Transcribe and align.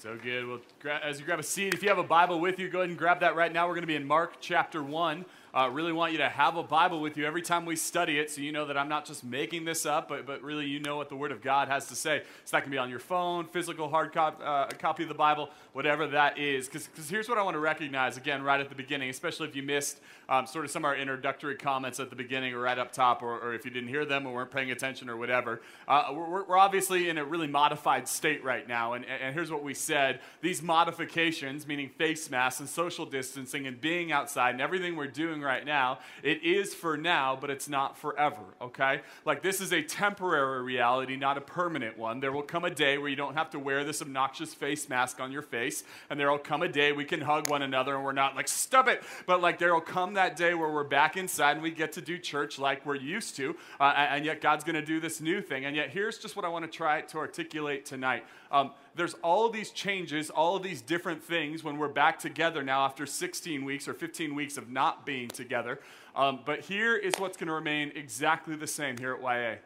So 0.00 0.16
good. 0.16 0.46
Well, 0.46 0.60
as 1.02 1.18
you 1.18 1.26
grab 1.26 1.40
a 1.40 1.42
seat, 1.42 1.74
if 1.74 1.82
you 1.82 1.88
have 1.88 1.98
a 1.98 2.04
Bible 2.04 2.38
with 2.38 2.60
you, 2.60 2.68
go 2.68 2.78
ahead 2.78 2.90
and 2.90 2.96
grab 2.96 3.18
that 3.18 3.34
right 3.34 3.52
now. 3.52 3.66
We're 3.66 3.74
going 3.74 3.82
to 3.82 3.88
be 3.88 3.96
in 3.96 4.06
Mark 4.06 4.34
chapter 4.38 4.80
1. 4.80 5.24
Uh, 5.54 5.68
really 5.72 5.92
want 5.92 6.12
you 6.12 6.18
to 6.18 6.28
have 6.28 6.56
a 6.56 6.62
Bible 6.62 7.00
with 7.00 7.16
you 7.16 7.24
every 7.24 7.42
time 7.42 7.64
we 7.64 7.76
study 7.76 8.18
it 8.18 8.30
so 8.30 8.40
you 8.40 8.52
know 8.52 8.66
that 8.66 8.76
I'm 8.76 8.88
not 8.88 9.04
just 9.04 9.24
making 9.24 9.64
this 9.64 9.86
up, 9.86 10.08
but, 10.08 10.26
but 10.26 10.42
really 10.42 10.66
you 10.66 10.80
know 10.80 10.96
what 10.96 11.08
the 11.08 11.16
Word 11.16 11.32
of 11.32 11.40
God 11.40 11.68
has 11.68 11.86
to 11.88 11.96
say. 11.96 12.22
So 12.44 12.56
that 12.56 12.62
can 12.62 12.70
be 12.70 12.78
on 12.78 12.90
your 12.90 12.98
phone, 12.98 13.46
physical 13.46 13.88
hard 13.88 14.12
cop, 14.12 14.40
uh, 14.44 14.66
copy 14.78 15.04
of 15.04 15.08
the 15.08 15.14
Bible, 15.14 15.50
whatever 15.72 16.06
that 16.08 16.38
is. 16.38 16.68
Because 16.68 17.08
here's 17.08 17.28
what 17.28 17.38
I 17.38 17.42
want 17.42 17.54
to 17.54 17.60
recognize, 17.60 18.16
again, 18.16 18.42
right 18.42 18.60
at 18.60 18.68
the 18.68 18.74
beginning, 18.74 19.10
especially 19.10 19.48
if 19.48 19.56
you 19.56 19.62
missed 19.62 20.00
um, 20.28 20.46
sort 20.46 20.64
of 20.64 20.70
some 20.70 20.84
of 20.84 20.86
our 20.86 20.96
introductory 20.96 21.56
comments 21.56 21.98
at 22.00 22.10
the 22.10 22.16
beginning 22.16 22.52
or 22.52 22.60
right 22.60 22.78
up 22.78 22.92
top, 22.92 23.22
or, 23.22 23.38
or 23.38 23.54
if 23.54 23.64
you 23.64 23.70
didn't 23.70 23.88
hear 23.88 24.04
them 24.04 24.26
or 24.26 24.34
weren't 24.34 24.50
paying 24.50 24.70
attention 24.70 25.08
or 25.08 25.16
whatever. 25.16 25.62
Uh, 25.86 26.12
we're, 26.12 26.44
we're 26.44 26.58
obviously 26.58 27.08
in 27.08 27.16
a 27.16 27.24
really 27.24 27.46
modified 27.46 28.06
state 28.06 28.44
right 28.44 28.68
now. 28.68 28.92
And, 28.92 29.06
and 29.06 29.34
here's 29.34 29.50
what 29.50 29.62
we 29.62 29.74
said 29.74 30.20
these 30.42 30.62
modifications, 30.62 31.66
meaning 31.66 31.88
face 31.88 32.30
masks 32.30 32.60
and 32.60 32.68
social 32.68 33.06
distancing 33.06 33.66
and 33.66 33.80
being 33.80 34.12
outside 34.12 34.50
and 34.50 34.60
everything 34.60 34.96
we're 34.96 35.06
doing 35.06 35.37
right 35.40 35.64
now, 35.64 35.98
it 36.22 36.42
is 36.42 36.74
for 36.74 36.96
now, 36.96 37.36
but 37.40 37.50
it's 37.50 37.68
not 37.68 37.96
forever, 37.96 38.42
okay? 38.60 39.00
Like 39.24 39.42
this 39.42 39.60
is 39.60 39.72
a 39.72 39.82
temporary 39.82 40.62
reality, 40.62 41.16
not 41.16 41.38
a 41.38 41.40
permanent 41.40 41.98
one. 41.98 42.20
There 42.20 42.32
will 42.32 42.42
come 42.42 42.64
a 42.64 42.70
day 42.70 42.98
where 42.98 43.08
you 43.08 43.16
don't 43.16 43.34
have 43.34 43.50
to 43.50 43.58
wear 43.58 43.84
this 43.84 44.02
obnoxious 44.02 44.54
face 44.54 44.88
mask 44.88 45.20
on 45.20 45.32
your 45.32 45.42
face, 45.42 45.84
and 46.10 46.18
there 46.18 46.30
will 46.30 46.38
come 46.38 46.62
a 46.62 46.68
day 46.68 46.92
we 46.92 47.04
can 47.04 47.20
hug 47.20 47.50
one 47.50 47.62
another 47.62 47.94
and 47.94 48.04
we're 48.04 48.12
not 48.12 48.36
like, 48.36 48.48
stop 48.48 48.88
it, 48.88 49.02
but 49.26 49.40
like 49.40 49.58
there 49.58 49.74
will 49.74 49.80
come 49.80 50.14
that 50.14 50.36
day 50.36 50.54
where 50.54 50.70
we're 50.70 50.84
back 50.84 51.16
inside 51.16 51.52
and 51.52 51.62
we 51.62 51.70
get 51.70 51.92
to 51.92 52.00
do 52.00 52.18
church 52.18 52.58
like 52.58 52.84
we're 52.84 52.96
used 52.96 53.36
to, 53.36 53.56
uh, 53.80 53.94
and 53.96 54.24
yet 54.24 54.40
God's 54.40 54.64
gonna 54.64 54.84
do 54.84 55.00
this 55.00 55.20
new 55.20 55.40
thing. 55.40 55.64
And 55.64 55.76
yet 55.76 55.90
here's 55.90 56.18
just 56.18 56.36
what 56.36 56.44
I 56.44 56.48
wanna 56.48 56.68
try 56.68 57.02
to 57.02 57.18
articulate 57.18 57.84
tonight. 57.84 58.24
Um, 58.50 58.72
there's 58.94 59.14
all 59.22 59.48
these 59.48 59.70
changes, 59.70 60.30
all 60.30 60.56
of 60.56 60.62
these 60.62 60.80
different 60.80 61.22
things 61.22 61.62
when 61.62 61.78
we're 61.78 61.88
back 61.88 62.18
together 62.18 62.62
now 62.62 62.84
after 62.84 63.06
16 63.06 63.64
weeks 63.64 63.86
or 63.86 63.94
15 63.94 64.34
weeks 64.34 64.56
of 64.56 64.70
not 64.70 65.06
being 65.06 65.28
together. 65.28 65.80
Um, 66.16 66.40
but 66.44 66.60
here 66.60 66.96
is 66.96 67.14
what's 67.18 67.36
going 67.36 67.48
to 67.48 67.54
remain 67.54 67.92
exactly 67.94 68.56
the 68.56 68.66
same 68.66 68.96
here 68.98 69.14
at 69.14 69.22
YA. 69.22 69.56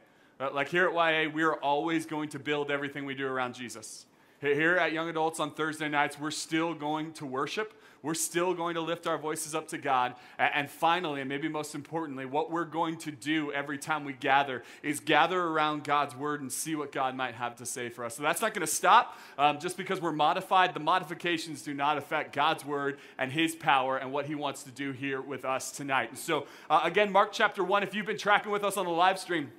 Uh, 0.40 0.52
like 0.52 0.68
here 0.68 0.88
at 0.88 0.94
YA, 0.94 1.30
we 1.30 1.42
are 1.42 1.54
always 1.56 2.04
going 2.04 2.28
to 2.30 2.38
build 2.38 2.70
everything 2.70 3.04
we 3.04 3.14
do 3.14 3.26
around 3.26 3.54
Jesus. 3.54 4.06
Here 4.40 4.76
at 4.76 4.92
Young 4.92 5.08
Adults 5.08 5.38
on 5.38 5.52
Thursday 5.52 5.88
nights, 5.88 6.18
we're 6.18 6.32
still 6.32 6.74
going 6.74 7.12
to 7.12 7.24
worship. 7.24 7.80
We're 8.02 8.14
still 8.14 8.52
going 8.52 8.74
to 8.74 8.80
lift 8.80 9.06
our 9.06 9.16
voices 9.16 9.54
up 9.54 9.68
to 9.68 9.78
God. 9.78 10.14
And 10.36 10.68
finally, 10.68 11.20
and 11.20 11.28
maybe 11.28 11.48
most 11.48 11.74
importantly, 11.74 12.24
what 12.24 12.50
we're 12.50 12.64
going 12.64 12.96
to 12.98 13.12
do 13.12 13.52
every 13.52 13.78
time 13.78 14.04
we 14.04 14.12
gather 14.12 14.64
is 14.82 14.98
gather 14.98 15.40
around 15.40 15.84
God's 15.84 16.16
word 16.16 16.40
and 16.40 16.50
see 16.50 16.74
what 16.74 16.90
God 16.90 17.14
might 17.14 17.34
have 17.34 17.56
to 17.56 17.66
say 17.66 17.88
for 17.88 18.04
us. 18.04 18.16
So 18.16 18.24
that's 18.24 18.42
not 18.42 18.54
going 18.54 18.66
to 18.66 18.72
stop 18.72 19.16
um, 19.38 19.60
just 19.60 19.76
because 19.76 20.00
we're 20.00 20.10
modified. 20.10 20.74
The 20.74 20.80
modifications 20.80 21.62
do 21.62 21.74
not 21.74 21.96
affect 21.96 22.34
God's 22.34 22.64
word 22.64 22.98
and 23.18 23.30
his 23.30 23.54
power 23.54 23.96
and 23.96 24.12
what 24.12 24.26
he 24.26 24.34
wants 24.34 24.64
to 24.64 24.72
do 24.72 24.90
here 24.90 25.20
with 25.20 25.44
us 25.44 25.70
tonight. 25.70 26.10
And 26.10 26.18
so, 26.18 26.46
uh, 26.68 26.80
again, 26.82 27.12
Mark 27.12 27.32
chapter 27.32 27.62
1, 27.62 27.84
if 27.84 27.94
you've 27.94 28.06
been 28.06 28.18
tracking 28.18 28.50
with 28.50 28.64
us 28.64 28.76
on 28.76 28.84
the 28.84 28.90
live 28.90 29.18
stream, 29.20 29.52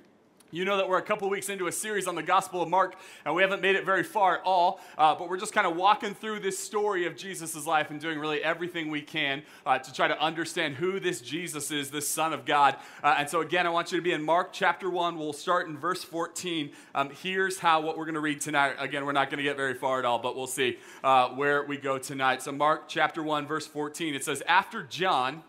you 0.54 0.64
know 0.64 0.76
that 0.76 0.88
we're 0.88 0.98
a 0.98 1.02
couple 1.02 1.28
weeks 1.28 1.48
into 1.48 1.66
a 1.66 1.72
series 1.72 2.06
on 2.06 2.14
the 2.14 2.22
Gospel 2.22 2.62
of 2.62 2.68
Mark, 2.68 2.96
and 3.24 3.34
we 3.34 3.42
haven't 3.42 3.60
made 3.60 3.74
it 3.74 3.84
very 3.84 4.04
far 4.04 4.36
at 4.36 4.42
all, 4.44 4.80
uh, 4.96 5.14
but 5.14 5.28
we're 5.28 5.36
just 5.36 5.52
kind 5.52 5.66
of 5.66 5.76
walking 5.76 6.14
through 6.14 6.40
this 6.40 6.58
story 6.58 7.06
of 7.06 7.16
Jesus' 7.16 7.66
life 7.66 7.90
and 7.90 8.00
doing 8.00 8.18
really 8.18 8.42
everything 8.42 8.90
we 8.90 9.02
can 9.02 9.42
uh, 9.66 9.78
to 9.78 9.92
try 9.92 10.06
to 10.06 10.20
understand 10.20 10.76
who 10.76 11.00
this 11.00 11.20
Jesus 11.20 11.70
is, 11.70 11.90
this 11.90 12.08
Son 12.08 12.32
of 12.32 12.44
God. 12.44 12.76
Uh, 13.02 13.16
and 13.18 13.28
so, 13.28 13.40
again, 13.40 13.66
I 13.66 13.70
want 13.70 13.90
you 13.90 13.98
to 13.98 14.02
be 14.02 14.12
in 14.12 14.22
Mark 14.22 14.52
chapter 14.52 14.88
1. 14.88 15.18
We'll 15.18 15.32
start 15.32 15.66
in 15.66 15.76
verse 15.76 16.04
14. 16.04 16.70
Um, 16.94 17.10
here's 17.10 17.58
how 17.58 17.80
what 17.80 17.98
we're 17.98 18.04
going 18.04 18.14
to 18.14 18.20
read 18.20 18.40
tonight. 18.40 18.76
Again, 18.78 19.04
we're 19.04 19.12
not 19.12 19.30
going 19.30 19.38
to 19.38 19.44
get 19.44 19.56
very 19.56 19.74
far 19.74 19.98
at 19.98 20.04
all, 20.04 20.18
but 20.18 20.36
we'll 20.36 20.46
see 20.46 20.78
uh, 21.02 21.30
where 21.30 21.64
we 21.64 21.76
go 21.76 21.98
tonight. 21.98 22.42
So, 22.42 22.52
Mark 22.52 22.88
chapter 22.88 23.22
1, 23.22 23.46
verse 23.46 23.66
14, 23.66 24.14
it 24.14 24.24
says, 24.24 24.42
After 24.46 24.82
John 24.82 25.42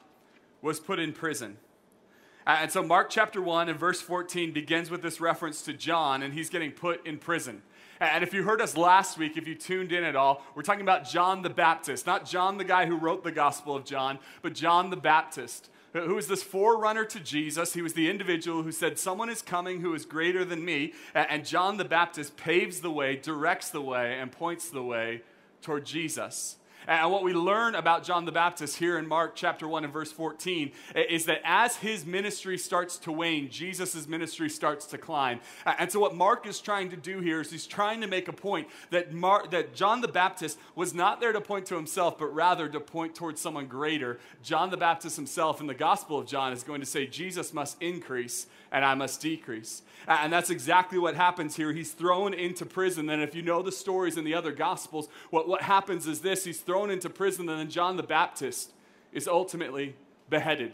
was 0.62 0.80
put 0.80 0.98
in 0.98 1.14
prison, 1.14 1.58
uh, 2.48 2.58
and 2.62 2.72
so 2.72 2.84
Mark 2.84 3.10
chapter 3.10 3.42
1 3.42 3.70
and 3.70 3.80
verse 3.80 4.02
14 4.02 4.52
begins 4.52 4.90
with 4.90 5.02
this 5.02 5.20
reference 5.20 5.62
to 5.64 5.74
John, 5.74 6.24
and 6.24 6.34
he's 6.34 6.50
getting 6.50 6.72
put 6.72 7.06
in 7.06 7.18
prison. 7.18 7.62
And 8.00 8.24
if 8.24 8.34
you 8.34 8.44
heard 8.44 8.62
us 8.62 8.76
last 8.76 9.18
week, 9.18 9.38
if 9.38 9.48
you 9.48 9.56
tuned 9.56 9.92
in 9.92 10.04
at 10.04 10.16
all, 10.16 10.44
we're 10.54 10.64
talking 10.64 10.82
about 10.82 11.08
John 11.08 11.42
the 11.42 11.50
Baptist, 11.50 12.06
not 12.06 12.26
John 12.26 12.58
the 12.58 12.64
guy 12.64 12.86
who 12.86 12.98
wrote 12.98 13.24
the 13.24 13.32
Gospel 13.32 13.76
of 13.76 13.86
John, 13.86 14.20
but 14.42 14.54
John 14.54 14.90
the 14.90 14.98
Baptist, 14.98 15.70
who 15.94 16.16
was 16.16 16.28
this 16.28 16.44
forerunner 16.44 17.06
to 17.06 17.20
Jesus. 17.22 17.74
He 17.74 17.82
was 17.82 17.94
the 17.94 18.10
individual 18.10 18.64
who 18.64 18.72
said, 18.74 19.00
Someone 19.00 19.30
is 19.30 19.42
coming 19.42 19.80
who 19.80 19.94
is 19.94 20.06
greater 20.06 20.44
than 20.44 20.66
me. 20.66 20.94
And 21.14 21.46
John 21.46 21.78
the 21.78 21.86
Baptist 21.86 22.36
paves 22.36 22.82
the 22.82 22.92
way, 22.92 23.16
directs 23.16 23.70
the 23.70 23.82
way, 23.82 24.20
and 24.20 24.30
points 24.30 24.70
the 24.70 24.84
way 24.84 25.22
toward 25.62 25.86
Jesus. 25.86 26.58
And 26.88 27.12
what 27.12 27.24
we 27.24 27.34
learn 27.34 27.76
about 27.76 28.04
John 28.04 28.26
the 28.26 28.32
Baptist 28.32 28.78
here 28.78 28.98
in 28.98 29.08
Mark 29.08 29.36
chapter 29.36 29.68
1 29.68 29.84
and 29.84 29.94
verse 29.94 30.12
14 30.12 30.72
is 30.96 31.26
that 31.26 31.42
as 31.44 31.78
his 31.78 32.06
ministry 32.06 32.58
starts 32.58 32.98
to 33.00 33.12
wane, 33.12 33.50
Jesus' 33.50 34.08
ministry 34.08 34.50
starts 34.50 34.86
to 34.88 34.98
climb. 34.98 35.40
And 35.66 35.92
so, 35.92 36.00
what 36.00 36.16
Mark 36.16 36.46
is 36.46 36.60
trying 36.60 36.90
to 36.90 36.98
do 36.98 37.20
here 37.20 37.42
is 37.42 37.52
he's 37.52 37.68
trying 37.68 38.02
to 38.02 38.08
make 38.08 38.28
a 38.28 38.34
point 38.34 38.68
that, 38.92 39.14
Mark, 39.14 39.52
that 39.52 39.74
John 39.74 40.02
the 40.02 40.08
Baptist 40.08 40.60
was 40.76 40.94
not 40.94 41.20
there 41.20 41.34
to 41.34 41.42
point 41.42 41.66
to 41.68 41.76
himself, 41.76 42.18
but 42.18 42.28
rather 42.28 42.68
to 42.70 42.80
point 42.80 43.16
towards 43.16 43.42
someone 43.42 43.68
greater. 43.68 44.20
John 44.44 44.70
the 44.70 44.78
Baptist 44.78 45.16
himself 45.16 45.62
in 45.62 45.68
the 45.68 45.74
Gospel 45.74 46.20
of 46.20 46.28
John 46.28 46.54
is 46.54 46.64
going 46.64 46.82
to 46.82 46.86
say, 46.86 47.08
Jesus 47.08 47.54
must 47.54 47.82
increase 47.82 48.48
and 48.72 48.84
I 48.84 48.94
must 48.94 49.22
decrease. 49.22 49.84
And 50.06 50.34
that's 50.34 50.50
exactly 50.50 50.98
what 50.98 51.16
happens 51.16 51.56
here. 51.56 51.72
He's 51.72 51.94
thrown 51.94 52.34
into 52.34 52.66
prison. 52.66 53.10
And 53.10 53.24
if 53.24 53.34
you 53.34 53.42
know 53.42 53.62
the 53.62 53.72
stories 53.72 54.18
in 54.18 54.26
the 54.26 54.34
other 54.34 54.52
Gospels, 54.52 55.08
what, 55.30 55.48
what 55.48 55.62
happens 55.62 56.08
is 56.08 56.20
this 56.20 56.44
he's 56.44 56.60
thrown 56.60 56.75
into 56.84 57.10
prison, 57.10 57.48
and 57.48 57.60
then 57.60 57.70
John 57.70 57.96
the 57.96 58.04
Baptist 58.04 58.74
is 59.14 59.28
ultimately 59.28 59.96
beheaded. 60.30 60.74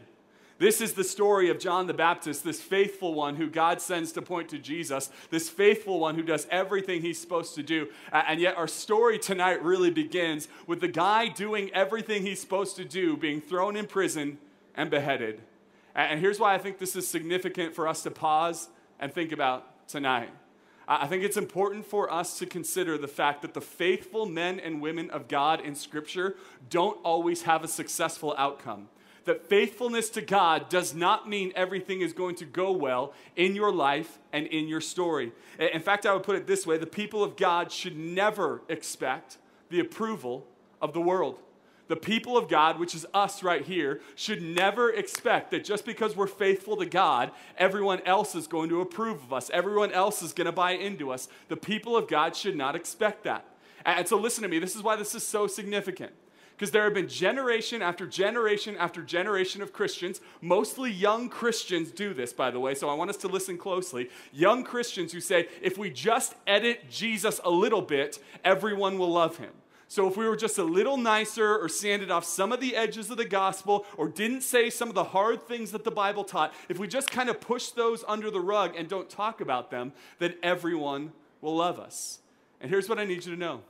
This 0.58 0.80
is 0.80 0.94
the 0.94 1.04
story 1.04 1.50
of 1.50 1.58
John 1.58 1.88
the 1.88 1.94
Baptist, 1.94 2.44
this 2.44 2.62
faithful 2.62 3.16
one 3.16 3.36
who 3.36 3.50
God 3.50 3.82
sends 3.82 4.12
to 4.12 4.22
point 4.22 4.50
to 4.50 4.60
Jesus, 4.60 5.10
this 5.32 5.50
faithful 5.50 6.00
one 6.00 6.14
who 6.14 6.22
does 6.22 6.48
everything 6.52 7.02
he's 7.02 7.20
supposed 7.20 7.56
to 7.56 7.64
do. 7.64 7.88
And 8.12 8.40
yet, 8.40 8.58
our 8.58 8.68
story 8.68 9.18
tonight 9.18 9.64
really 9.64 9.90
begins 9.90 10.48
with 10.68 10.80
the 10.80 10.88
guy 10.88 11.30
doing 11.30 11.72
everything 11.74 12.22
he's 12.22 12.40
supposed 12.40 12.76
to 12.76 12.86
do, 12.86 13.18
being 13.18 13.42
thrown 13.42 13.76
in 13.76 13.88
prison 13.88 14.38
and 14.76 14.92
beheaded. 14.92 15.42
And 15.96 16.20
here's 16.20 16.40
why 16.40 16.54
I 16.54 16.60
think 16.60 16.78
this 16.78 16.96
is 16.96 17.08
significant 17.08 17.74
for 17.74 17.88
us 17.88 18.04
to 18.04 18.12
pause 18.12 18.70
and 19.00 19.12
think 19.12 19.32
about 19.32 19.88
tonight. 19.88 20.30
I 21.00 21.08
think 21.08 21.24
it's 21.24 21.38
important 21.38 21.86
for 21.86 22.12
us 22.12 22.38
to 22.40 22.46
consider 22.46 22.98
the 22.98 23.08
fact 23.08 23.44
that 23.44 23.54
the 23.54 23.62
faithful 23.62 24.26
men 24.26 24.60
and 24.60 24.82
women 24.82 25.10
of 25.10 25.30
God 25.30 25.62
in 25.62 25.74
Scripture 25.74 26.36
don't 26.70 26.98
always 27.06 27.44
have 27.44 27.64
a 27.64 27.68
successful 27.70 28.36
outcome. 28.38 28.90
That 29.24 29.48
faithfulness 29.48 30.10
to 30.10 30.22
God 30.22 30.68
does 30.68 30.94
not 30.94 31.30
mean 31.30 31.54
everything 31.56 32.02
is 32.02 32.12
going 32.12 32.36
to 32.38 32.46
go 32.46 32.74
well 32.74 33.14
in 33.38 33.56
your 33.56 33.72
life 33.72 34.20
and 34.34 34.48
in 34.48 34.68
your 34.68 34.82
story. 34.82 35.32
In 35.60 35.82
fact, 35.82 36.06
I 36.06 36.14
would 36.14 36.24
put 36.24 36.36
it 36.36 36.46
this 36.46 36.68
way 36.68 36.78
the 36.78 36.86
people 36.86 37.24
of 37.24 37.38
God 37.38 37.72
should 37.72 37.96
never 37.96 38.62
expect 38.68 39.38
the 39.70 39.80
approval 39.80 40.46
of 40.82 40.92
the 40.92 41.02
world 41.02 41.38
the 41.92 41.98
people 41.98 42.38
of 42.38 42.48
God, 42.48 42.80
which 42.80 42.96
is 42.96 43.06
us 43.14 43.44
right 43.44 43.66
here, 43.66 44.00
should 44.16 44.42
never 44.42 44.90
expect 44.90 45.52
that 45.52 45.66
just 45.66 45.84
because 45.86 46.16
we're 46.16 46.26
faithful 46.26 46.78
to 46.78 46.86
God, 46.86 47.32
everyone 47.58 48.00
else 48.06 48.34
is 48.34 48.48
going 48.48 48.70
to 48.70 48.80
approve 48.80 49.22
of 49.22 49.34
us. 49.34 49.50
Everyone 49.50 49.92
else 49.92 50.22
is 50.22 50.32
going 50.32 50.46
to 50.46 50.54
buy 50.54 50.72
into 50.72 51.12
us. 51.12 51.28
The 51.50 51.58
people 51.58 51.98
of 51.98 52.08
God 52.08 52.34
should 52.34 52.56
not 52.56 52.78
expect 52.78 53.26
that. 53.26 53.44
And 53.86 54.08
so, 54.08 54.18
listen 54.18 54.42
to 54.44 54.48
me, 54.48 54.58
this 54.58 54.74
is 54.74 54.82
why 54.82 54.96
this 54.96 55.14
is 55.14 55.28
so 55.28 55.48
significant. 55.48 56.14
Because 56.56 56.72
there 56.72 56.86
have 56.86 56.94
been 56.94 57.10
generation 57.10 57.82
after 57.82 58.08
generation 58.08 58.78
after 58.78 59.02
generation 59.02 59.62
of 59.62 59.74
Christians, 59.74 60.22
mostly 60.40 60.92
young 60.92 61.28
Christians 61.28 61.92
do 61.92 62.14
this, 62.14 62.32
by 62.32 62.52
the 62.52 62.60
way, 62.62 62.74
so 62.74 62.88
I 62.88 62.94
want 62.94 63.10
us 63.10 63.18
to 63.18 63.28
listen 63.28 63.58
closely. 63.58 64.10
Young 64.32 64.64
Christians 64.64 65.12
who 65.12 65.20
say, 65.20 65.50
if 65.62 65.78
we 65.78 65.90
just 65.90 66.36
edit 66.48 66.90
Jesus 66.90 67.42
a 67.44 67.50
little 67.50 67.82
bit, 67.82 68.18
everyone 68.46 68.98
will 68.98 69.12
love 69.12 69.36
him. 69.36 69.52
So 69.92 70.08
if 70.08 70.16
we 70.16 70.26
were 70.26 70.38
just 70.38 70.58
a 70.58 70.64
little 70.64 70.96
nicer 70.96 71.58
or 71.58 71.68
sanded 71.68 72.10
off 72.12 72.24
some 72.24 72.54
of 72.54 72.62
the 72.62 72.78
edges 72.78 73.10
of 73.10 73.18
the 73.18 73.26
gospel 73.26 73.86
or 73.98 74.08
didn't 74.08 74.40
say 74.40 74.70
some 74.70 74.88
of 74.88 74.96
the 74.96 75.04
hard 75.04 75.46
things 75.46 75.72
that 75.72 75.84
the 75.84 75.92
Bible 75.92 76.24
taught, 76.24 76.54
if 76.70 76.80
we 76.80 76.88
just 76.88 77.12
kind 77.12 77.30
of 77.30 77.42
push 77.42 77.72
those 77.72 78.06
under 78.08 78.32
the 78.32 78.40
rug 78.40 78.74
and 78.78 78.88
don't 78.88 79.10
talk 79.10 79.42
about 79.42 79.70
them, 79.70 79.92
then 80.18 80.36
everyone 80.42 81.12
will 81.42 81.58
love 81.58 81.78
us. 81.78 82.20
And 82.62 82.70
here's 82.70 82.88
what 82.88 83.00
I 83.00 83.04
need 83.04 83.26
you 83.26 83.34
to 83.34 83.38
know 83.38 83.64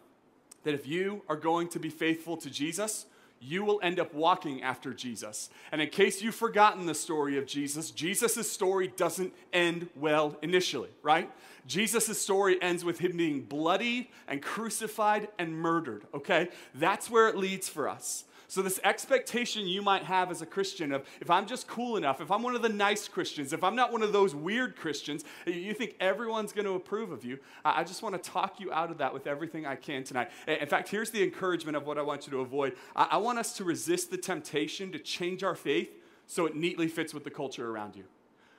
that 0.63 0.75
if 0.75 0.85
you 0.85 1.23
are 1.27 1.35
going 1.35 1.67
to 1.69 1.79
be 1.79 1.89
faithful 1.89 2.37
to 2.37 2.51
Jesus, 2.51 3.07
you 3.41 3.65
will 3.65 3.79
end 3.81 3.99
up 3.99 4.13
walking 4.13 4.61
after 4.61 4.93
Jesus. 4.93 5.49
And 5.71 5.81
in 5.81 5.89
case 5.89 6.21
you've 6.21 6.35
forgotten 6.35 6.85
the 6.85 6.93
story 6.93 7.37
of 7.37 7.47
Jesus, 7.47 7.89
Jesus' 7.89 8.49
story 8.49 8.93
doesn't 8.95 9.33
end 9.51 9.89
well 9.95 10.37
initially, 10.43 10.89
right? 11.01 11.29
Jesus' 11.65 12.21
story 12.21 12.61
ends 12.61 12.85
with 12.85 12.99
him 12.99 13.17
being 13.17 13.41
bloody 13.41 14.11
and 14.27 14.41
crucified 14.41 15.27
and 15.39 15.53
murdered, 15.53 16.05
okay? 16.13 16.49
That's 16.75 17.09
where 17.09 17.27
it 17.29 17.35
leads 17.35 17.67
for 17.67 17.89
us. 17.89 18.25
So, 18.51 18.61
this 18.61 18.81
expectation 18.83 19.65
you 19.65 19.81
might 19.81 20.03
have 20.03 20.29
as 20.29 20.41
a 20.41 20.45
Christian 20.45 20.91
of 20.91 21.07
if 21.21 21.29
I'm 21.29 21.47
just 21.47 21.69
cool 21.69 21.95
enough, 21.95 22.19
if 22.19 22.29
I'm 22.29 22.43
one 22.43 22.53
of 22.53 22.61
the 22.61 22.67
nice 22.67 23.07
Christians, 23.07 23.53
if 23.53 23.63
I'm 23.63 23.77
not 23.77 23.93
one 23.93 24.03
of 24.03 24.11
those 24.11 24.35
weird 24.35 24.75
Christians, 24.75 25.23
you 25.45 25.73
think 25.73 25.95
everyone's 26.01 26.51
going 26.51 26.65
to 26.65 26.73
approve 26.73 27.13
of 27.13 27.23
you. 27.23 27.39
I 27.63 27.85
just 27.85 28.03
want 28.03 28.21
to 28.21 28.29
talk 28.29 28.59
you 28.59 28.69
out 28.73 28.91
of 28.91 28.97
that 28.97 29.13
with 29.13 29.25
everything 29.25 29.65
I 29.65 29.77
can 29.77 30.03
tonight. 30.03 30.31
In 30.47 30.67
fact, 30.67 30.89
here's 30.89 31.11
the 31.11 31.23
encouragement 31.23 31.77
of 31.77 31.87
what 31.87 31.97
I 31.97 32.01
want 32.01 32.27
you 32.27 32.31
to 32.31 32.41
avoid 32.41 32.75
I 32.93 33.15
want 33.15 33.39
us 33.39 33.53
to 33.53 33.63
resist 33.63 34.11
the 34.11 34.17
temptation 34.17 34.91
to 34.91 34.99
change 34.99 35.45
our 35.45 35.55
faith 35.55 35.89
so 36.27 36.45
it 36.45 36.53
neatly 36.53 36.89
fits 36.89 37.13
with 37.13 37.23
the 37.23 37.31
culture 37.31 37.71
around 37.71 37.95
you. 37.95 38.03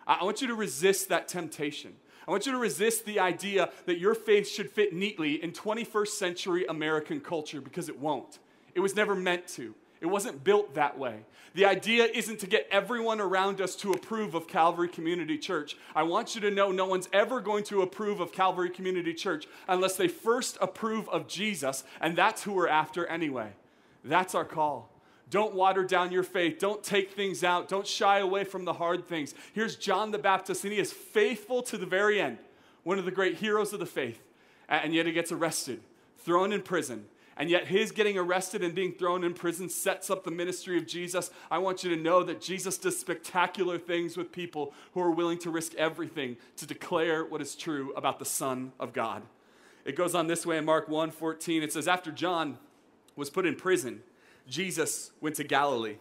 I 0.06 0.24
want 0.24 0.40
you 0.40 0.48
to 0.48 0.54
resist 0.54 1.10
that 1.10 1.28
temptation. 1.28 1.96
I 2.26 2.30
want 2.30 2.46
you 2.46 2.52
to 2.52 2.58
resist 2.58 3.04
the 3.04 3.20
idea 3.20 3.68
that 3.84 3.98
your 3.98 4.14
faith 4.14 4.48
should 4.48 4.70
fit 4.70 4.94
neatly 4.94 5.34
in 5.42 5.52
21st 5.52 6.08
century 6.08 6.64
American 6.64 7.20
culture 7.20 7.60
because 7.60 7.90
it 7.90 7.98
won't. 7.98 8.38
It 8.74 8.80
was 8.80 8.96
never 8.96 9.14
meant 9.14 9.46
to. 9.48 9.74
It 10.02 10.06
wasn't 10.06 10.42
built 10.42 10.74
that 10.74 10.98
way. 10.98 11.20
The 11.54 11.64
idea 11.64 12.04
isn't 12.04 12.40
to 12.40 12.46
get 12.48 12.66
everyone 12.72 13.20
around 13.20 13.60
us 13.60 13.76
to 13.76 13.92
approve 13.92 14.34
of 14.34 14.48
Calvary 14.48 14.88
Community 14.88 15.38
Church. 15.38 15.76
I 15.94 16.02
want 16.02 16.34
you 16.34 16.40
to 16.40 16.50
know 16.50 16.72
no 16.72 16.86
one's 16.86 17.08
ever 17.12 17.40
going 17.40 17.62
to 17.64 17.82
approve 17.82 18.18
of 18.18 18.32
Calvary 18.32 18.68
Community 18.68 19.14
Church 19.14 19.46
unless 19.68 19.96
they 19.96 20.08
first 20.08 20.58
approve 20.60 21.08
of 21.08 21.28
Jesus, 21.28 21.84
and 22.00 22.16
that's 22.16 22.42
who 22.42 22.52
we're 22.52 22.68
after 22.68 23.06
anyway. 23.06 23.52
That's 24.02 24.34
our 24.34 24.44
call. 24.44 24.90
Don't 25.30 25.54
water 25.54 25.84
down 25.84 26.10
your 26.10 26.24
faith. 26.24 26.58
Don't 26.58 26.82
take 26.82 27.12
things 27.12 27.44
out. 27.44 27.68
Don't 27.68 27.86
shy 27.86 28.18
away 28.18 28.42
from 28.42 28.64
the 28.64 28.72
hard 28.72 29.06
things. 29.06 29.32
Here's 29.52 29.76
John 29.76 30.10
the 30.10 30.18
Baptist, 30.18 30.64
and 30.64 30.72
he 30.72 30.80
is 30.80 30.92
faithful 30.92 31.62
to 31.62 31.78
the 31.78 31.86
very 31.86 32.20
end, 32.20 32.38
one 32.82 32.98
of 32.98 33.04
the 33.04 33.12
great 33.12 33.36
heroes 33.36 33.72
of 33.72 33.78
the 33.78 33.86
faith. 33.86 34.20
And 34.68 34.92
yet 34.92 35.06
he 35.06 35.12
gets 35.12 35.30
arrested, 35.30 35.80
thrown 36.18 36.52
in 36.52 36.62
prison. 36.62 37.04
And 37.36 37.48
yet, 37.48 37.66
his 37.66 37.92
getting 37.92 38.18
arrested 38.18 38.62
and 38.62 38.74
being 38.74 38.92
thrown 38.92 39.24
in 39.24 39.32
prison 39.32 39.68
sets 39.68 40.10
up 40.10 40.24
the 40.24 40.30
ministry 40.30 40.76
of 40.76 40.86
Jesus. 40.86 41.30
I 41.50 41.58
want 41.58 41.82
you 41.82 41.94
to 41.94 42.02
know 42.02 42.22
that 42.22 42.40
Jesus 42.40 42.76
does 42.76 42.98
spectacular 42.98 43.78
things 43.78 44.16
with 44.16 44.32
people 44.32 44.74
who 44.92 45.00
are 45.00 45.10
willing 45.10 45.38
to 45.38 45.50
risk 45.50 45.74
everything 45.74 46.36
to 46.56 46.66
declare 46.66 47.24
what 47.24 47.40
is 47.40 47.54
true 47.54 47.92
about 47.96 48.18
the 48.18 48.24
Son 48.24 48.72
of 48.78 48.92
God. 48.92 49.22
It 49.84 49.96
goes 49.96 50.14
on 50.14 50.26
this 50.26 50.44
way 50.44 50.58
in 50.58 50.64
Mark 50.64 50.88
1 50.88 51.10
14. 51.10 51.62
It 51.62 51.72
says, 51.72 51.88
After 51.88 52.12
John 52.12 52.58
was 53.16 53.30
put 53.30 53.46
in 53.46 53.56
prison, 53.56 54.02
Jesus 54.46 55.12
went 55.20 55.36
to 55.36 55.44
Galilee. 55.44 55.96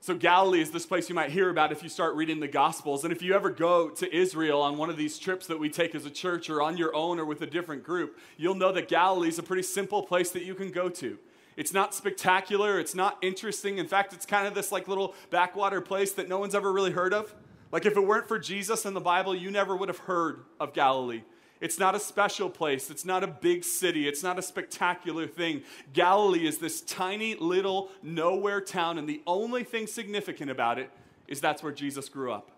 So, 0.00 0.14
Galilee 0.14 0.60
is 0.60 0.70
this 0.70 0.86
place 0.86 1.08
you 1.08 1.14
might 1.16 1.30
hear 1.30 1.50
about 1.50 1.72
if 1.72 1.82
you 1.82 1.88
start 1.88 2.14
reading 2.14 2.38
the 2.38 2.46
Gospels. 2.46 3.02
And 3.02 3.12
if 3.12 3.20
you 3.20 3.34
ever 3.34 3.50
go 3.50 3.88
to 3.90 4.16
Israel 4.16 4.62
on 4.62 4.78
one 4.78 4.90
of 4.90 4.96
these 4.96 5.18
trips 5.18 5.48
that 5.48 5.58
we 5.58 5.68
take 5.68 5.94
as 5.94 6.06
a 6.06 6.10
church 6.10 6.48
or 6.48 6.62
on 6.62 6.76
your 6.76 6.94
own 6.94 7.18
or 7.18 7.24
with 7.24 7.42
a 7.42 7.46
different 7.46 7.82
group, 7.82 8.16
you'll 8.36 8.54
know 8.54 8.70
that 8.70 8.86
Galilee 8.86 9.28
is 9.28 9.40
a 9.40 9.42
pretty 9.42 9.64
simple 9.64 10.04
place 10.04 10.30
that 10.30 10.44
you 10.44 10.54
can 10.54 10.70
go 10.70 10.88
to. 10.88 11.18
It's 11.56 11.74
not 11.74 11.94
spectacular, 11.94 12.78
it's 12.78 12.94
not 12.94 13.18
interesting. 13.22 13.78
In 13.78 13.88
fact, 13.88 14.12
it's 14.12 14.24
kind 14.24 14.46
of 14.46 14.54
this 14.54 14.70
like 14.70 14.86
little 14.86 15.16
backwater 15.30 15.80
place 15.80 16.12
that 16.12 16.28
no 16.28 16.38
one's 16.38 16.54
ever 16.54 16.72
really 16.72 16.92
heard 16.92 17.12
of. 17.12 17.34
Like 17.72 17.84
if 17.84 17.96
it 17.96 18.00
weren't 18.00 18.28
for 18.28 18.38
Jesus 18.38 18.84
and 18.84 18.94
the 18.94 19.00
Bible, 19.00 19.34
you 19.34 19.50
never 19.50 19.74
would 19.74 19.88
have 19.88 19.98
heard 19.98 20.44
of 20.60 20.72
Galilee. 20.72 21.22
It's 21.60 21.78
not 21.78 21.94
a 21.94 22.00
special 22.00 22.48
place. 22.48 22.90
It's 22.90 23.04
not 23.04 23.24
a 23.24 23.26
big 23.26 23.64
city. 23.64 24.06
It's 24.06 24.22
not 24.22 24.38
a 24.38 24.42
spectacular 24.42 25.26
thing. 25.26 25.62
Galilee 25.92 26.46
is 26.46 26.58
this 26.58 26.80
tiny 26.80 27.34
little 27.34 27.90
nowhere 28.02 28.60
town, 28.60 28.98
and 28.98 29.08
the 29.08 29.22
only 29.26 29.64
thing 29.64 29.86
significant 29.86 30.50
about 30.50 30.78
it 30.78 30.90
is 31.26 31.40
that's 31.40 31.62
where 31.62 31.72
Jesus 31.72 32.08
grew 32.08 32.32
up. 32.32 32.50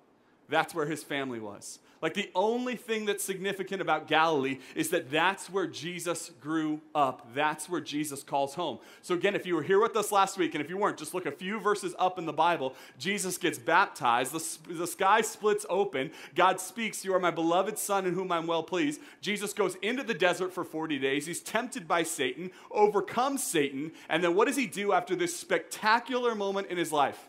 That's 0.48 0.74
where 0.74 0.86
his 0.86 1.02
family 1.02 1.40
was. 1.40 1.78
Like 2.02 2.14
the 2.14 2.30
only 2.34 2.76
thing 2.76 3.04
that's 3.04 3.22
significant 3.22 3.82
about 3.82 4.08
Galilee 4.08 4.58
is 4.74 4.88
that 4.88 5.10
that's 5.10 5.50
where 5.50 5.66
Jesus 5.66 6.30
grew 6.40 6.80
up. 6.94 7.28
That's 7.34 7.68
where 7.68 7.80
Jesus 7.80 8.22
calls 8.22 8.54
home. 8.54 8.78
So, 9.02 9.14
again, 9.14 9.34
if 9.34 9.44
you 9.44 9.54
were 9.54 9.62
here 9.62 9.78
with 9.78 9.94
us 9.96 10.10
last 10.10 10.38
week, 10.38 10.54
and 10.54 10.64
if 10.64 10.70
you 10.70 10.78
weren't, 10.78 10.96
just 10.96 11.12
look 11.12 11.26
a 11.26 11.32
few 11.32 11.60
verses 11.60 11.94
up 11.98 12.18
in 12.18 12.24
the 12.24 12.32
Bible. 12.32 12.74
Jesus 12.98 13.36
gets 13.36 13.58
baptized, 13.58 14.32
the, 14.32 14.72
the 14.72 14.86
sky 14.86 15.20
splits 15.20 15.66
open. 15.68 16.10
God 16.34 16.58
speaks, 16.58 17.04
You 17.04 17.14
are 17.14 17.20
my 17.20 17.30
beloved 17.30 17.78
Son 17.78 18.06
in 18.06 18.14
whom 18.14 18.32
I'm 18.32 18.46
well 18.46 18.62
pleased. 18.62 19.00
Jesus 19.20 19.52
goes 19.52 19.74
into 19.82 20.02
the 20.02 20.14
desert 20.14 20.54
for 20.54 20.64
40 20.64 20.98
days. 20.98 21.26
He's 21.26 21.40
tempted 21.40 21.86
by 21.86 22.02
Satan, 22.02 22.50
overcomes 22.70 23.44
Satan, 23.44 23.92
and 24.08 24.24
then 24.24 24.34
what 24.34 24.46
does 24.46 24.56
he 24.56 24.66
do 24.66 24.92
after 24.92 25.14
this 25.14 25.36
spectacular 25.36 26.34
moment 26.34 26.68
in 26.68 26.78
his 26.78 26.92
life? 26.92 27.28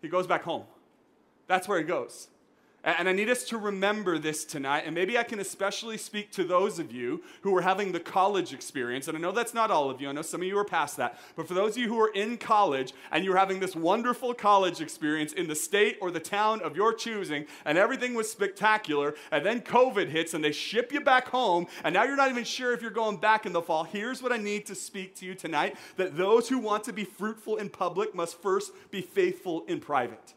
He 0.00 0.08
goes 0.08 0.26
back 0.26 0.42
home. 0.42 0.64
That's 1.46 1.68
where 1.68 1.78
he 1.78 1.84
goes. 1.84 2.28
And 2.82 3.10
I 3.10 3.12
need 3.12 3.28
us 3.28 3.44
to 3.44 3.58
remember 3.58 4.18
this 4.18 4.46
tonight. 4.46 4.84
And 4.86 4.94
maybe 4.94 5.18
I 5.18 5.22
can 5.22 5.38
especially 5.38 5.98
speak 5.98 6.30
to 6.32 6.44
those 6.44 6.78
of 6.78 6.90
you 6.90 7.22
who 7.42 7.54
are 7.56 7.60
having 7.60 7.92
the 7.92 8.00
college 8.00 8.54
experience. 8.54 9.06
And 9.06 9.18
I 9.18 9.20
know 9.20 9.32
that's 9.32 9.52
not 9.52 9.70
all 9.70 9.90
of 9.90 10.00
you, 10.00 10.08
I 10.08 10.12
know 10.12 10.22
some 10.22 10.40
of 10.40 10.46
you 10.46 10.56
are 10.56 10.64
past 10.64 10.96
that. 10.96 11.20
But 11.36 11.46
for 11.46 11.52
those 11.52 11.72
of 11.72 11.78
you 11.78 11.88
who 11.88 12.00
are 12.00 12.12
in 12.12 12.38
college 12.38 12.94
and 13.12 13.22
you're 13.22 13.36
having 13.36 13.60
this 13.60 13.76
wonderful 13.76 14.32
college 14.32 14.80
experience 14.80 15.34
in 15.34 15.46
the 15.46 15.54
state 15.54 15.98
or 16.00 16.10
the 16.10 16.20
town 16.20 16.62
of 16.62 16.74
your 16.74 16.94
choosing, 16.94 17.44
and 17.66 17.76
everything 17.76 18.14
was 18.14 18.30
spectacular, 18.30 19.14
and 19.30 19.44
then 19.44 19.60
COVID 19.60 20.08
hits 20.08 20.32
and 20.32 20.42
they 20.42 20.52
ship 20.52 20.90
you 20.90 21.00
back 21.00 21.28
home, 21.28 21.66
and 21.84 21.92
now 21.92 22.04
you're 22.04 22.16
not 22.16 22.30
even 22.30 22.44
sure 22.44 22.72
if 22.72 22.80
you're 22.80 22.90
going 22.90 23.18
back 23.18 23.44
in 23.44 23.52
the 23.52 23.62
fall, 23.62 23.84
here's 23.84 24.22
what 24.22 24.32
I 24.32 24.38
need 24.38 24.64
to 24.66 24.74
speak 24.74 25.14
to 25.16 25.26
you 25.26 25.34
tonight 25.34 25.76
that 25.96 26.16
those 26.16 26.48
who 26.48 26.58
want 26.58 26.84
to 26.84 26.92
be 26.92 27.04
fruitful 27.04 27.56
in 27.56 27.68
public 27.68 28.14
must 28.14 28.40
first 28.40 28.72
be 28.90 29.02
faithful 29.02 29.64
in 29.66 29.80
private 29.80 30.34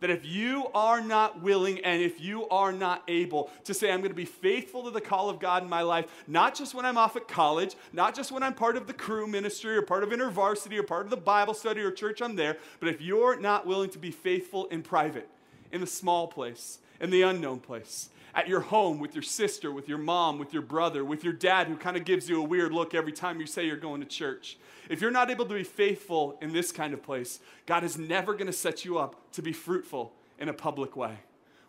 that 0.00 0.10
if 0.10 0.24
you 0.24 0.66
are 0.74 1.00
not 1.00 1.42
willing 1.42 1.80
and 1.84 2.02
if 2.02 2.20
you 2.20 2.48
are 2.48 2.72
not 2.72 3.02
able 3.08 3.50
to 3.64 3.74
say, 3.74 3.90
I'm 3.90 4.00
going 4.00 4.10
to 4.10 4.16
be 4.16 4.24
faithful 4.24 4.84
to 4.84 4.90
the 4.90 5.00
call 5.00 5.28
of 5.28 5.40
God 5.40 5.62
in 5.62 5.68
my 5.68 5.82
life, 5.82 6.06
not 6.26 6.54
just 6.54 6.74
when 6.74 6.84
I'm 6.84 6.98
off 6.98 7.16
at 7.16 7.28
college, 7.28 7.74
not 7.92 8.14
just 8.14 8.30
when 8.32 8.42
I'm 8.42 8.54
part 8.54 8.76
of 8.76 8.86
the 8.86 8.92
Cru 8.92 9.26
ministry 9.26 9.76
or 9.76 9.82
part 9.82 10.02
of 10.02 10.10
InterVarsity 10.10 10.78
or 10.78 10.82
part 10.82 11.04
of 11.04 11.10
the 11.10 11.16
Bible 11.16 11.54
study 11.54 11.80
or 11.80 11.90
church 11.90 12.22
I'm 12.22 12.36
there, 12.36 12.58
but 12.80 12.88
if 12.88 13.00
you're 13.00 13.38
not 13.38 13.66
willing 13.66 13.90
to 13.90 13.98
be 13.98 14.10
faithful 14.10 14.66
in 14.66 14.82
private, 14.82 15.28
in 15.72 15.80
the 15.80 15.86
small 15.86 16.28
place, 16.28 16.78
in 17.00 17.10
the 17.10 17.22
unknown 17.22 17.60
place, 17.60 18.10
at 18.34 18.48
your 18.48 18.60
home 18.60 18.98
with 18.98 19.14
your 19.14 19.22
sister, 19.22 19.72
with 19.72 19.88
your 19.88 19.98
mom, 19.98 20.38
with 20.38 20.52
your 20.52 20.62
brother, 20.62 21.04
with 21.04 21.24
your 21.24 21.32
dad 21.32 21.66
who 21.66 21.76
kind 21.76 21.96
of 21.96 22.04
gives 22.04 22.28
you 22.28 22.40
a 22.40 22.44
weird 22.44 22.72
look 22.72 22.94
every 22.94 23.12
time 23.12 23.40
you 23.40 23.46
say 23.46 23.66
you're 23.66 23.76
going 23.76 24.00
to 24.00 24.06
church. 24.06 24.58
If 24.88 25.00
you're 25.00 25.10
not 25.10 25.30
able 25.30 25.46
to 25.46 25.54
be 25.54 25.64
faithful 25.64 26.38
in 26.40 26.52
this 26.52 26.72
kind 26.72 26.94
of 26.94 27.02
place, 27.02 27.40
God 27.66 27.84
is 27.84 27.98
never 27.98 28.32
going 28.34 28.46
to 28.46 28.52
set 28.52 28.84
you 28.84 28.98
up 28.98 29.32
to 29.32 29.42
be 29.42 29.52
fruitful 29.52 30.12
in 30.38 30.48
a 30.48 30.54
public 30.54 30.96
way. 30.96 31.18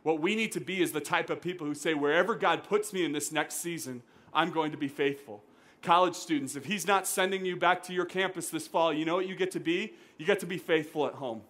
What 0.04 0.22
we 0.22 0.36
need 0.36 0.52
to 0.54 0.62
be 0.62 0.82
is 0.82 0.92
the 0.92 1.02
type 1.02 1.30
of 1.30 1.42
people 1.42 1.68
who 1.68 1.76
say, 1.76 1.94
wherever 1.94 2.36
God 2.36 2.64
puts 2.64 2.94
me 2.94 3.04
in 3.04 3.12
this 3.12 3.32
next 3.32 3.56
season, 3.56 4.02
I'm 4.34 4.52
going 4.52 4.72
to 4.72 4.78
be 4.78 4.88
faithful. 4.88 5.44
College 5.82 6.16
students, 6.16 6.56
if 6.56 6.66
He's 6.66 6.88
not 6.88 7.08
sending 7.08 7.46
you 7.46 7.56
back 7.56 7.84
to 7.84 7.94
your 7.94 8.06
campus 8.06 8.50
this 8.50 8.68
fall, 8.68 8.94
you 8.94 9.06
know 9.06 9.16
what 9.16 9.28
you 9.28 9.36
get 9.36 9.52
to 9.52 9.60
be? 9.60 9.94
You 10.18 10.26
get 10.26 10.40
to 10.40 10.46
be 10.46 10.58
faithful 10.58 11.06
at 11.06 11.14
home. 11.14 11.42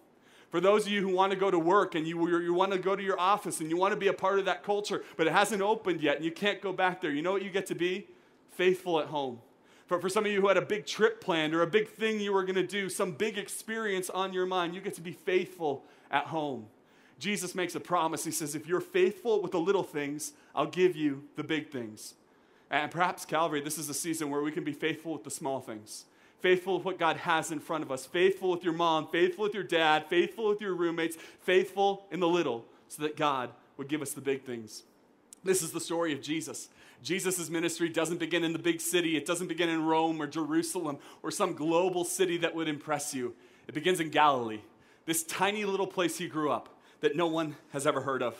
For 0.50 0.60
those 0.60 0.86
of 0.86 0.92
you 0.92 1.00
who 1.00 1.14
want 1.14 1.32
to 1.32 1.38
go 1.38 1.50
to 1.50 1.58
work 1.58 1.94
and 1.94 2.06
you, 2.06 2.40
you 2.40 2.52
want 2.52 2.72
to 2.72 2.78
go 2.78 2.96
to 2.96 3.02
your 3.02 3.18
office 3.18 3.60
and 3.60 3.70
you 3.70 3.76
want 3.76 3.92
to 3.92 3.96
be 3.96 4.08
a 4.08 4.12
part 4.12 4.40
of 4.40 4.46
that 4.46 4.64
culture, 4.64 5.04
but 5.16 5.28
it 5.28 5.32
hasn't 5.32 5.62
opened 5.62 6.00
yet 6.00 6.16
and 6.16 6.24
you 6.24 6.32
can't 6.32 6.60
go 6.60 6.72
back 6.72 7.00
there, 7.00 7.12
you 7.12 7.22
know 7.22 7.32
what 7.32 7.42
you 7.42 7.50
get 7.50 7.66
to 7.66 7.74
be? 7.74 8.08
Faithful 8.50 8.98
at 8.98 9.06
home. 9.06 9.38
For, 9.86 10.00
for 10.00 10.08
some 10.08 10.26
of 10.26 10.32
you 10.32 10.40
who 10.40 10.48
had 10.48 10.56
a 10.56 10.62
big 10.62 10.86
trip 10.86 11.20
planned 11.20 11.54
or 11.54 11.62
a 11.62 11.66
big 11.66 11.88
thing 11.88 12.20
you 12.20 12.32
were 12.32 12.44
going 12.44 12.56
to 12.56 12.66
do, 12.66 12.88
some 12.88 13.12
big 13.12 13.38
experience 13.38 14.10
on 14.10 14.32
your 14.32 14.46
mind, 14.46 14.74
you 14.74 14.80
get 14.80 14.94
to 14.94 15.00
be 15.00 15.12
faithful 15.12 15.84
at 16.10 16.26
home. 16.26 16.66
Jesus 17.18 17.54
makes 17.54 17.74
a 17.74 17.80
promise. 17.80 18.24
He 18.24 18.30
says, 18.30 18.54
If 18.54 18.66
you're 18.66 18.80
faithful 18.80 19.42
with 19.42 19.52
the 19.52 19.60
little 19.60 19.82
things, 19.82 20.32
I'll 20.54 20.66
give 20.66 20.96
you 20.96 21.24
the 21.36 21.44
big 21.44 21.70
things. 21.70 22.14
And 22.70 22.90
perhaps, 22.90 23.24
Calvary, 23.24 23.60
this 23.60 23.78
is 23.78 23.88
a 23.88 23.94
season 23.94 24.30
where 24.30 24.42
we 24.42 24.52
can 24.52 24.64
be 24.64 24.72
faithful 24.72 25.12
with 25.12 25.24
the 25.24 25.30
small 25.30 25.60
things 25.60 26.04
faithful 26.40 26.76
with 26.76 26.84
what 26.84 26.98
God 26.98 27.16
has 27.18 27.50
in 27.50 27.60
front 27.60 27.84
of 27.84 27.92
us, 27.92 28.06
faithful 28.06 28.50
with 28.50 28.64
your 28.64 28.72
mom, 28.72 29.06
faithful 29.08 29.44
with 29.44 29.54
your 29.54 29.62
dad, 29.62 30.06
faithful 30.08 30.48
with 30.48 30.60
your 30.60 30.74
roommates, 30.74 31.16
faithful 31.42 32.06
in 32.10 32.20
the 32.20 32.28
little, 32.28 32.64
so 32.88 33.02
that 33.02 33.16
God 33.16 33.50
would 33.76 33.88
give 33.88 34.02
us 34.02 34.12
the 34.12 34.20
big 34.20 34.44
things. 34.44 34.82
This 35.44 35.62
is 35.62 35.72
the 35.72 35.80
story 35.80 36.12
of 36.12 36.20
Jesus. 36.20 36.68
Jesus' 37.02 37.48
ministry 37.48 37.88
doesn't 37.88 38.18
begin 38.18 38.44
in 38.44 38.52
the 38.52 38.58
big 38.58 38.80
city, 38.80 39.16
it 39.16 39.24
doesn't 39.24 39.46
begin 39.46 39.68
in 39.68 39.84
Rome 39.84 40.20
or 40.20 40.26
Jerusalem 40.26 40.98
or 41.22 41.30
some 41.30 41.54
global 41.54 42.04
city 42.04 42.36
that 42.38 42.54
would 42.54 42.68
impress 42.68 43.14
you. 43.14 43.34
It 43.66 43.74
begins 43.74 44.00
in 44.00 44.10
Galilee, 44.10 44.60
this 45.06 45.22
tiny 45.22 45.64
little 45.64 45.86
place 45.86 46.18
he 46.18 46.28
grew 46.28 46.50
up 46.50 46.68
that 47.00 47.16
no 47.16 47.26
one 47.26 47.56
has 47.70 47.86
ever 47.86 48.02
heard 48.02 48.22
of. 48.22 48.36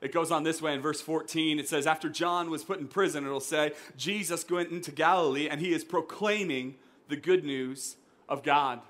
It 0.00 0.12
goes 0.12 0.32
on 0.32 0.42
this 0.42 0.60
way 0.60 0.74
in 0.74 0.80
verse 0.80 1.00
14. 1.00 1.60
It 1.60 1.68
says, 1.68 1.86
After 1.86 2.08
John 2.08 2.50
was 2.50 2.64
put 2.64 2.80
in 2.80 2.88
prison, 2.88 3.24
it'll 3.24 3.38
say, 3.38 3.72
Jesus 3.96 4.48
went 4.50 4.70
into 4.70 4.90
Galilee 4.90 5.48
and 5.48 5.60
he 5.60 5.72
is 5.72 5.84
proclaiming 5.84 6.74
the 7.08 7.16
good 7.16 7.44
news 7.44 7.96
of 8.28 8.42
God. 8.42 8.80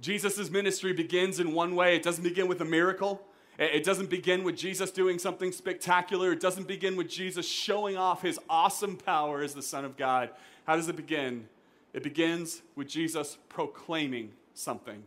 Jesus' 0.00 0.50
ministry 0.50 0.92
begins 0.92 1.40
in 1.40 1.52
one 1.52 1.74
way. 1.74 1.96
It 1.96 2.02
doesn't 2.02 2.24
begin 2.24 2.48
with 2.48 2.60
a 2.60 2.64
miracle. 2.64 3.22
It 3.58 3.84
doesn't 3.84 4.10
begin 4.10 4.42
with 4.42 4.56
Jesus 4.56 4.90
doing 4.90 5.18
something 5.18 5.52
spectacular. 5.52 6.32
It 6.32 6.40
doesn't 6.40 6.66
begin 6.66 6.96
with 6.96 7.08
Jesus 7.08 7.48
showing 7.48 7.96
off 7.96 8.22
his 8.22 8.38
awesome 8.50 8.96
power 8.96 9.42
as 9.42 9.54
the 9.54 9.62
Son 9.62 9.84
of 9.84 9.96
God. 9.96 10.30
How 10.66 10.76
does 10.76 10.88
it 10.88 10.96
begin? 10.96 11.48
It 11.92 12.02
begins 12.02 12.62
with 12.74 12.88
Jesus 12.88 13.38
proclaiming 13.48 14.32
something. 14.54 15.04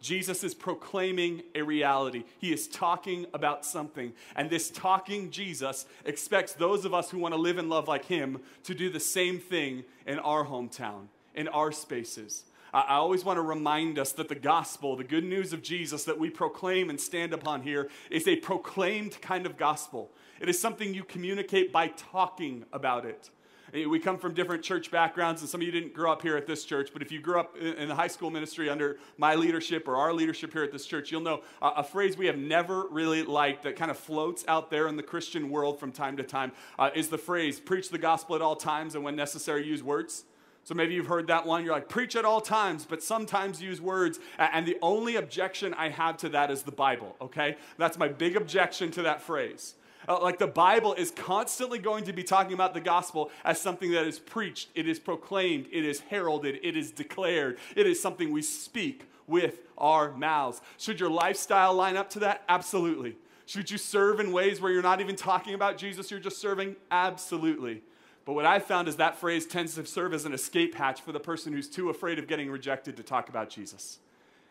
Jesus 0.00 0.44
is 0.44 0.52
proclaiming 0.52 1.42
a 1.54 1.62
reality. 1.62 2.24
He 2.38 2.52
is 2.52 2.68
talking 2.68 3.26
about 3.32 3.64
something. 3.64 4.12
And 4.36 4.50
this 4.50 4.68
talking 4.68 5.30
Jesus 5.30 5.86
expects 6.04 6.52
those 6.52 6.84
of 6.84 6.92
us 6.92 7.10
who 7.10 7.18
want 7.18 7.32
to 7.32 7.40
live 7.40 7.56
and 7.56 7.70
love 7.70 7.88
like 7.88 8.04
him 8.04 8.40
to 8.64 8.74
do 8.74 8.90
the 8.90 9.00
same 9.00 9.38
thing 9.38 9.84
in 10.06 10.18
our 10.18 10.44
hometown 10.44 11.06
in 11.34 11.48
our 11.48 11.72
spaces. 11.72 12.44
I, 12.74 12.96
always 12.96 13.24
want 13.24 13.36
to 13.36 13.42
remind 13.42 14.00
us 14.00 14.10
that 14.12 14.28
the 14.28 14.34
gospel, 14.34 14.96
the 14.96 15.04
good 15.04 15.24
news 15.24 15.52
of 15.52 15.62
Jesus 15.62 16.04
that 16.04 16.18
we 16.18 16.28
proclaim 16.28 16.90
and 16.90 17.00
stand 17.00 17.32
upon 17.32 17.62
here, 17.62 17.88
is 18.10 18.26
a 18.26 18.34
proclaimed 18.36 19.20
kind 19.22 19.46
of 19.46 19.56
gospel. 19.56 20.10
It 20.40 20.48
is 20.48 20.58
something 20.58 20.92
you 20.92 21.04
communicate 21.04 21.72
by 21.72 21.88
talking 21.88 22.64
about 22.72 23.04
it. 23.04 23.30
We 23.72 23.98
come 23.98 24.18
from 24.18 24.34
different 24.34 24.62
church 24.62 24.90
backgrounds, 24.90 25.40
and 25.40 25.50
some 25.50 25.60
of 25.60 25.66
you 25.66 25.72
didn't 25.72 25.94
grow 25.94 26.12
up 26.12 26.22
here 26.22 26.36
at 26.36 26.46
this 26.46 26.64
church, 26.64 26.90
but 26.92 27.02
if 27.02 27.10
you 27.10 27.20
grew 27.20 27.40
up 27.40 27.56
in 27.56 27.88
the 27.88 27.94
high 27.94 28.06
school 28.06 28.30
ministry 28.30 28.68
under 28.68 28.98
my 29.18 29.34
leadership 29.34 29.88
or 29.88 29.96
our 29.96 30.12
leadership 30.12 30.52
here 30.52 30.62
at 30.62 30.70
this 30.70 30.86
church, 30.86 31.10
you'll 31.10 31.20
know 31.20 31.42
a 31.60 31.82
phrase 31.82 32.16
we 32.16 32.26
have 32.26 32.38
never 32.38 32.86
really 32.88 33.24
liked 33.24 33.64
that 33.64 33.74
kind 33.74 33.90
of 33.90 33.98
floats 33.98 34.44
out 34.46 34.70
there 34.70 34.86
in 34.86 34.96
the 34.96 35.02
Christian 35.02 35.50
world 35.50 35.80
from 35.80 35.90
time 35.90 36.16
to 36.18 36.22
time 36.22 36.52
uh, 36.78 36.90
is 36.94 37.08
the 37.08 37.18
phrase 37.18 37.58
preach 37.58 37.88
the 37.88 37.98
gospel 37.98 38.36
at 38.36 38.42
all 38.42 38.54
times 38.54 38.94
and 38.94 39.02
when 39.02 39.16
necessary, 39.16 39.66
use 39.66 39.82
words. 39.82 40.24
So 40.64 40.74
maybe 40.74 40.94
you've 40.94 41.06
heard 41.06 41.26
that 41.26 41.46
one. 41.46 41.64
You're 41.64 41.74
like, 41.74 41.88
preach 41.88 42.16
at 42.16 42.24
all 42.24 42.40
times, 42.40 42.86
but 42.88 43.02
sometimes 43.02 43.60
use 43.60 43.80
words. 43.80 44.18
And 44.38 44.66
the 44.66 44.78
only 44.80 45.16
objection 45.16 45.74
I 45.74 45.90
have 45.90 46.16
to 46.18 46.30
that 46.30 46.50
is 46.50 46.62
the 46.62 46.72
Bible, 46.72 47.14
okay? 47.20 47.56
That's 47.76 47.98
my 47.98 48.08
big 48.08 48.34
objection 48.34 48.90
to 48.92 49.02
that 49.02 49.20
phrase. 49.20 49.74
Uh, 50.08 50.20
like 50.20 50.38
the 50.38 50.46
Bible 50.46 50.94
is 50.94 51.10
constantly 51.10 51.78
going 51.78 52.04
to 52.04 52.12
be 52.12 52.22
talking 52.22 52.52
about 52.52 52.74
the 52.74 52.80
gospel 52.80 53.30
as 53.44 53.60
something 53.60 53.90
that 53.92 54.06
is 54.06 54.18
preached, 54.18 54.68
it 54.74 54.86
is 54.88 54.98
proclaimed, 54.98 55.66
it 55.72 55.84
is 55.84 56.00
heralded, 56.00 56.58
it 56.62 56.76
is 56.76 56.90
declared, 56.90 57.58
it 57.74 57.86
is 57.86 58.00
something 58.00 58.30
we 58.30 58.42
speak 58.42 59.06
with 59.26 59.60
our 59.78 60.12
mouths. 60.12 60.60
Should 60.76 61.00
your 61.00 61.10
lifestyle 61.10 61.74
line 61.74 61.96
up 61.96 62.10
to 62.10 62.18
that? 62.20 62.42
Absolutely. 62.48 63.16
Should 63.46 63.70
you 63.70 63.78
serve 63.78 64.20
in 64.20 64.32
ways 64.32 64.60
where 64.60 64.72
you're 64.72 64.82
not 64.82 65.00
even 65.00 65.16
talking 65.16 65.54
about 65.54 65.78
Jesus, 65.78 66.10
you're 66.10 66.20
just 66.20 66.38
serving? 66.38 66.76
Absolutely. 66.90 67.82
But 68.24 68.32
what 68.32 68.46
I 68.46 68.58
found 68.58 68.88
is 68.88 68.96
that 68.96 69.18
phrase 69.18 69.46
tends 69.46 69.74
to 69.74 69.84
serve 69.84 70.14
as 70.14 70.24
an 70.24 70.32
escape 70.32 70.74
hatch 70.74 71.02
for 71.02 71.12
the 71.12 71.20
person 71.20 71.52
who's 71.52 71.68
too 71.68 71.90
afraid 71.90 72.18
of 72.18 72.26
getting 72.26 72.50
rejected 72.50 72.96
to 72.96 73.02
talk 73.02 73.28
about 73.28 73.50
Jesus. 73.50 73.98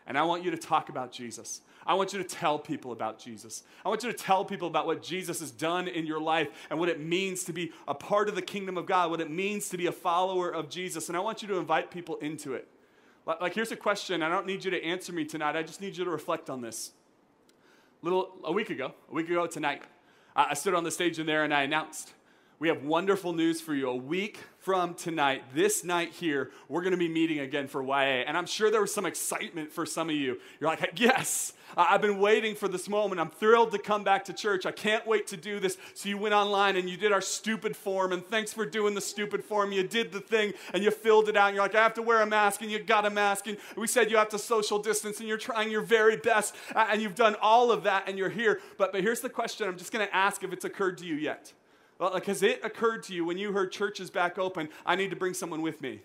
And 0.06 0.18
I 0.18 0.22
want 0.22 0.44
you 0.44 0.50
to 0.50 0.56
talk 0.56 0.90
about 0.90 1.10
Jesus. 1.12 1.62
I 1.86 1.94
want 1.94 2.12
you 2.12 2.22
to 2.22 2.28
tell 2.28 2.58
people 2.58 2.92
about 2.92 3.18
Jesus. 3.18 3.62
I 3.84 3.88
want 3.88 4.02
you 4.02 4.12
to 4.12 4.16
tell 4.16 4.44
people 4.44 4.68
about 4.68 4.86
what 4.86 5.02
Jesus 5.02 5.40
has 5.40 5.50
done 5.50 5.88
in 5.88 6.06
your 6.06 6.20
life 6.20 6.48
and 6.70 6.78
what 6.78 6.88
it 6.88 7.00
means 7.00 7.44
to 7.44 7.52
be 7.52 7.72
a 7.88 7.94
part 7.94 8.28
of 8.28 8.34
the 8.34 8.42
kingdom 8.42 8.76
of 8.76 8.86
God, 8.86 9.10
what 9.10 9.20
it 9.20 9.30
means 9.30 9.68
to 9.70 9.76
be 9.76 9.86
a 9.86 9.92
follower 9.92 10.50
of 10.50 10.68
Jesus. 10.68 11.08
And 11.08 11.16
I 11.16 11.20
want 11.20 11.42
you 11.42 11.48
to 11.48 11.56
invite 11.56 11.90
people 11.90 12.16
into 12.16 12.54
it. 12.54 12.68
Like, 13.26 13.54
here's 13.54 13.72
a 13.72 13.76
question. 13.76 14.22
I 14.22 14.28
don't 14.28 14.46
need 14.46 14.64
you 14.64 14.70
to 14.70 14.84
answer 14.84 15.12
me 15.12 15.24
tonight. 15.24 15.56
I 15.56 15.62
just 15.62 15.80
need 15.80 15.96
you 15.96 16.04
to 16.04 16.10
reflect 16.10 16.50
on 16.50 16.60
this. 16.60 16.92
Little, 18.02 18.32
a 18.44 18.52
week 18.52 18.68
ago, 18.68 18.92
a 19.10 19.14
week 19.14 19.30
ago 19.30 19.46
tonight, 19.46 19.82
I 20.36 20.52
stood 20.52 20.74
on 20.74 20.84
the 20.84 20.90
stage 20.90 21.18
in 21.18 21.24
there 21.24 21.44
and 21.44 21.54
I 21.54 21.62
announced 21.62 22.12
we 22.58 22.68
have 22.68 22.84
wonderful 22.84 23.32
news 23.32 23.60
for 23.60 23.74
you. 23.74 23.88
A 23.88 23.96
week 23.96 24.38
from 24.58 24.94
tonight, 24.94 25.42
this 25.54 25.84
night 25.84 26.10
here, 26.12 26.50
we're 26.68 26.82
going 26.82 26.92
to 26.92 26.96
be 26.96 27.08
meeting 27.08 27.40
again 27.40 27.66
for 27.66 27.82
YA. 27.82 28.22
And 28.26 28.36
I'm 28.36 28.46
sure 28.46 28.70
there 28.70 28.80
was 28.80 28.94
some 28.94 29.04
excitement 29.04 29.72
for 29.72 29.84
some 29.84 30.08
of 30.08 30.16
you. 30.16 30.38
You're 30.60 30.70
like, 30.70 30.92
yes, 30.96 31.52
I've 31.76 32.00
been 32.00 32.18
waiting 32.18 32.54
for 32.54 32.68
this 32.68 32.88
moment. 32.88 33.20
I'm 33.20 33.30
thrilled 33.30 33.72
to 33.72 33.78
come 33.78 34.04
back 34.04 34.24
to 34.26 34.32
church. 34.32 34.66
I 34.66 34.70
can't 34.70 35.06
wait 35.06 35.26
to 35.28 35.36
do 35.36 35.58
this. 35.58 35.76
So 35.94 36.08
you 36.08 36.16
went 36.16 36.32
online 36.32 36.76
and 36.76 36.88
you 36.88 36.96
did 36.96 37.12
our 37.12 37.20
stupid 37.20 37.76
form. 37.76 38.12
And 38.12 38.24
thanks 38.24 38.52
for 38.52 38.64
doing 38.64 38.94
the 38.94 39.00
stupid 39.00 39.44
form. 39.44 39.72
You 39.72 39.86
did 39.86 40.12
the 40.12 40.20
thing 40.20 40.54
and 40.72 40.82
you 40.82 40.90
filled 40.92 41.28
it 41.28 41.36
out. 41.36 41.48
And 41.48 41.56
you're 41.56 41.64
like, 41.64 41.74
I 41.74 41.82
have 41.82 41.94
to 41.94 42.02
wear 42.02 42.22
a 42.22 42.26
mask. 42.26 42.62
And 42.62 42.70
you 42.70 42.78
got 42.78 43.04
a 43.04 43.10
mask. 43.10 43.48
And 43.48 43.58
we 43.76 43.88
said 43.88 44.10
you 44.10 44.16
have 44.16 44.28
to 44.30 44.38
social 44.38 44.78
distance. 44.78 45.18
And 45.18 45.28
you're 45.28 45.38
trying 45.38 45.70
your 45.70 45.82
very 45.82 46.16
best. 46.16 46.54
And 46.74 47.02
you've 47.02 47.16
done 47.16 47.34
all 47.42 47.72
of 47.72 47.82
that 47.82 48.08
and 48.08 48.16
you're 48.16 48.30
here. 48.30 48.60
But, 48.78 48.92
but 48.92 49.02
here's 49.02 49.20
the 49.20 49.30
question 49.30 49.68
I'm 49.68 49.76
just 49.76 49.92
going 49.92 50.06
to 50.06 50.14
ask 50.14 50.44
if 50.44 50.52
it's 50.52 50.64
occurred 50.64 50.98
to 50.98 51.04
you 51.04 51.16
yet. 51.16 51.52
Like, 51.98 52.24
uh, 52.24 52.26
has 52.26 52.42
it 52.42 52.64
occurred 52.64 53.02
to 53.04 53.14
you 53.14 53.24
when 53.24 53.38
you 53.38 53.52
heard 53.52 53.70
churches 53.72 54.10
back 54.10 54.38
open, 54.38 54.68
I 54.84 54.96
need 54.96 55.10
to 55.10 55.16
bring 55.16 55.34
someone 55.34 55.62
with 55.62 55.80
me? 55.80 56.00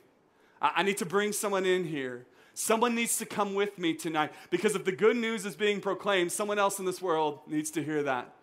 I 0.61 0.83
need 0.83 0.97
to 0.97 1.05
bring 1.05 1.31
someone 1.31 1.65
in 1.65 1.85
here. 1.85 2.25
Someone 2.53 2.93
needs 2.93 3.17
to 3.17 3.25
come 3.25 3.53
with 3.53 3.77
me 3.79 3.93
tonight 3.93 4.33
because 4.49 4.75
if 4.75 4.83
the 4.83 4.91
good 4.91 5.15
news 5.15 5.45
is 5.45 5.55
being 5.55 5.79
proclaimed, 5.79 6.31
someone 6.31 6.59
else 6.59 6.77
in 6.79 6.85
this 6.85 7.01
world 7.01 7.39
needs 7.47 7.71
to 7.71 7.83
hear 7.83 8.03
that. 8.03 8.33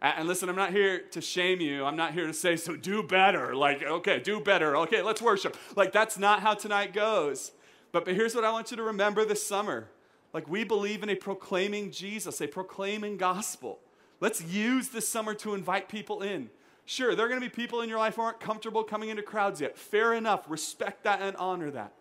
And 0.00 0.28
listen, 0.28 0.48
I'm 0.48 0.56
not 0.56 0.70
here 0.70 1.00
to 1.10 1.20
shame 1.20 1.60
you. 1.60 1.84
I'm 1.84 1.96
not 1.96 2.14
here 2.14 2.26
to 2.26 2.32
say, 2.32 2.56
so 2.56 2.76
do 2.76 3.02
better. 3.02 3.54
Like, 3.54 3.82
okay, 3.82 4.20
do 4.20 4.40
better. 4.40 4.76
Okay, 4.78 5.02
let's 5.02 5.20
worship. 5.20 5.56
Like, 5.76 5.92
that's 5.92 6.18
not 6.18 6.40
how 6.40 6.54
tonight 6.54 6.94
goes. 6.94 7.52
But, 7.90 8.04
but 8.04 8.14
here's 8.14 8.34
what 8.34 8.44
I 8.44 8.52
want 8.52 8.70
you 8.70 8.76
to 8.76 8.82
remember 8.84 9.24
this 9.24 9.44
summer. 9.44 9.88
Like, 10.32 10.48
we 10.48 10.62
believe 10.62 11.02
in 11.02 11.08
a 11.08 11.16
proclaiming 11.16 11.90
Jesus, 11.90 12.40
a 12.40 12.46
proclaiming 12.46 13.16
gospel. 13.16 13.80
Let's 14.20 14.42
use 14.42 14.88
this 14.88 15.08
summer 15.08 15.34
to 15.34 15.54
invite 15.54 15.88
people 15.88 16.22
in. 16.22 16.50
Sure, 16.90 17.14
there 17.14 17.26
are 17.26 17.28
going 17.28 17.38
to 17.38 17.46
be 17.46 17.54
people 17.54 17.82
in 17.82 17.88
your 17.90 17.98
life 17.98 18.14
who 18.16 18.22
aren't 18.22 18.40
comfortable 18.40 18.82
coming 18.82 19.10
into 19.10 19.20
crowds 19.20 19.60
yet. 19.60 19.76
Fair 19.76 20.14
enough. 20.14 20.46
Respect 20.48 21.04
that 21.04 21.20
and 21.20 21.36
honor 21.36 21.70
that. 21.70 21.92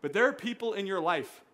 But 0.00 0.12
there 0.12 0.26
are 0.26 0.32
people 0.32 0.72
in 0.72 0.84
your 0.84 0.98
life 0.98 1.44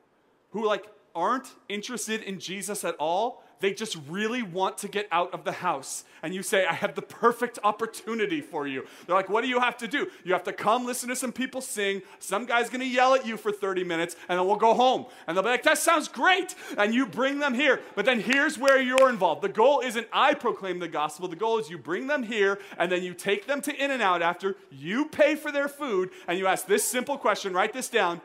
who 0.52 0.64
like 0.64 0.86
aren't 1.14 1.48
interested 1.68 2.22
in 2.22 2.40
Jesus 2.40 2.84
at 2.84 2.96
all 2.98 3.44
they 3.60 3.72
just 3.72 3.96
really 4.08 4.42
want 4.42 4.78
to 4.78 4.88
get 4.88 5.08
out 5.10 5.32
of 5.34 5.44
the 5.44 5.52
house. 5.52 6.04
And 6.22 6.34
you 6.34 6.42
say, 6.42 6.66
I 6.66 6.74
have 6.74 6.94
the 6.94 7.02
perfect 7.02 7.58
opportunity 7.64 8.40
for 8.40 8.66
you. 8.66 8.86
They're 9.06 9.16
like, 9.16 9.28
What 9.28 9.42
do 9.42 9.48
you 9.48 9.60
have 9.60 9.76
to 9.78 9.88
do? 9.88 10.08
You 10.24 10.32
have 10.32 10.44
to 10.44 10.52
come 10.52 10.86
listen 10.86 11.08
to 11.08 11.16
some 11.16 11.32
people 11.32 11.60
sing. 11.60 12.02
Some 12.18 12.46
guy's 12.46 12.70
gonna 12.70 12.84
yell 12.84 13.14
at 13.14 13.26
you 13.26 13.36
for 13.36 13.52
30 13.52 13.84
minutes, 13.84 14.16
and 14.28 14.38
then 14.38 14.46
we'll 14.46 14.56
go 14.56 14.74
home. 14.74 15.06
And 15.26 15.36
they'll 15.36 15.44
be 15.44 15.50
like, 15.50 15.62
That 15.62 15.78
sounds 15.78 16.08
great. 16.08 16.54
And 16.76 16.94
you 16.94 17.06
bring 17.06 17.38
them 17.38 17.54
here. 17.54 17.80
But 17.94 18.04
then 18.04 18.20
here's 18.20 18.58
where 18.58 18.80
you're 18.80 19.10
involved. 19.10 19.42
The 19.42 19.48
goal 19.48 19.80
isn't 19.80 20.06
I 20.12 20.34
proclaim 20.34 20.78
the 20.78 20.88
gospel, 20.88 21.28
the 21.28 21.36
goal 21.36 21.58
is 21.58 21.70
you 21.70 21.78
bring 21.78 22.06
them 22.06 22.22
here, 22.22 22.58
and 22.78 22.90
then 22.90 23.02
you 23.02 23.14
take 23.14 23.46
them 23.46 23.60
to 23.62 23.74
In 23.74 23.90
N 23.90 24.00
Out 24.00 24.22
after, 24.22 24.56
you 24.70 25.06
pay 25.06 25.34
for 25.34 25.52
their 25.52 25.68
food, 25.68 26.10
and 26.26 26.38
you 26.38 26.46
ask 26.46 26.66
this 26.66 26.84
simple 26.84 27.18
question 27.18 27.52
write 27.52 27.72
this 27.72 27.88
down. 27.88 28.20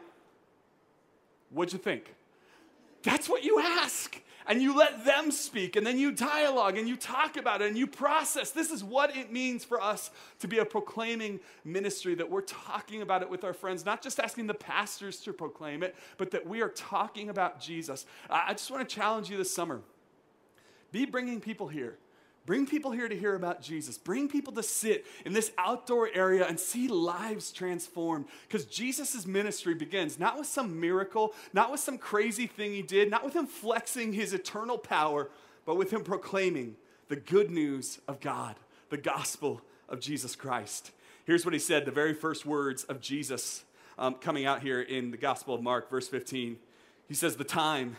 What'd 1.50 1.74
you 1.74 1.80
think? 1.80 2.14
That's 3.04 3.30
what 3.30 3.44
you 3.44 3.60
ask 3.60 4.20
and 4.48 4.62
you 4.62 4.76
let 4.76 5.06
them 5.06 5.32
speak, 5.32 5.76
and 5.76 5.86
then 5.86 5.98
you 5.98 6.12
dialogue 6.12 6.78
and 6.78 6.88
you 6.88 6.96
talk 6.96 7.38
about 7.38 7.62
it 7.62 7.68
and 7.68 7.78
you 7.78 7.88
process. 7.88 8.52
This 8.52 8.72
is 8.72 8.84
what 8.84 9.16
it 9.16 9.32
means 9.32 9.64
for 9.64 9.82
us 9.82 10.12
to 10.40 10.48
be 10.48 10.60
a 10.60 10.66
proclaiming 10.66 11.40
ministry 11.64 12.16
that 12.16 12.30
we're 12.30 12.42
talking 12.42 13.02
about 13.02 13.22
it 13.22 13.30
with 13.30 13.44
our 13.44 13.54
friends, 13.54 13.86
not 13.86 14.02
just 14.02 14.20
asking 14.20 14.48
the 14.48 14.54
pastors 14.54 15.20
to 15.22 15.34
proclaim 15.34 15.84
it, 15.84 15.96
but 16.18 16.32
that 16.32 16.46
we 16.46 16.62
are 16.62 16.70
talking 16.70 17.30
about 17.30 17.60
Jesus. 17.60 18.06
I 18.30 18.54
just 18.54 18.70
want 18.70 18.88
to 18.88 18.96
challenge 18.96 19.30
you 19.30 19.38
this 19.38 19.54
summer 19.54 19.82
be 20.92 21.06
bringing 21.06 21.42
people 21.42 21.68
here 21.68 21.98
Bring 22.46 22.66
people 22.66 22.92
here 22.92 23.08
to 23.08 23.16
hear 23.16 23.36
about 23.36 23.62
Jesus. 23.62 23.98
Bring 23.98 24.28
people 24.28 24.52
to 24.54 24.64
sit 24.64 25.06
in 25.26 25.32
this 25.32 25.52
outdoor 25.58 26.10
area 26.14 26.46
and 26.46 26.60
see 26.60 26.90
lives 26.90 27.54
transformed. 27.54 28.26
Because 28.48 28.66
Jesus' 28.66 29.26
ministry 29.26 29.74
begins 29.74 30.20
not 30.20 30.38
with 30.38 30.48
some 30.48 30.80
miracle, 30.80 31.34
not 31.54 31.72
with 31.72 31.80
some 31.80 31.98
crazy 31.98 32.46
thing 32.48 32.74
he 32.74 32.82
did, 32.82 33.10
not 33.10 33.24
with 33.24 33.34
him 33.34 33.48
flexing 33.48 34.12
his 34.12 34.34
eternal 34.34 34.78
power, 34.78 35.30
but 35.66 35.78
with 35.78 35.92
him 35.92 36.04
proclaiming 36.04 36.76
the 37.08 37.16
good 37.16 37.50
news 37.50 38.00
of 38.10 38.20
God, 38.20 38.56
the 38.90 38.98
gospel 38.98 39.62
of 39.88 40.02
Jesus 40.02 40.36
Christ. 40.36 40.92
Here's 41.26 41.46
what 41.46 41.54
he 41.54 41.60
said 41.60 41.86
the 41.86 41.92
very 41.92 42.14
first 42.14 42.46
words 42.46 42.84
of 42.86 43.00
Jesus 43.00 43.64
um, 43.98 44.16
coming 44.16 44.46
out 44.46 44.62
here 44.62 44.82
in 44.82 45.12
the 45.12 45.18
Gospel 45.18 45.56
of 45.56 45.62
Mark, 45.62 45.90
verse 45.90 46.10
15. 46.10 46.58
He 47.08 47.14
says, 47.14 47.38
The 47.38 47.44
time 47.46 47.96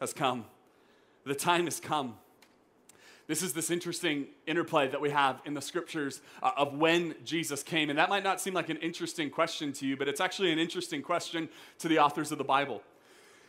has 0.00 0.14
come. 0.14 0.46
The 1.24 1.34
time 1.34 1.64
has 1.64 1.78
come 1.78 2.16
this 3.26 3.42
is 3.42 3.52
this 3.52 3.70
interesting 3.70 4.26
interplay 4.46 4.88
that 4.88 5.00
we 5.00 5.10
have 5.10 5.40
in 5.44 5.54
the 5.54 5.60
scriptures 5.60 6.20
uh, 6.42 6.50
of 6.56 6.74
when 6.74 7.14
Jesus 7.24 7.62
came. 7.62 7.88
And 7.88 7.98
that 7.98 8.08
might 8.08 8.24
not 8.24 8.40
seem 8.40 8.54
like 8.54 8.68
an 8.68 8.78
interesting 8.78 9.30
question 9.30 9.72
to 9.74 9.86
you, 9.86 9.96
but 9.96 10.08
it's 10.08 10.20
actually 10.20 10.52
an 10.52 10.58
interesting 10.58 11.02
question 11.02 11.48
to 11.78 11.88
the 11.88 11.98
authors 11.98 12.32
of 12.32 12.38
the 12.38 12.44
Bible. 12.44 12.82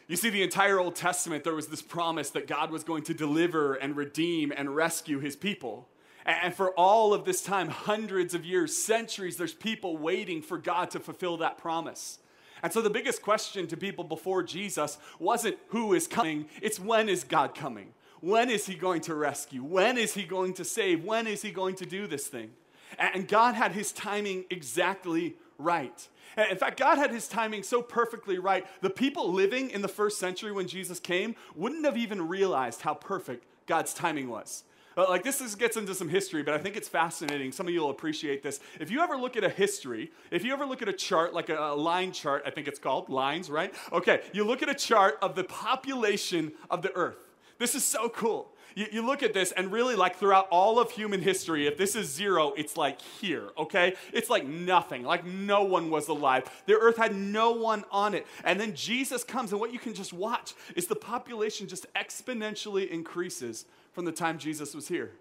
You 0.07 0.15
see, 0.15 0.29
the 0.29 0.43
entire 0.43 0.79
Old 0.79 0.95
Testament, 0.95 1.43
there 1.43 1.55
was 1.55 1.67
this 1.67 1.81
promise 1.81 2.29
that 2.31 2.45
God 2.47 2.71
was 2.71 2.83
going 2.83 3.03
to 3.03 3.13
deliver 3.13 3.75
and 3.75 3.95
redeem 3.95 4.51
and 4.55 4.75
rescue 4.75 5.19
his 5.19 5.35
people. 5.35 5.87
And 6.25 6.53
for 6.53 6.71
all 6.71 7.13
of 7.13 7.25
this 7.25 7.41
time, 7.41 7.69
hundreds 7.69 8.33
of 8.33 8.45
years, 8.45 8.75
centuries, 8.75 9.37
there's 9.37 9.53
people 9.53 9.97
waiting 9.97 10.41
for 10.41 10.57
God 10.57 10.91
to 10.91 10.99
fulfill 10.99 11.37
that 11.37 11.57
promise. 11.57 12.19
And 12.61 12.71
so 12.71 12.81
the 12.81 12.89
biggest 12.89 13.21
question 13.21 13.67
to 13.67 13.77
people 13.77 14.05
before 14.05 14.41
Jesus 14.41 14.97
wasn't 15.19 15.57
who 15.67 15.93
is 15.93 16.07
coming, 16.07 16.47
it's 16.61 16.79
when 16.79 17.09
is 17.09 17.25
God 17.25 17.55
coming? 17.55 17.93
When 18.23 18.49
is 18.49 18.65
he 18.65 18.75
going 18.75 19.01
to 19.01 19.15
rescue? 19.15 19.61
When 19.61 19.97
is 19.97 20.13
he 20.13 20.23
going 20.23 20.53
to 20.53 20.63
save? 20.63 21.03
When 21.03 21.27
is 21.27 21.41
he 21.41 21.51
going 21.51 21.75
to 21.75 21.85
do 21.85 22.07
this 22.07 22.27
thing? 22.27 22.51
And 22.97 23.27
God 23.27 23.53
had 23.53 23.73
his 23.73 23.91
timing 23.91 24.45
exactly 24.49 25.35
right. 25.57 26.07
In 26.49 26.55
fact, 26.55 26.79
God 26.79 26.97
had 26.97 27.11
his 27.11 27.27
timing 27.27 27.63
so 27.63 27.81
perfectly 27.81 28.39
right, 28.39 28.65
the 28.79 28.89
people 28.89 29.33
living 29.33 29.69
in 29.71 29.81
the 29.81 29.89
first 29.89 30.19
century 30.19 30.53
when 30.53 30.69
Jesus 30.69 31.01
came 31.01 31.35
wouldn't 31.53 31.83
have 31.83 31.97
even 31.97 32.29
realized 32.29 32.79
how 32.79 32.93
perfect 32.93 33.45
God's 33.65 33.93
timing 33.93 34.29
was. 34.29 34.63
Uh, 34.95 35.05
like, 35.09 35.23
this 35.23 35.41
is, 35.41 35.55
gets 35.55 35.75
into 35.75 35.93
some 35.93 36.07
history, 36.07 36.43
but 36.43 36.53
I 36.53 36.59
think 36.59 36.77
it's 36.77 36.87
fascinating. 36.87 37.51
Some 37.51 37.67
of 37.67 37.73
you 37.73 37.81
will 37.81 37.89
appreciate 37.89 38.41
this. 38.41 38.61
If 38.79 38.89
you 38.89 39.01
ever 39.01 39.17
look 39.17 39.35
at 39.35 39.43
a 39.43 39.49
history, 39.49 40.13
if 40.31 40.45
you 40.45 40.53
ever 40.53 40.65
look 40.65 40.81
at 40.81 40.87
a 40.87 40.93
chart, 40.93 41.33
like 41.33 41.49
a, 41.49 41.57
a 41.57 41.75
line 41.75 42.13
chart, 42.13 42.43
I 42.45 42.51
think 42.51 42.69
it's 42.69 42.79
called, 42.79 43.09
lines, 43.09 43.49
right? 43.49 43.73
Okay, 43.91 44.21
you 44.31 44.45
look 44.45 44.63
at 44.63 44.69
a 44.69 44.75
chart 44.75 45.17
of 45.21 45.35
the 45.35 45.43
population 45.43 46.53
of 46.69 46.83
the 46.83 46.95
earth. 46.95 47.17
This 47.63 47.75
is 47.75 47.85
so 47.85 48.09
cool. 48.09 48.51
You, 48.75 48.87
you, 48.91 49.05
look 49.05 49.23
at 49.23 49.33
this, 49.33 49.53
and 49.53 49.71
really, 49.71 49.95
like 49.95 50.17
throughout 50.17 50.49
all 50.51 50.79
of 50.79 50.91
human 50.91 51.21
history, 51.21 51.65
if 51.65 51.77
this 51.77 51.95
is 51.95 52.11
zero, 52.11 52.51
it's 52.57 52.75
like 52.75 52.99
here, 52.99 53.51
okay? 53.57 53.93
It's 54.11 54.29
like 54.29 54.45
nothing, 54.45 55.03
like 55.03 55.25
no 55.25 55.63
one 55.63 55.89
was 55.89 56.09
alive. 56.09 56.43
The 56.65 56.73
earth 56.73 56.97
had 56.97 57.15
no 57.15 57.51
one 57.51 57.85
on 57.89 58.15
it. 58.15 58.27
And 58.43 58.59
then 58.59 58.75
Jesus 58.75 59.23
comes, 59.23 59.53
and 59.53 59.61
what 59.61 59.71
you 59.71 59.79
can 59.79 59.93
just 59.93 60.11
watch 60.11 60.55
is 60.75 60.87
the 60.87 60.97
population 60.97 61.69
just 61.69 61.85
exponentially 61.93 62.89
increases 62.89 63.63
from 63.93 64.03
the 64.03 64.11
time 64.11 64.39
Jesus 64.39 64.75
was 64.75 64.89
here. 64.89 65.11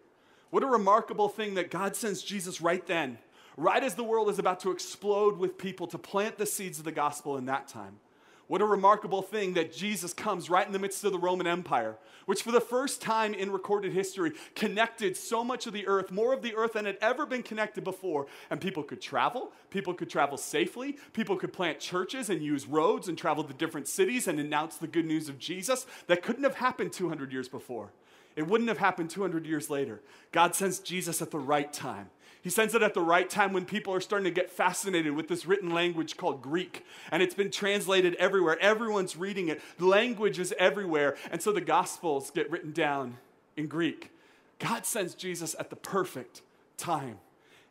What 0.51 0.65
a 0.65 0.67
remarkable 0.67 1.29
thing 1.29 1.55
that 1.55 1.71
God 1.71 1.95
sends 1.95 2.25
Jesus 2.25 2.61
right 2.61 2.85
then, 2.89 3.19
right 3.57 3.85
as 3.85 3.95
the 3.95 4.03
world 4.03 4.29
is 4.29 4.41
about 4.41 4.59
to 4.63 4.73
explode 4.73 5.39
with 5.39 5.59
people 5.59 5.87
to 5.87 5.97
plant 5.97 6.39
the 6.39 6.47
seeds 6.47 6.81
of 6.81 6.85
the 6.85 6.91
gospel 6.91 7.37
in 7.37 7.47
that 7.47 7.69
time. 7.69 8.01
What 8.49 8.61
a 8.61 8.67
remarkable 8.67 9.23
thing 9.23 9.55
that 9.55 9.73
Jesus 9.73 10.13
comes 10.13 10.51
right 10.51 10.67
in 10.67 10.73
the 10.73 10.79
midst 10.79 11.05
of 11.05 11.13
the 11.13 11.19
Roman 11.19 11.47
Empire, 11.47 11.97
which 12.27 12.43
for 12.43 12.53
the 12.53 12.61
first 12.61 13.01
time 13.01 13.35
in 13.35 13.51
recorded 13.51 13.93
history 13.93 14.33
connected 14.55 15.17
so 15.17 15.43
much 15.43 15.67
of 15.67 15.73
the 15.73 15.87
earth, 15.87 16.11
more 16.11 16.35
of 16.35 16.43
the 16.43 16.55
earth 16.55 16.75
than 16.75 16.85
had 16.85 16.99
ever 17.01 17.25
been 17.25 17.43
connected 17.43 17.85
before. 17.85 18.27
And 18.51 18.61
people 18.61 18.83
could 18.83 19.01
travel, 19.01 19.53
people 19.71 19.95
could 19.95 20.11
travel 20.11 20.37
safely, 20.37 20.99
people 21.13 21.37
could 21.37 21.53
plant 21.53 21.79
churches 21.81 22.29
and 22.29 22.43
use 22.43 22.67
roads 22.67 23.09
and 23.09 23.17
travel 23.17 23.45
to 23.45 23.55
different 23.55 23.89
cities 23.89 24.29
and 24.29 24.39
announce 24.39 24.77
the 24.77 24.87
good 24.87 25.07
news 25.07 25.29
of 25.29 25.39
Jesus 25.39 25.87
that 26.09 26.23
couldn't 26.23 26.45
have 26.45 26.57
happened 26.57 26.93
200 26.93 27.33
years 27.33 27.49
before. 27.49 27.93
It 28.35 28.47
wouldn't 28.47 28.69
have 28.69 28.79
happened 28.79 29.11
200 29.11 29.47
years 29.47 29.71
later. 29.71 30.01
God 30.31 30.55
sends 30.55 30.79
Jesus 30.79 31.21
at 31.21 31.31
the 31.31 31.39
right 31.39 31.73
time. 31.73 32.11
He 32.43 32.51
sends 32.51 32.75
it 32.75 32.83
at 32.83 32.93
the 32.93 33.01
right 33.01 33.31
time 33.31 33.53
when 33.53 33.65
people 33.65 33.95
are 33.95 34.01
starting 34.01 34.25
to 34.25 34.31
get 34.31 34.51
fascinated 34.51 35.15
with 35.15 35.29
this 35.29 35.47
written 35.47 35.71
language 35.71 36.17
called 36.17 36.43
Greek. 36.43 36.85
And 37.13 37.23
it's 37.23 37.37
been 37.37 37.53
translated 37.53 38.17
everywhere. 38.17 38.59
Everyone's 38.61 39.17
reading 39.17 39.49
it. 39.49 39.61
Language 39.79 40.41
is 40.41 40.53
everywhere. 40.59 41.17
And 41.31 41.41
so 41.41 41.53
the 41.53 41.61
Gospels 41.61 42.31
get 42.31 42.51
written 42.51 42.73
down 42.73 43.19
in 43.57 43.69
Greek. 43.69 44.11
God 44.59 44.85
sends 44.85 45.15
Jesus 45.15 45.55
at 45.59 45.71
the 45.71 45.77
perfect 45.77 46.43
time. 46.77 47.19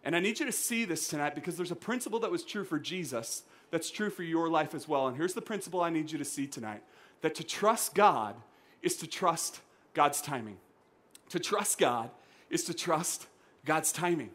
And 0.06 0.16
I 0.16 0.20
need 0.20 0.40
you 0.40 0.46
to 0.46 0.51
see 0.54 0.86
this 0.86 1.10
tonight 1.10 1.36
because 1.36 1.58
there's 1.58 1.72
a 1.72 1.75
principle 1.75 2.20
that 2.22 2.32
was 2.32 2.44
true 2.44 2.63
for 2.63 2.80
Jesus 2.80 3.44
that's 3.72 3.90
true 3.90 4.10
for 4.10 4.24
your 4.24 4.50
life 4.50 4.74
as 4.74 4.88
well. 4.88 5.08
And 5.08 5.18
here's 5.18 5.34
the 5.34 5.42
principle 5.42 5.82
I 5.82 5.90
need 5.90 6.12
you 6.12 6.18
to 6.18 6.25
see 6.25 6.48
tonight 6.48 6.84
that 7.22 7.36
to 7.36 7.44
trust 7.44 7.94
God 7.94 8.36
is 8.82 8.96
to 8.98 9.08
trust 9.08 9.62
God's 9.94 10.22
timing. 10.22 10.58
To 11.30 11.40
trust 11.40 11.78
God 11.78 12.10
is 12.50 12.63
to 12.66 12.74
trust 12.74 13.28
God's 13.66 13.92
timing. 13.92 14.32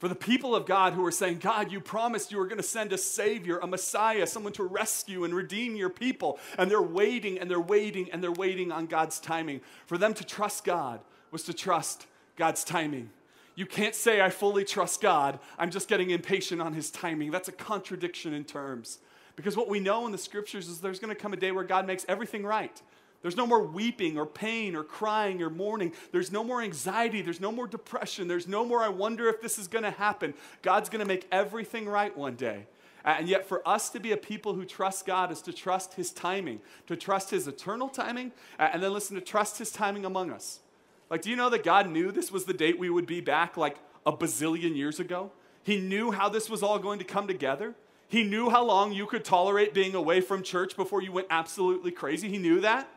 For 0.00 0.08
the 0.08 0.14
people 0.14 0.56
of 0.56 0.64
God 0.64 0.94
who 0.94 1.04
are 1.04 1.12
saying, 1.12 1.38
God, 1.38 1.70
you 1.70 1.78
promised 1.78 2.32
you 2.32 2.38
were 2.38 2.46
going 2.46 2.56
to 2.56 2.62
send 2.62 2.90
a 2.94 2.96
Savior, 2.96 3.58
a 3.58 3.66
Messiah, 3.66 4.26
someone 4.26 4.54
to 4.54 4.64
rescue 4.64 5.24
and 5.24 5.34
redeem 5.34 5.76
your 5.76 5.90
people. 5.90 6.38
And 6.56 6.70
they're 6.70 6.80
waiting 6.80 7.38
and 7.38 7.50
they're 7.50 7.60
waiting 7.60 8.10
and 8.10 8.22
they're 8.22 8.32
waiting 8.32 8.72
on 8.72 8.86
God's 8.86 9.20
timing. 9.20 9.60
For 9.84 9.98
them 9.98 10.14
to 10.14 10.24
trust 10.24 10.64
God 10.64 11.00
was 11.30 11.42
to 11.44 11.52
trust 11.52 12.06
God's 12.36 12.64
timing. 12.64 13.10
You 13.56 13.66
can't 13.66 13.94
say, 13.94 14.22
I 14.22 14.30
fully 14.30 14.64
trust 14.64 15.02
God. 15.02 15.38
I'm 15.58 15.70
just 15.70 15.86
getting 15.86 16.08
impatient 16.08 16.62
on 16.62 16.72
His 16.72 16.90
timing. 16.90 17.30
That's 17.30 17.48
a 17.48 17.52
contradiction 17.52 18.32
in 18.32 18.44
terms. 18.44 19.00
Because 19.36 19.54
what 19.54 19.68
we 19.68 19.80
know 19.80 20.06
in 20.06 20.12
the 20.12 20.18
scriptures 20.18 20.66
is 20.66 20.80
there's 20.80 20.98
going 20.98 21.14
to 21.14 21.20
come 21.20 21.34
a 21.34 21.36
day 21.36 21.52
where 21.52 21.64
God 21.64 21.86
makes 21.86 22.06
everything 22.08 22.42
right. 22.42 22.80
There's 23.22 23.36
no 23.36 23.46
more 23.46 23.62
weeping 23.62 24.16
or 24.16 24.24
pain 24.24 24.74
or 24.74 24.82
crying 24.82 25.42
or 25.42 25.50
mourning. 25.50 25.92
There's 26.10 26.32
no 26.32 26.42
more 26.42 26.62
anxiety. 26.62 27.20
There's 27.20 27.40
no 27.40 27.52
more 27.52 27.66
depression. 27.66 28.28
There's 28.28 28.48
no 28.48 28.64
more, 28.64 28.82
I 28.82 28.88
wonder 28.88 29.28
if 29.28 29.42
this 29.42 29.58
is 29.58 29.68
going 29.68 29.84
to 29.84 29.90
happen. 29.90 30.34
God's 30.62 30.88
going 30.88 31.00
to 31.00 31.06
make 31.06 31.26
everything 31.30 31.86
right 31.86 32.16
one 32.16 32.36
day. 32.36 32.66
And 33.04 33.28
yet, 33.28 33.46
for 33.46 33.66
us 33.66 33.88
to 33.90 34.00
be 34.00 34.12
a 34.12 34.16
people 34.16 34.54
who 34.54 34.64
trust 34.64 35.06
God 35.06 35.32
is 35.32 35.40
to 35.42 35.52
trust 35.52 35.94
His 35.94 36.12
timing, 36.12 36.60
to 36.86 36.96
trust 36.96 37.30
His 37.30 37.48
eternal 37.48 37.88
timing, 37.88 38.32
and 38.58 38.82
then 38.82 38.92
listen 38.92 39.16
to 39.16 39.22
trust 39.22 39.58
His 39.58 39.70
timing 39.70 40.04
among 40.04 40.30
us. 40.30 40.60
Like, 41.08 41.22
do 41.22 41.30
you 41.30 41.36
know 41.36 41.50
that 41.50 41.64
God 41.64 41.90
knew 41.90 42.12
this 42.12 42.30
was 42.30 42.44
the 42.44 42.52
date 42.52 42.78
we 42.78 42.90
would 42.90 43.06
be 43.06 43.20
back 43.20 43.56
like 43.56 43.78
a 44.04 44.12
bazillion 44.12 44.76
years 44.76 45.00
ago? 45.00 45.30
He 45.62 45.78
knew 45.80 46.10
how 46.10 46.28
this 46.28 46.50
was 46.50 46.62
all 46.62 46.78
going 46.78 46.98
to 46.98 47.04
come 47.04 47.26
together. 47.26 47.74
He 48.08 48.22
knew 48.22 48.50
how 48.50 48.64
long 48.64 48.92
you 48.92 49.06
could 49.06 49.24
tolerate 49.24 49.72
being 49.72 49.94
away 49.94 50.20
from 50.20 50.42
church 50.42 50.76
before 50.76 51.02
you 51.02 51.12
went 51.12 51.28
absolutely 51.30 51.90
crazy. 51.90 52.28
He 52.28 52.38
knew 52.38 52.60
that. 52.60 52.88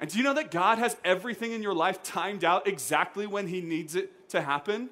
And 0.00 0.10
do 0.10 0.18
you 0.18 0.24
know 0.24 0.34
that 0.34 0.50
God 0.50 0.78
has 0.78 0.96
everything 1.04 1.52
in 1.52 1.62
your 1.62 1.74
life 1.74 2.02
timed 2.02 2.44
out 2.44 2.68
exactly 2.68 3.26
when 3.26 3.48
He 3.48 3.60
needs 3.60 3.94
it 3.96 4.28
to 4.30 4.40
happen? 4.40 4.90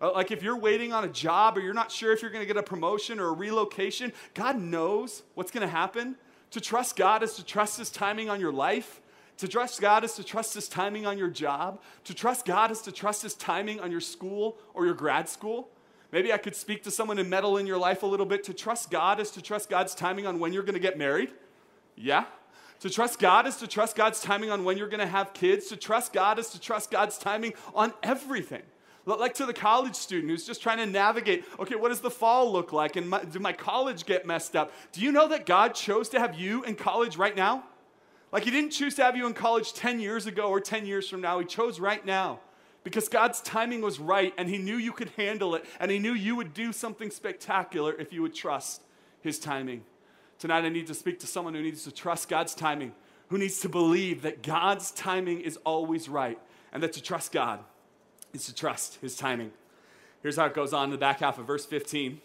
Uh, 0.00 0.12
like 0.12 0.30
if 0.30 0.42
you're 0.42 0.58
waiting 0.58 0.92
on 0.92 1.04
a 1.04 1.08
job 1.08 1.56
or 1.56 1.60
you're 1.60 1.72
not 1.72 1.90
sure 1.90 2.12
if 2.12 2.20
you're 2.20 2.30
going 2.30 2.42
to 2.42 2.46
get 2.46 2.56
a 2.56 2.62
promotion 2.62 3.18
or 3.18 3.28
a 3.28 3.32
relocation, 3.32 4.12
God 4.34 4.58
knows 4.58 5.22
what's 5.34 5.50
going 5.50 5.66
to 5.66 5.72
happen. 5.72 6.16
To 6.50 6.60
trust 6.60 6.96
God 6.96 7.22
is 7.22 7.34
to 7.34 7.44
trust 7.44 7.78
His 7.78 7.88
timing 7.88 8.28
on 8.28 8.40
your 8.40 8.52
life. 8.52 9.00
To 9.38 9.48
trust 9.48 9.80
God 9.80 10.04
is 10.04 10.14
to 10.14 10.24
trust 10.24 10.54
His 10.54 10.68
timing 10.68 11.06
on 11.06 11.16
your 11.16 11.30
job. 11.30 11.80
To 12.04 12.14
trust 12.14 12.44
God 12.44 12.70
is 12.70 12.82
to 12.82 12.92
trust 12.92 13.22
His 13.22 13.34
timing 13.34 13.80
on 13.80 13.90
your 13.90 14.00
school 14.00 14.58
or 14.74 14.84
your 14.84 14.94
grad 14.94 15.28
school. 15.28 15.70
Maybe 16.10 16.30
I 16.30 16.36
could 16.36 16.54
speak 16.54 16.82
to 16.82 16.90
someone 16.90 17.18
and 17.18 17.30
meddle 17.30 17.56
in 17.56 17.66
your 17.66 17.78
life 17.78 18.02
a 18.02 18.06
little 18.06 18.26
bit. 18.26 18.44
To 18.44 18.52
trust 18.52 18.90
God 18.90 19.18
is 19.18 19.30
to 19.30 19.40
trust 19.40 19.70
God's 19.70 19.94
timing 19.94 20.26
on 20.26 20.38
when 20.38 20.52
you're 20.52 20.62
going 20.62 20.74
to 20.74 20.80
get 20.80 20.98
married. 20.98 21.30
Yeah, 21.96 22.24
to 22.82 22.90
trust 22.90 23.20
God 23.20 23.46
is 23.46 23.56
to 23.58 23.68
trust 23.68 23.94
God's 23.94 24.20
timing 24.20 24.50
on 24.50 24.64
when 24.64 24.76
you're 24.76 24.88
going 24.88 24.98
to 24.98 25.06
have 25.06 25.32
kids. 25.32 25.68
To 25.68 25.76
trust 25.76 26.12
God 26.12 26.40
is 26.40 26.48
to 26.50 26.60
trust 26.60 26.90
God's 26.90 27.16
timing 27.16 27.54
on 27.76 27.92
everything. 28.02 28.62
Like 29.06 29.34
to 29.34 29.46
the 29.46 29.54
college 29.54 29.94
student 29.94 30.30
who's 30.30 30.44
just 30.44 30.60
trying 30.60 30.78
to 30.78 30.86
navigate 30.86 31.44
okay, 31.60 31.76
what 31.76 31.90
does 31.90 32.00
the 32.00 32.10
fall 32.10 32.52
look 32.52 32.72
like? 32.72 32.96
And 32.96 33.08
my, 33.08 33.22
did 33.22 33.40
my 33.40 33.52
college 33.52 34.04
get 34.04 34.26
messed 34.26 34.56
up? 34.56 34.72
Do 34.90 35.00
you 35.00 35.12
know 35.12 35.28
that 35.28 35.46
God 35.46 35.76
chose 35.76 36.08
to 36.08 36.18
have 36.18 36.38
you 36.38 36.64
in 36.64 36.74
college 36.74 37.16
right 37.16 37.36
now? 37.36 37.62
Like 38.32 38.42
He 38.42 38.50
didn't 38.50 38.70
choose 38.70 38.96
to 38.96 39.04
have 39.04 39.16
you 39.16 39.28
in 39.28 39.34
college 39.34 39.74
10 39.74 40.00
years 40.00 40.26
ago 40.26 40.48
or 40.48 40.60
10 40.60 40.84
years 40.84 41.08
from 41.08 41.20
now. 41.20 41.38
He 41.38 41.46
chose 41.46 41.78
right 41.78 42.04
now 42.04 42.40
because 42.82 43.08
God's 43.08 43.40
timing 43.40 43.80
was 43.80 44.00
right 44.00 44.34
and 44.36 44.48
He 44.48 44.58
knew 44.58 44.76
you 44.76 44.92
could 44.92 45.10
handle 45.10 45.54
it 45.54 45.64
and 45.78 45.88
He 45.88 46.00
knew 46.00 46.14
you 46.14 46.34
would 46.34 46.52
do 46.52 46.72
something 46.72 47.12
spectacular 47.12 47.94
if 47.94 48.12
you 48.12 48.22
would 48.22 48.34
trust 48.34 48.82
His 49.20 49.38
timing. 49.38 49.84
Tonight, 50.42 50.64
I 50.64 50.70
need 50.70 50.88
to 50.88 50.94
speak 50.94 51.20
to 51.20 51.28
someone 51.28 51.54
who 51.54 51.62
needs 51.62 51.84
to 51.84 51.92
trust 51.92 52.28
God's 52.28 52.52
timing, 52.52 52.94
who 53.28 53.38
needs 53.38 53.60
to 53.60 53.68
believe 53.68 54.22
that 54.22 54.42
God's 54.42 54.90
timing 54.90 55.40
is 55.40 55.56
always 55.58 56.08
right, 56.08 56.36
and 56.72 56.82
that 56.82 56.92
to 56.94 57.00
trust 57.00 57.30
God 57.30 57.60
is 58.34 58.46
to 58.46 58.52
trust 58.52 58.98
His 59.00 59.14
timing. 59.14 59.52
Here's 60.20 60.34
how 60.34 60.46
it 60.46 60.54
goes 60.54 60.72
on 60.72 60.86
in 60.86 60.90
the 60.90 60.98
back 60.98 61.20
half 61.20 61.38
of 61.38 61.46
verse 61.46 61.64
15. 61.64 62.20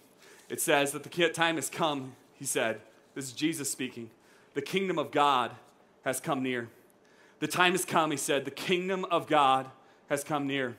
It 0.49 0.59
says 0.59 0.93
that 0.93 1.03
the 1.03 1.29
time 1.29 1.57
has 1.57 1.69
come, 1.69 2.15
he 2.33 2.43
said. 2.43 2.81
This 3.13 3.25
is 3.25 3.33
Jesus 3.33 3.69
speaking. 3.69 4.09
The 4.55 4.63
kingdom 4.63 4.97
of 4.97 5.11
God 5.11 5.51
has 6.03 6.19
come 6.19 6.41
near. 6.41 6.69
The 7.39 7.47
time 7.47 7.73
has 7.73 7.85
come, 7.85 8.09
he 8.09 8.17
said. 8.17 8.45
The 8.45 8.49
kingdom 8.49 9.05
of 9.11 9.27
God 9.27 9.67
has 10.09 10.23
come 10.23 10.47
near. 10.47 10.75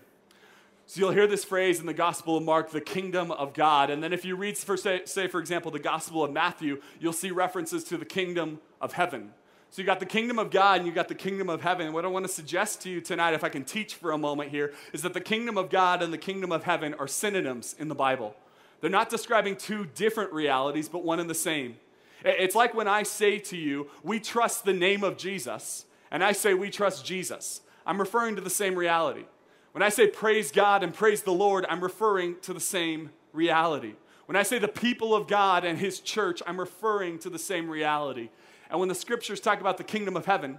So 0.90 1.00
you'll 1.00 1.10
hear 1.10 1.26
this 1.26 1.44
phrase 1.44 1.80
in 1.80 1.86
the 1.86 1.92
Gospel 1.92 2.38
of 2.38 2.44
Mark, 2.44 2.70
the 2.70 2.80
kingdom 2.80 3.30
of 3.30 3.52
God. 3.52 3.90
And 3.90 4.02
then 4.02 4.14
if 4.14 4.24
you 4.24 4.36
read, 4.36 4.56
for 4.56 4.78
say, 4.78 5.02
say, 5.04 5.28
for 5.28 5.38
example, 5.38 5.70
the 5.70 5.78
Gospel 5.78 6.24
of 6.24 6.32
Matthew, 6.32 6.80
you'll 6.98 7.12
see 7.12 7.30
references 7.30 7.84
to 7.84 7.98
the 7.98 8.06
kingdom 8.06 8.58
of 8.80 8.94
heaven. 8.94 9.34
So 9.68 9.82
you 9.82 9.86
got 9.86 10.00
the 10.00 10.06
kingdom 10.06 10.38
of 10.38 10.50
God 10.50 10.78
and 10.78 10.86
you 10.86 10.94
got 10.94 11.08
the 11.08 11.14
kingdom 11.14 11.50
of 11.50 11.60
heaven. 11.60 11.92
What 11.92 12.06
I 12.06 12.08
want 12.08 12.24
to 12.24 12.32
suggest 12.32 12.80
to 12.82 12.88
you 12.88 13.02
tonight, 13.02 13.34
if 13.34 13.44
I 13.44 13.50
can 13.50 13.66
teach 13.66 13.96
for 13.96 14.12
a 14.12 14.18
moment 14.18 14.50
here, 14.50 14.72
is 14.94 15.02
that 15.02 15.12
the 15.12 15.20
kingdom 15.20 15.58
of 15.58 15.68
God 15.68 16.02
and 16.02 16.10
the 16.10 16.16
kingdom 16.16 16.52
of 16.52 16.64
heaven 16.64 16.94
are 16.94 17.06
synonyms 17.06 17.76
in 17.78 17.88
the 17.88 17.94
Bible. 17.94 18.34
They're 18.80 18.88
not 18.88 19.10
describing 19.10 19.56
two 19.56 19.84
different 19.94 20.32
realities, 20.32 20.88
but 20.88 21.04
one 21.04 21.20
and 21.20 21.28
the 21.28 21.34
same. 21.34 21.76
It's 22.24 22.54
like 22.54 22.72
when 22.72 22.88
I 22.88 23.02
say 23.02 23.38
to 23.40 23.58
you, 23.58 23.90
we 24.02 24.20
trust 24.20 24.64
the 24.64 24.72
name 24.72 25.04
of 25.04 25.18
Jesus, 25.18 25.84
and 26.10 26.24
I 26.24 26.32
say 26.32 26.54
we 26.54 26.70
trust 26.70 27.04
Jesus. 27.04 27.60
I'm 27.84 28.00
referring 28.00 28.36
to 28.36 28.40
the 28.40 28.48
same 28.48 28.74
reality. 28.74 29.24
When 29.72 29.82
I 29.82 29.88
say 29.88 30.06
praise 30.06 30.50
God 30.50 30.82
and 30.82 30.94
praise 30.94 31.22
the 31.22 31.32
Lord, 31.32 31.66
I'm 31.68 31.80
referring 31.80 32.36
to 32.42 32.52
the 32.52 32.60
same 32.60 33.10
reality. 33.32 33.94
When 34.26 34.36
I 34.36 34.42
say 34.42 34.58
the 34.58 34.68
people 34.68 35.14
of 35.14 35.26
God 35.26 35.64
and 35.64 35.78
His 35.78 36.00
church, 36.00 36.42
I'm 36.46 36.58
referring 36.58 37.18
to 37.20 37.30
the 37.30 37.38
same 37.38 37.68
reality. 37.68 38.30
And 38.70 38.78
when 38.80 38.88
the 38.88 38.94
scriptures 38.94 39.40
talk 39.40 39.60
about 39.60 39.78
the 39.78 39.84
kingdom 39.84 40.16
of 40.16 40.26
heaven 40.26 40.58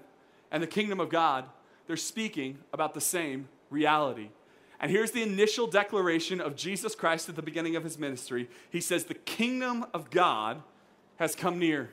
and 0.52 0.64
the 0.64 0.68
kingdom 0.68 1.00
of 1.00 1.10
God, 1.10 1.46
they're 1.86 1.98
speaking 1.98 2.60
about 2.74 2.94
the 2.94 3.02
same 3.02 3.50
reality. 3.70 4.30
And 4.80 4.90
here's 4.90 5.12
the 5.12 5.24
initial 5.24 5.68
declaration 5.68 6.40
of 6.40 6.56
Jesus 6.56 6.96
Christ 6.96 7.30
at 7.30 7.36
the 7.36 7.42
beginning 7.42 7.76
of 7.76 7.84
his 7.84 8.00
ministry. 8.00 8.50
He 8.70 8.80
says, 8.80 9.06
The 9.06 9.14
kingdom 9.14 9.86
of 9.94 10.10
God 10.10 10.64
has 11.18 11.36
come 11.36 11.60
near. 11.60 11.90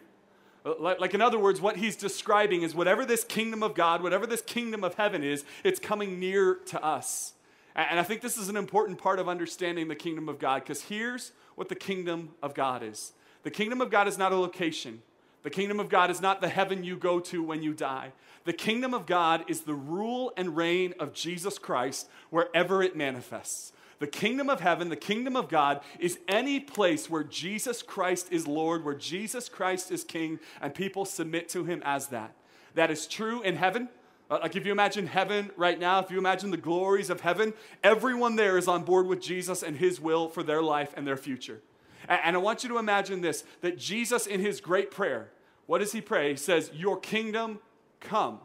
Uh, 0.67 0.97
like, 0.99 1.15
in 1.15 1.23
other 1.23 1.39
words, 1.39 1.61
what 1.61 1.77
he's 1.77 1.95
describing 1.95 2.63
is 2.63 2.75
whatever 2.75 3.07
this 3.07 3.23
kingdom 3.23 3.63
of 3.63 3.75
God, 3.75 4.03
whatever 4.03 4.27
this 4.27 4.43
kingdom 4.43 4.83
of 4.83 4.95
heaven 4.95 5.23
is, 5.23 5.45
it's 5.63 5.79
coming 5.79 6.19
near 6.19 6.57
to 6.67 6.83
us. 6.85 7.35
And 7.77 8.01
I 8.01 8.03
think 8.03 8.21
this 8.21 8.37
is 8.37 8.49
an 8.49 8.57
important 8.57 8.99
part 8.99 9.19
of 9.19 9.29
understanding 9.29 9.87
the 9.89 9.95
kingdom 9.95 10.29
of 10.29 10.39
God 10.39 10.63
because 10.63 10.83
here's 10.83 11.33
what 11.55 11.69
the 11.69 11.75
kingdom 11.75 12.31
of 12.43 12.55
God 12.55 12.83
is 12.83 13.13
the 13.45 13.51
kingdom 13.51 13.81
of 13.81 13.91
God 13.91 14.09
is 14.09 14.19
not 14.19 14.33
a 14.33 14.37
location. 14.37 15.03
The 15.45 15.51
kingdom 15.51 15.79
of 15.79 15.89
God 15.89 16.11
is 16.11 16.21
not 16.21 16.41
the 16.41 16.49
heaven 16.49 16.83
you 16.83 16.97
go 16.97 17.21
to 17.21 17.41
when 17.41 17.63
you 17.63 17.73
die. 17.73 18.11
The 18.45 18.53
kingdom 18.53 18.93
of 18.93 19.07
God 19.07 19.45
is 19.47 19.61
the 19.61 19.75
rule 19.75 20.33
and 20.37 20.57
reign 20.57 20.95
of 20.99 21.13
Jesus 21.13 21.57
Christ 21.57 22.09
wherever 22.31 22.83
it 22.83 22.97
manifests. 22.97 23.73
The 23.99 24.07
kingdom 24.07 24.51
of 24.51 24.61
heaven, 24.61 24.89
the 24.89 24.97
kingdom 24.97 25.37
of 25.37 25.49
God, 25.49 25.81
is 25.99 26.19
any 26.29 26.61
place 26.61 27.09
where 27.09 27.25
Jesus 27.25 27.83
Christ 27.83 28.29
is 28.31 28.47
Lord, 28.47 28.85
where 28.85 28.95
Jesus 28.95 29.49
Christ 29.49 29.91
is 29.91 30.05
King, 30.05 30.39
and 30.61 30.75
people 30.75 31.05
submit 31.05 31.49
to 31.51 31.65
him 31.65 31.83
as 31.85 32.09
that. 32.09 32.35
That 32.75 32.91
is 32.91 33.07
true 33.07 33.43
in 33.43 33.57
heaven, 33.57 33.89
Uh, 34.29 34.41
like 34.43 34.57
if 34.57 34.67
you 34.67 34.73
imagine 34.73 35.07
heaven 35.07 35.51
right 35.57 35.79
now, 35.79 36.01
if 36.01 36.11
you 36.11 36.19
imagine 36.19 36.51
the 36.51 36.57
glories 36.57 37.11
of 37.11 37.21
heaven, 37.21 37.55
everyone 37.83 38.37
there 38.37 38.59
is 38.59 38.67
on 38.67 38.83
board 38.83 39.07
with 39.07 39.21
Jesus 39.21 39.63
and 39.63 39.77
his 39.77 40.01
will 40.01 40.29
for 40.29 40.43
their 40.43 40.63
life 40.63 40.93
and 40.97 41.07
their 41.07 41.17
future. 41.17 41.61
And, 42.09 42.21
and 42.25 42.37
I 42.37 42.41
want 42.41 42.65
you 42.65 42.69
to 42.71 42.79
imagine 42.79 43.21
this 43.21 43.45
that 43.61 43.79
Jesus, 43.79 44.27
in 44.27 44.41
his 44.41 44.61
great 44.61 44.91
prayer, 44.91 45.31
what 45.67 45.79
does 45.79 45.93
he 45.93 46.01
pray? 46.01 46.31
He 46.31 46.37
says, 46.37 46.71
Your 46.75 46.99
kingdom 46.99 47.61
come, 48.01 48.41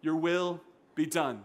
your 0.00 0.16
will 0.16 0.60
be 0.94 1.06
done. 1.06 1.44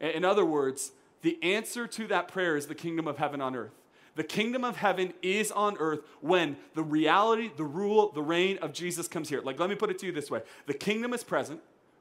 In 0.00 0.24
other 0.24 0.44
words, 0.44 0.92
the 1.22 1.38
answer 1.42 1.86
to 1.86 2.06
that 2.08 2.28
prayer 2.28 2.56
is 2.56 2.66
the 2.66 2.74
kingdom 2.74 3.06
of 3.06 3.18
heaven 3.18 3.40
on 3.40 3.54
earth. 3.56 3.72
The 4.14 4.24
kingdom 4.24 4.64
of 4.64 4.76
heaven 4.76 5.12
is 5.22 5.52
on 5.52 5.76
earth 5.78 6.00
when 6.20 6.56
the 6.74 6.82
reality, 6.82 7.50
the 7.56 7.64
rule, 7.64 8.10
the 8.10 8.22
reign 8.22 8.58
of 8.58 8.72
Jesus 8.72 9.06
comes 9.06 9.28
here. 9.28 9.40
Like, 9.40 9.60
let 9.60 9.70
me 9.70 9.76
put 9.76 9.90
it 9.90 9.98
to 10.00 10.06
you 10.06 10.12
this 10.12 10.30
way 10.30 10.42
the 10.66 10.74
kingdom 10.74 11.12
is 11.12 11.22
present 11.22 11.60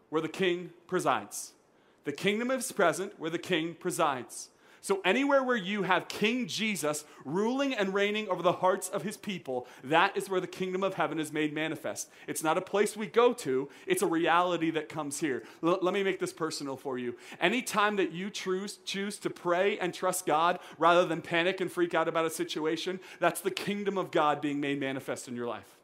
where 0.10 0.22
the 0.22 0.28
king 0.28 0.72
presides. 0.88 1.54
The 2.06 2.12
kingdom 2.12 2.52
is 2.52 2.72
present 2.72 3.14
where 3.20 3.30
the 3.30 3.38
king 3.38 3.76
presides. 3.76 4.50
So, 4.82 5.02
anywhere 5.04 5.44
where 5.44 5.58
you 5.58 5.84
have 5.84 6.08
King 6.08 6.48
Jesus 6.48 7.06
ruling 7.26 7.74
and 7.74 7.94
reigning 7.94 8.30
over 8.30 8.42
the 8.42 8.54
hearts 8.54 8.90
of 8.90 9.04
his 9.04 9.18
people, 9.18 9.68
that 9.84 10.16
is 10.16 10.30
where 10.30 10.40
the 10.40 10.48
kingdom 10.48 10.84
of 10.84 10.94
heaven 10.96 11.20
is 11.20 11.32
made 11.32 11.54
manifest. 11.54 12.10
It's 12.28 12.44
not 12.44 12.58
a 12.58 12.62
place 12.62 12.96
we 12.96 13.08
go 13.08 13.34
to, 13.34 13.70
it's 13.86 14.02
a 14.02 14.08
reality 14.08 14.72
that 14.72 14.90
comes 14.90 15.20
here. 15.20 15.44
L- 15.64 15.80
let 15.82 15.94
me 15.94 16.04
make 16.04 16.20
this 16.20 16.34
personal 16.34 16.78
for 16.78 16.98
you. 16.98 17.16
Anytime 17.40 17.96
that 17.98 18.12
you 18.12 18.30
choose, 18.30 18.78
choose 18.86 19.18
to 19.20 19.30
pray 19.30 19.78
and 19.80 19.94
trust 19.94 20.26
God 20.26 20.60
rather 20.78 21.06
than 21.06 21.22
panic 21.22 21.62
and 21.62 21.72
freak 21.72 21.94
out 21.94 22.08
about 22.08 22.26
a 22.26 22.30
situation, 22.30 23.00
that's 23.20 23.42
the 23.42 23.52
kingdom 23.52 23.98
of 23.98 24.12
God 24.12 24.42
being 24.42 24.60
made 24.60 24.80
manifest 24.80 25.28
in 25.28 25.36
your 25.36 25.48
life. 25.48 25.77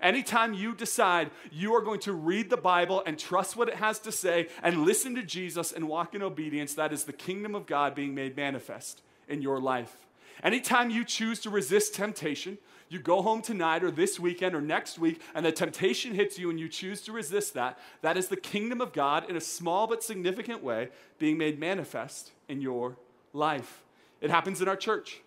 Anytime 0.00 0.54
you 0.54 0.74
decide 0.74 1.30
you 1.50 1.74
are 1.74 1.82
going 1.82 2.00
to 2.00 2.12
read 2.12 2.50
the 2.50 2.56
Bible 2.56 3.02
and 3.06 3.18
trust 3.18 3.56
what 3.56 3.68
it 3.68 3.76
has 3.76 3.98
to 4.00 4.12
say 4.12 4.48
and 4.62 4.84
listen 4.84 5.14
to 5.14 5.22
Jesus 5.22 5.72
and 5.72 5.88
walk 5.88 6.14
in 6.14 6.22
obedience, 6.22 6.74
that 6.74 6.92
is 6.92 7.04
the 7.04 7.12
kingdom 7.12 7.54
of 7.54 7.66
God 7.66 7.94
being 7.94 8.14
made 8.14 8.36
manifest 8.36 9.02
in 9.28 9.42
your 9.42 9.60
life. 9.60 10.06
Anytime 10.42 10.90
you 10.90 11.04
choose 11.04 11.40
to 11.40 11.50
resist 11.50 11.94
temptation, 11.94 12.58
you 12.88 12.98
go 12.98 13.22
home 13.22 13.40
tonight 13.40 13.84
or 13.84 13.90
this 13.90 14.18
weekend 14.18 14.54
or 14.54 14.60
next 14.60 14.98
week 14.98 15.20
and 15.34 15.46
the 15.46 15.52
temptation 15.52 16.14
hits 16.14 16.38
you 16.38 16.50
and 16.50 16.58
you 16.58 16.68
choose 16.68 17.02
to 17.02 17.12
resist 17.12 17.54
that, 17.54 17.78
that 18.02 18.16
is 18.16 18.28
the 18.28 18.36
kingdom 18.36 18.80
of 18.80 18.92
God 18.92 19.28
in 19.30 19.36
a 19.36 19.40
small 19.40 19.86
but 19.86 20.02
significant 20.02 20.62
way 20.62 20.88
being 21.18 21.38
made 21.38 21.60
manifest 21.60 22.32
in 22.48 22.60
your 22.60 22.96
life. 23.32 23.82
It 24.20 24.30
happens 24.30 24.60
in 24.60 24.68
our 24.68 24.76
church. 24.76 25.22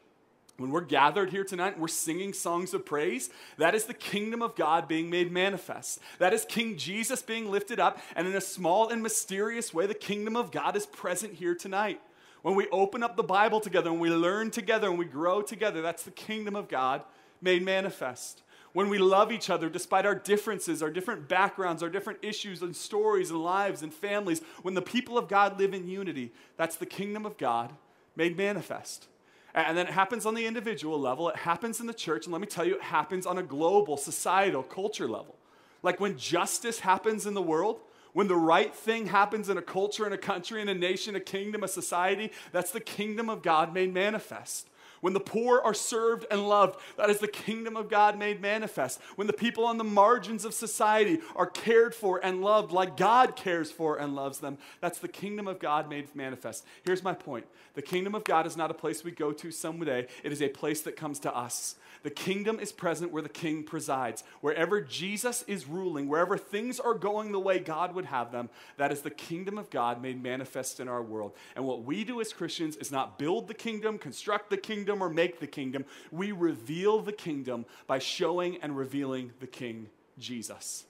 When 0.58 0.70
we're 0.70 0.82
gathered 0.82 1.32
here 1.32 1.44
tonight 1.44 1.74
and 1.74 1.82
we're 1.82 1.88
singing 1.88 2.32
songs 2.32 2.76
of 2.76 2.86
praise, 2.86 3.32
that 3.58 3.74
is 3.74 3.86
the 3.86 3.94
kingdom 3.94 4.44
of 4.44 4.56
God 4.56 4.88
being 4.88 5.10
made 5.10 5.32
manifest. 5.32 6.00
That 6.20 6.32
is 6.32 6.46
King 6.46 6.78
Jesus 6.78 7.24
being 7.24 7.50
lifted 7.50 7.80
up, 7.80 8.00
and 8.16 8.28
in 8.28 8.36
a 8.36 8.42
small 8.42 8.90
and 8.90 9.02
mysterious 9.02 9.74
way, 9.74 9.88
the 9.88 9.96
kingdom 9.96 10.36
of 10.36 10.52
God 10.52 10.76
is 10.76 10.86
present 10.86 11.34
here 11.34 11.56
tonight. 11.56 12.00
When 12.44 12.56
we 12.56 12.68
open 12.72 13.02
up 13.02 13.16
the 13.16 13.24
Bible 13.24 13.62
together 13.62 13.90
and 13.90 14.00
we 14.00 14.12
learn 14.12 14.52
together 14.52 14.90
and 14.90 15.00
we 15.00 15.06
grow 15.06 15.42
together, 15.42 15.82
that's 15.82 16.04
the 16.04 16.12
kingdom 16.12 16.56
of 16.56 16.68
God 16.68 17.04
made 17.42 17.64
manifest. 17.64 18.44
When 18.74 18.90
we 18.90 18.98
love 18.98 19.32
each 19.32 19.50
other 19.50 19.70
despite 19.70 20.06
our 20.06 20.16
differences, 20.16 20.84
our 20.84 20.90
different 20.92 21.28
backgrounds, 21.28 21.82
our 21.82 21.90
different 21.90 22.20
issues 22.22 22.62
and 22.62 22.76
stories 22.76 23.32
and 23.32 23.44
lives 23.44 23.82
and 23.82 23.94
families, 23.94 24.42
when 24.62 24.74
the 24.74 24.82
people 24.82 25.18
of 25.18 25.28
God 25.28 25.58
live 25.58 25.74
in 25.74 25.88
unity, 25.88 26.32
that's 26.58 26.76
the 26.76 26.86
kingdom 26.86 27.26
of 27.26 27.38
God 27.38 27.74
made 28.16 28.36
manifest. 28.36 29.08
And 29.56 29.78
then 29.78 29.88
it 29.88 29.94
happens 29.94 30.26
on 30.26 30.34
the 30.34 30.46
individual 30.48 31.00
level, 31.00 31.30
it 31.30 31.36
happens 31.36 31.80
in 31.80 31.86
the 31.86 31.94
church, 31.94 32.26
and 32.26 32.34
let 32.34 32.42
me 32.42 32.48
tell 32.48 32.66
you, 32.66 32.76
it 32.76 32.82
happens 32.82 33.26
on 33.28 33.38
a 33.38 33.44
global, 33.44 33.98
societal, 33.98 34.64
culture 34.64 35.08
level. 35.08 35.36
Like 35.84 36.00
when 36.00 36.18
justice 36.18 36.80
happens 36.80 37.28
in 37.28 37.36
the 37.36 37.42
world, 37.42 37.80
when 38.14 38.28
the 38.28 38.36
right 38.36 38.74
thing 38.74 39.08
happens 39.08 39.50
in 39.50 39.58
a 39.58 39.62
culture, 39.62 40.08
in 40.08 40.14
a 40.14 40.18
country, 40.18 40.62
in 40.62 40.70
a 40.70 40.74
nation, 40.74 41.16
a 41.16 41.20
kingdom, 41.20 41.64
a 41.64 41.68
society, 41.68 42.32
that's 42.52 42.72
the 42.72 42.80
kingdom 42.80 43.30
of 43.30 43.42
God 43.42 43.74
made 43.74 43.94
manifest. 43.94 44.70
When 45.04 45.12
the 45.12 45.20
poor 45.20 45.60
are 45.60 45.74
served 45.74 46.26
and 46.32 46.48
loved, 46.48 46.80
that 46.96 47.10
is 47.10 47.20
the 47.20 47.28
kingdom 47.28 47.76
of 47.76 47.90
God 47.90 48.18
made 48.18 48.40
manifest. 48.40 49.02
When 49.18 49.28
the 49.28 49.34
people 49.34 49.66
on 49.66 49.78
the 49.78 49.84
margins 49.84 50.46
of 50.46 50.54
society 50.54 51.20
are 51.36 51.46
cared 51.46 51.94
for 51.94 52.24
and 52.24 52.40
loved 52.40 52.72
like 52.72 52.96
God 52.96 53.36
cares 53.36 53.70
for 53.70 53.98
and 53.98 54.16
loves 54.16 54.40
them, 54.40 54.58
that's 54.80 55.00
the 55.00 55.10
kingdom 55.10 55.46
of 55.46 55.60
God 55.60 55.90
made 55.90 56.16
manifest. 56.16 56.64
Here's 56.86 57.04
my 57.04 57.14
point 57.14 57.46
the 57.74 57.82
kingdom 57.82 58.16
of 58.16 58.24
God 58.24 58.48
is 58.48 58.56
not 58.56 58.72
a 58.72 58.74
place 58.74 59.04
we 59.04 59.12
go 59.12 59.34
to 59.34 59.52
someday, 59.52 60.08
it 60.24 60.32
is 60.32 60.42
a 60.42 60.48
place 60.48 60.80
that 60.84 60.96
comes 60.96 61.20
to 61.20 61.36
us. 61.36 61.76
The 62.04 62.10
kingdom 62.10 62.60
is 62.60 62.74
present 62.74 63.12
where 63.12 63.22
the 63.22 63.30
king 63.30 63.64
presides. 63.64 64.24
Wherever 64.42 64.82
Jesus 64.82 65.44
is 65.48 65.68
ruling, 65.68 66.08
wherever 66.08 66.38
things 66.38 66.80
are 66.80 66.94
going 66.94 67.32
the 67.32 67.40
way 67.40 67.60
God 67.60 67.96
would 67.96 68.06
have 68.06 68.32
them, 68.32 68.50
that 68.78 68.92
is 68.92 69.02
the 69.02 69.10
kingdom 69.10 69.58
of 69.58 69.70
God 69.70 70.02
made 70.02 70.22
manifest 70.22 70.82
in 70.82 70.90
our 70.90 71.02
world. 71.02 71.34
And 71.56 71.66
what 71.66 71.84
we 71.84 72.04
do 72.04 72.20
as 72.20 72.34
Christians 72.34 72.76
is 72.76 72.92
not 72.92 73.18
build 73.18 73.48
the 73.48 73.54
kingdom, 73.54 73.98
construct 73.98 74.50
the 74.50 74.58
kingdom, 74.58 75.02
or 75.02 75.10
make 75.10 75.40
the 75.40 75.48
kingdom. 75.48 75.86
We 76.12 76.34
reveal 76.34 77.02
the 77.02 77.14
kingdom 77.14 77.66
by 77.88 78.00
showing 78.00 78.58
and 78.62 78.78
revealing 78.78 79.32
the 79.40 79.48
king, 79.48 79.88
Jesus. 80.20 80.86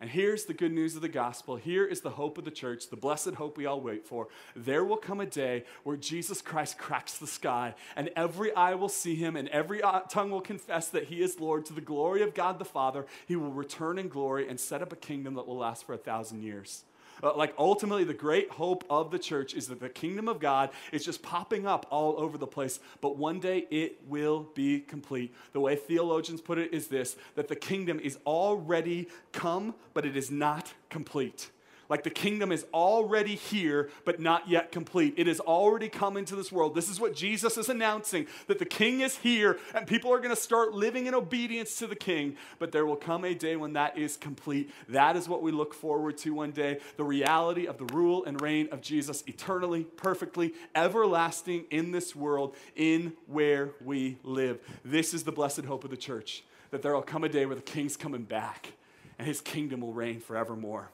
And 0.00 0.08
here's 0.08 0.44
the 0.44 0.54
good 0.54 0.72
news 0.72 0.94
of 0.94 1.02
the 1.02 1.08
gospel. 1.08 1.56
Here 1.56 1.84
is 1.84 2.02
the 2.02 2.10
hope 2.10 2.38
of 2.38 2.44
the 2.44 2.50
church, 2.50 2.88
the 2.88 2.96
blessed 2.96 3.34
hope 3.34 3.56
we 3.56 3.66
all 3.66 3.80
wait 3.80 4.06
for. 4.06 4.28
There 4.54 4.84
will 4.84 4.96
come 4.96 5.20
a 5.20 5.26
day 5.26 5.64
where 5.82 5.96
Jesus 5.96 6.40
Christ 6.40 6.78
cracks 6.78 7.18
the 7.18 7.26
sky, 7.26 7.74
and 7.96 8.10
every 8.14 8.54
eye 8.54 8.74
will 8.74 8.88
see 8.88 9.16
him, 9.16 9.34
and 9.34 9.48
every 9.48 9.80
tongue 10.08 10.30
will 10.30 10.40
confess 10.40 10.88
that 10.88 11.04
he 11.04 11.22
is 11.22 11.40
Lord 11.40 11.66
to 11.66 11.72
the 11.72 11.80
glory 11.80 12.22
of 12.22 12.34
God 12.34 12.58
the 12.58 12.64
Father. 12.64 13.06
He 13.26 13.34
will 13.34 13.50
return 13.50 13.98
in 13.98 14.08
glory 14.08 14.48
and 14.48 14.60
set 14.60 14.82
up 14.82 14.92
a 14.92 14.96
kingdom 14.96 15.34
that 15.34 15.48
will 15.48 15.58
last 15.58 15.84
for 15.84 15.94
a 15.94 15.98
thousand 15.98 16.42
years. 16.42 16.84
Uh, 17.22 17.36
like 17.36 17.54
ultimately, 17.58 18.04
the 18.04 18.14
great 18.14 18.50
hope 18.50 18.84
of 18.88 19.10
the 19.10 19.18
church 19.18 19.54
is 19.54 19.68
that 19.68 19.80
the 19.80 19.88
kingdom 19.88 20.28
of 20.28 20.40
God 20.40 20.70
is 20.92 21.04
just 21.04 21.22
popping 21.22 21.66
up 21.66 21.86
all 21.90 22.18
over 22.18 22.38
the 22.38 22.46
place, 22.46 22.80
but 23.00 23.16
one 23.16 23.40
day 23.40 23.66
it 23.70 23.98
will 24.06 24.48
be 24.54 24.80
complete. 24.80 25.34
The 25.52 25.60
way 25.60 25.76
theologians 25.76 26.40
put 26.40 26.58
it 26.58 26.72
is 26.72 26.88
this 26.88 27.16
that 27.34 27.48
the 27.48 27.56
kingdom 27.56 28.00
is 28.00 28.18
already 28.26 29.08
come, 29.32 29.74
but 29.94 30.06
it 30.06 30.16
is 30.16 30.30
not 30.30 30.72
complete. 30.90 31.50
Like 31.88 32.02
the 32.02 32.10
kingdom 32.10 32.52
is 32.52 32.66
already 32.74 33.34
here, 33.34 33.88
but 34.04 34.20
not 34.20 34.48
yet 34.48 34.72
complete. 34.72 35.14
It 35.16 35.26
has 35.26 35.40
already 35.40 35.88
come 35.88 36.16
into 36.16 36.36
this 36.36 36.52
world. 36.52 36.74
This 36.74 36.90
is 36.90 37.00
what 37.00 37.14
Jesus 37.14 37.56
is 37.56 37.68
announcing 37.70 38.26
that 38.46 38.58
the 38.58 38.66
king 38.66 39.00
is 39.00 39.16
here, 39.16 39.58
and 39.74 39.86
people 39.86 40.12
are 40.12 40.18
going 40.18 40.34
to 40.34 40.40
start 40.40 40.74
living 40.74 41.06
in 41.06 41.14
obedience 41.14 41.76
to 41.78 41.86
the 41.86 41.96
king. 41.96 42.36
But 42.58 42.72
there 42.72 42.84
will 42.84 42.96
come 42.96 43.24
a 43.24 43.34
day 43.34 43.56
when 43.56 43.72
that 43.72 43.96
is 43.96 44.16
complete. 44.16 44.70
That 44.88 45.16
is 45.16 45.28
what 45.28 45.42
we 45.42 45.50
look 45.50 45.72
forward 45.72 46.18
to 46.18 46.34
one 46.34 46.50
day 46.50 46.80
the 46.96 47.04
reality 47.04 47.66
of 47.66 47.78
the 47.78 47.86
rule 47.86 48.24
and 48.24 48.40
reign 48.40 48.68
of 48.70 48.82
Jesus 48.82 49.24
eternally, 49.26 49.84
perfectly, 49.84 50.52
everlasting 50.74 51.64
in 51.70 51.92
this 51.92 52.14
world, 52.14 52.54
in 52.76 53.14
where 53.26 53.70
we 53.82 54.18
live. 54.22 54.60
This 54.84 55.14
is 55.14 55.22
the 55.22 55.32
blessed 55.32 55.64
hope 55.64 55.84
of 55.84 55.90
the 55.90 55.96
church 55.96 56.44
that 56.70 56.82
there 56.82 56.92
will 56.92 57.02
come 57.02 57.24
a 57.24 57.28
day 57.28 57.46
where 57.46 57.56
the 57.56 57.62
king's 57.62 57.96
coming 57.96 58.24
back 58.24 58.72
and 59.18 59.26
his 59.26 59.40
kingdom 59.40 59.80
will 59.80 59.92
reign 59.92 60.20
forevermore. 60.20 60.90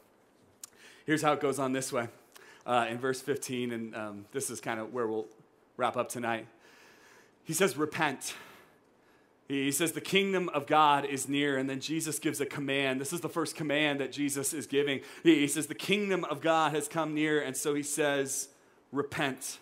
Here's 1.06 1.20
how 1.20 1.34
it 1.34 1.40
goes 1.40 1.58
on 1.58 1.72
this 1.72 1.92
way 1.92 2.08
uh, 2.66 2.86
in 2.88 2.98
verse 2.98 3.20
15, 3.20 3.72
and 3.72 3.94
um, 3.94 4.24
this 4.32 4.48
is 4.48 4.60
kind 4.60 4.80
of 4.80 4.92
where 4.92 5.06
we'll 5.06 5.26
wrap 5.76 5.96
up 5.96 6.08
tonight. 6.08 6.46
He 7.44 7.52
says, 7.52 7.76
Repent. 7.76 8.34
He 9.46 9.70
says, 9.70 9.92
The 9.92 10.00
kingdom 10.00 10.48
of 10.48 10.66
God 10.66 11.04
is 11.04 11.28
near. 11.28 11.58
And 11.58 11.68
then 11.68 11.80
Jesus 11.80 12.18
gives 12.18 12.40
a 12.40 12.46
command. 12.46 13.02
This 13.02 13.12
is 13.12 13.20
the 13.20 13.28
first 13.28 13.54
command 13.54 14.00
that 14.00 14.12
Jesus 14.12 14.54
is 14.54 14.66
giving. 14.66 15.00
He 15.22 15.46
says, 15.46 15.66
The 15.66 15.74
kingdom 15.74 16.24
of 16.24 16.40
God 16.40 16.72
has 16.74 16.88
come 16.88 17.12
near. 17.12 17.42
And 17.42 17.54
so 17.54 17.74
he 17.74 17.82
says, 17.82 18.48
Repent. 18.90 19.58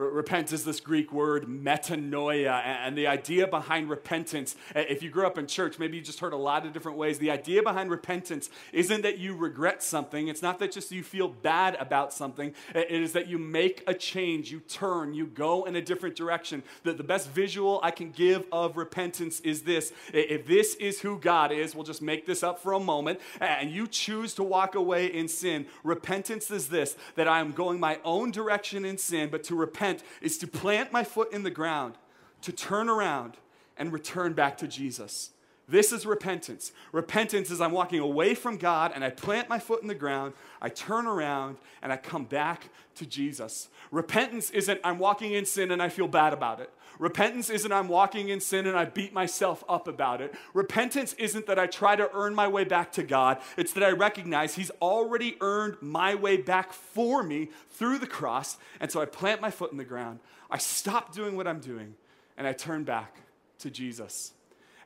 Repent 0.00 0.52
is 0.52 0.62
this 0.62 0.78
Greek 0.78 1.12
word 1.12 1.46
metanoia, 1.48 2.62
and 2.62 2.96
the 2.96 3.08
idea 3.08 3.48
behind 3.48 3.90
repentance, 3.90 4.54
if 4.76 5.02
you 5.02 5.10
grew 5.10 5.26
up 5.26 5.36
in 5.38 5.48
church, 5.48 5.80
maybe 5.80 5.96
you 5.96 6.02
just 6.04 6.20
heard 6.20 6.32
a 6.32 6.36
lot 6.36 6.64
of 6.64 6.72
different 6.72 6.96
ways. 6.96 7.18
The 7.18 7.32
idea 7.32 7.64
behind 7.64 7.90
repentance 7.90 8.48
isn't 8.72 9.02
that 9.02 9.18
you 9.18 9.34
regret 9.34 9.82
something, 9.82 10.28
it's 10.28 10.40
not 10.40 10.60
that 10.60 10.70
just 10.70 10.92
you 10.92 11.02
feel 11.02 11.26
bad 11.26 11.74
about 11.80 12.12
something, 12.12 12.54
it 12.76 12.92
is 12.92 13.10
that 13.14 13.26
you 13.26 13.38
make 13.38 13.82
a 13.88 13.94
change, 13.94 14.52
you 14.52 14.60
turn, 14.60 15.14
you 15.14 15.26
go 15.26 15.64
in 15.64 15.74
a 15.74 15.82
different 15.82 16.14
direction. 16.14 16.62
The, 16.84 16.92
the 16.92 17.02
best 17.02 17.30
visual 17.30 17.80
I 17.82 17.90
can 17.90 18.12
give 18.12 18.46
of 18.52 18.76
repentance 18.76 19.40
is 19.40 19.62
this 19.62 19.92
if 20.14 20.46
this 20.46 20.76
is 20.76 21.00
who 21.00 21.18
God 21.18 21.50
is, 21.50 21.74
we'll 21.74 21.82
just 21.82 22.02
make 22.02 22.24
this 22.24 22.44
up 22.44 22.60
for 22.60 22.72
a 22.72 22.78
moment, 22.78 23.18
and 23.40 23.68
you 23.68 23.88
choose 23.88 24.32
to 24.34 24.44
walk 24.44 24.76
away 24.76 25.06
in 25.06 25.26
sin. 25.26 25.66
Repentance 25.82 26.52
is 26.52 26.68
this 26.68 26.96
that 27.16 27.26
I 27.26 27.40
am 27.40 27.50
going 27.50 27.80
my 27.80 27.98
own 28.04 28.30
direction 28.30 28.84
in 28.84 28.96
sin, 28.96 29.28
but 29.28 29.42
to 29.42 29.56
repent 29.56 29.87
repent 29.88 30.08
is 30.20 30.38
to 30.38 30.46
plant 30.46 30.92
my 30.92 31.04
foot 31.04 31.32
in 31.32 31.42
the 31.42 31.50
ground, 31.50 31.94
to 32.42 32.52
turn 32.52 32.88
around 32.88 33.36
and 33.76 33.92
return 33.92 34.32
back 34.32 34.58
to 34.58 34.68
Jesus. 34.68 35.30
This 35.70 35.92
is 35.92 36.06
repentance. 36.06 36.72
Repentance 36.92 37.50
is 37.50 37.60
I'm 37.60 37.72
walking 37.72 38.00
away 38.00 38.34
from 38.34 38.56
God 38.56 38.92
and 38.94 39.04
I 39.04 39.10
plant 39.10 39.50
my 39.50 39.58
foot 39.58 39.82
in 39.82 39.88
the 39.88 39.94
ground, 39.94 40.32
I 40.62 40.70
turn 40.70 41.06
around, 41.06 41.58
and 41.82 41.92
I 41.92 41.98
come 41.98 42.24
back 42.24 42.70
to 42.94 43.04
Jesus. 43.04 43.68
Repentance 43.90 44.50
isn't 44.50 44.80
I'm 44.82 44.98
walking 44.98 45.32
in 45.32 45.44
sin 45.44 45.70
and 45.70 45.82
I 45.82 45.90
feel 45.90 46.08
bad 46.08 46.32
about 46.32 46.60
it. 46.60 46.70
Repentance 46.98 47.50
isn't 47.50 47.72
I'm 47.72 47.88
walking 47.88 48.28
in 48.28 48.40
sin 48.40 48.66
and 48.66 48.76
I 48.76 48.84
beat 48.84 49.12
myself 49.12 49.62
up 49.68 49.86
about 49.86 50.20
it. 50.20 50.34
Repentance 50.52 51.12
isn't 51.14 51.46
that 51.46 51.58
I 51.58 51.66
try 51.66 51.96
to 51.96 52.10
earn 52.12 52.34
my 52.34 52.48
way 52.48 52.64
back 52.64 52.92
to 52.92 53.02
God. 53.02 53.40
It's 53.56 53.72
that 53.74 53.84
I 53.84 53.90
recognize 53.90 54.54
He's 54.54 54.70
already 54.82 55.36
earned 55.40 55.76
my 55.80 56.14
way 56.14 56.36
back 56.36 56.72
for 56.72 57.22
me 57.22 57.50
through 57.70 57.98
the 57.98 58.06
cross. 58.06 58.58
And 58.80 58.90
so 58.90 59.00
I 59.00 59.04
plant 59.04 59.40
my 59.40 59.50
foot 59.50 59.70
in 59.72 59.78
the 59.78 59.84
ground. 59.84 60.18
I 60.50 60.58
stop 60.58 61.14
doing 61.14 61.36
what 61.36 61.46
I'm 61.46 61.60
doing 61.60 61.94
and 62.36 62.46
I 62.46 62.52
turn 62.52 62.84
back 62.84 63.16
to 63.60 63.70
Jesus. 63.70 64.32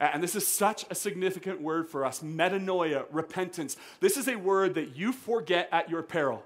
And 0.01 0.23
this 0.23 0.35
is 0.35 0.47
such 0.47 0.85
a 0.91 0.97
significant 0.97 1.61
word 1.61 1.89
for 1.89 2.05
us 2.05 2.23
metanoia, 2.23 3.05
repentance. 3.13 3.77
This 4.01 4.17
is 4.17 4.27
a 4.27 4.35
word 4.37 4.75
that 4.75 4.97
you 4.97 5.13
forget 5.13 5.69
at 5.71 5.89
your 5.89 6.03
peril. 6.03 6.43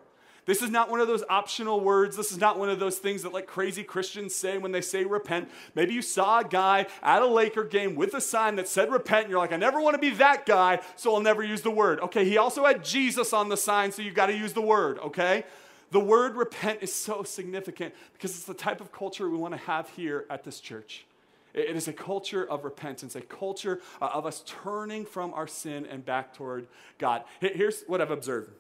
This 0.47 0.63
is 0.63 0.71
not 0.71 0.91
one 0.91 1.01
of 1.01 1.09
those 1.09 1.25
optional 1.29 1.81
words. 1.81 2.17
This 2.17 2.33
is 2.33 2.39
not 2.39 2.59
one 2.59 2.71
of 2.71 2.79
those 2.79 2.99
things 2.99 3.23
that 3.25 3.33
like 3.33 3.47
crazy 3.47 3.83
Christians 3.83 4.35
say 4.35 4.59
when 4.59 4.73
they 4.73 4.81
say 4.81 5.05
repent. 5.05 5.51
Maybe 5.75 5.93
you 5.93 6.03
saw 6.03 6.41
a 6.41 6.45
guy 6.45 6.87
at 7.03 7.21
a 7.21 7.27
Laker 7.27 7.65
game 7.65 7.97
with 7.97 8.15
a 8.15 8.21
sign 8.21 8.57
that 8.57 8.69
said 8.69 8.91
repent, 8.91 9.25
and 9.25 9.31
you're 9.31 9.41
like, 9.41 9.53
I 9.53 9.57
never 9.57 9.81
want 9.81 9.95
to 9.95 10.01
be 10.01 10.11
that 10.11 10.47
guy, 10.47 10.81
so 10.95 11.15
I'll 11.15 11.21
never 11.21 11.43
use 11.43 11.63
the 11.63 11.71
word. 11.71 12.01
Okay, 12.01 12.25
he 12.25 12.39
also 12.39 12.65
had 12.65 12.85
Jesus 12.85 13.33
on 13.33 13.49
the 13.49 13.57
sign, 13.57 13.93
so 13.93 14.03
you 14.03 14.13
got 14.13 14.27
to 14.27 14.37
use 14.37 14.53
the 14.53 14.63
word, 14.63 14.99
okay? 15.01 15.45
The 15.91 16.01
word 16.01 16.37
repent 16.37 16.79
is 16.83 16.93
so 16.93 17.23
significant 17.23 17.95
because 18.13 18.31
it's 18.31 18.45
the 18.45 18.55
type 18.55 18.81
of 18.81 18.93
culture 18.93 19.29
we 19.29 19.37
want 19.37 19.55
to 19.55 19.61
have 19.61 19.89
here 19.91 20.27
at 20.31 20.45
this 20.45 20.61
church. 20.61 21.07
It 21.55 21.75
is 21.75 21.89
a 21.89 21.93
culture 21.93 22.45
of 22.49 22.65
repentance, 22.65 23.17
a 23.17 23.21
culture 23.23 23.81
uh, 24.03 24.11
of 24.13 24.27
us 24.27 24.45
turning 24.47 25.07
from 25.07 25.33
our 25.33 25.47
sin 25.47 25.87
and 25.87 26.05
back 26.05 26.35
toward 26.35 26.67
God. 26.99 27.25
Here's 27.41 27.83
what 27.87 28.01
I've 28.01 28.11
observed, 28.11 28.51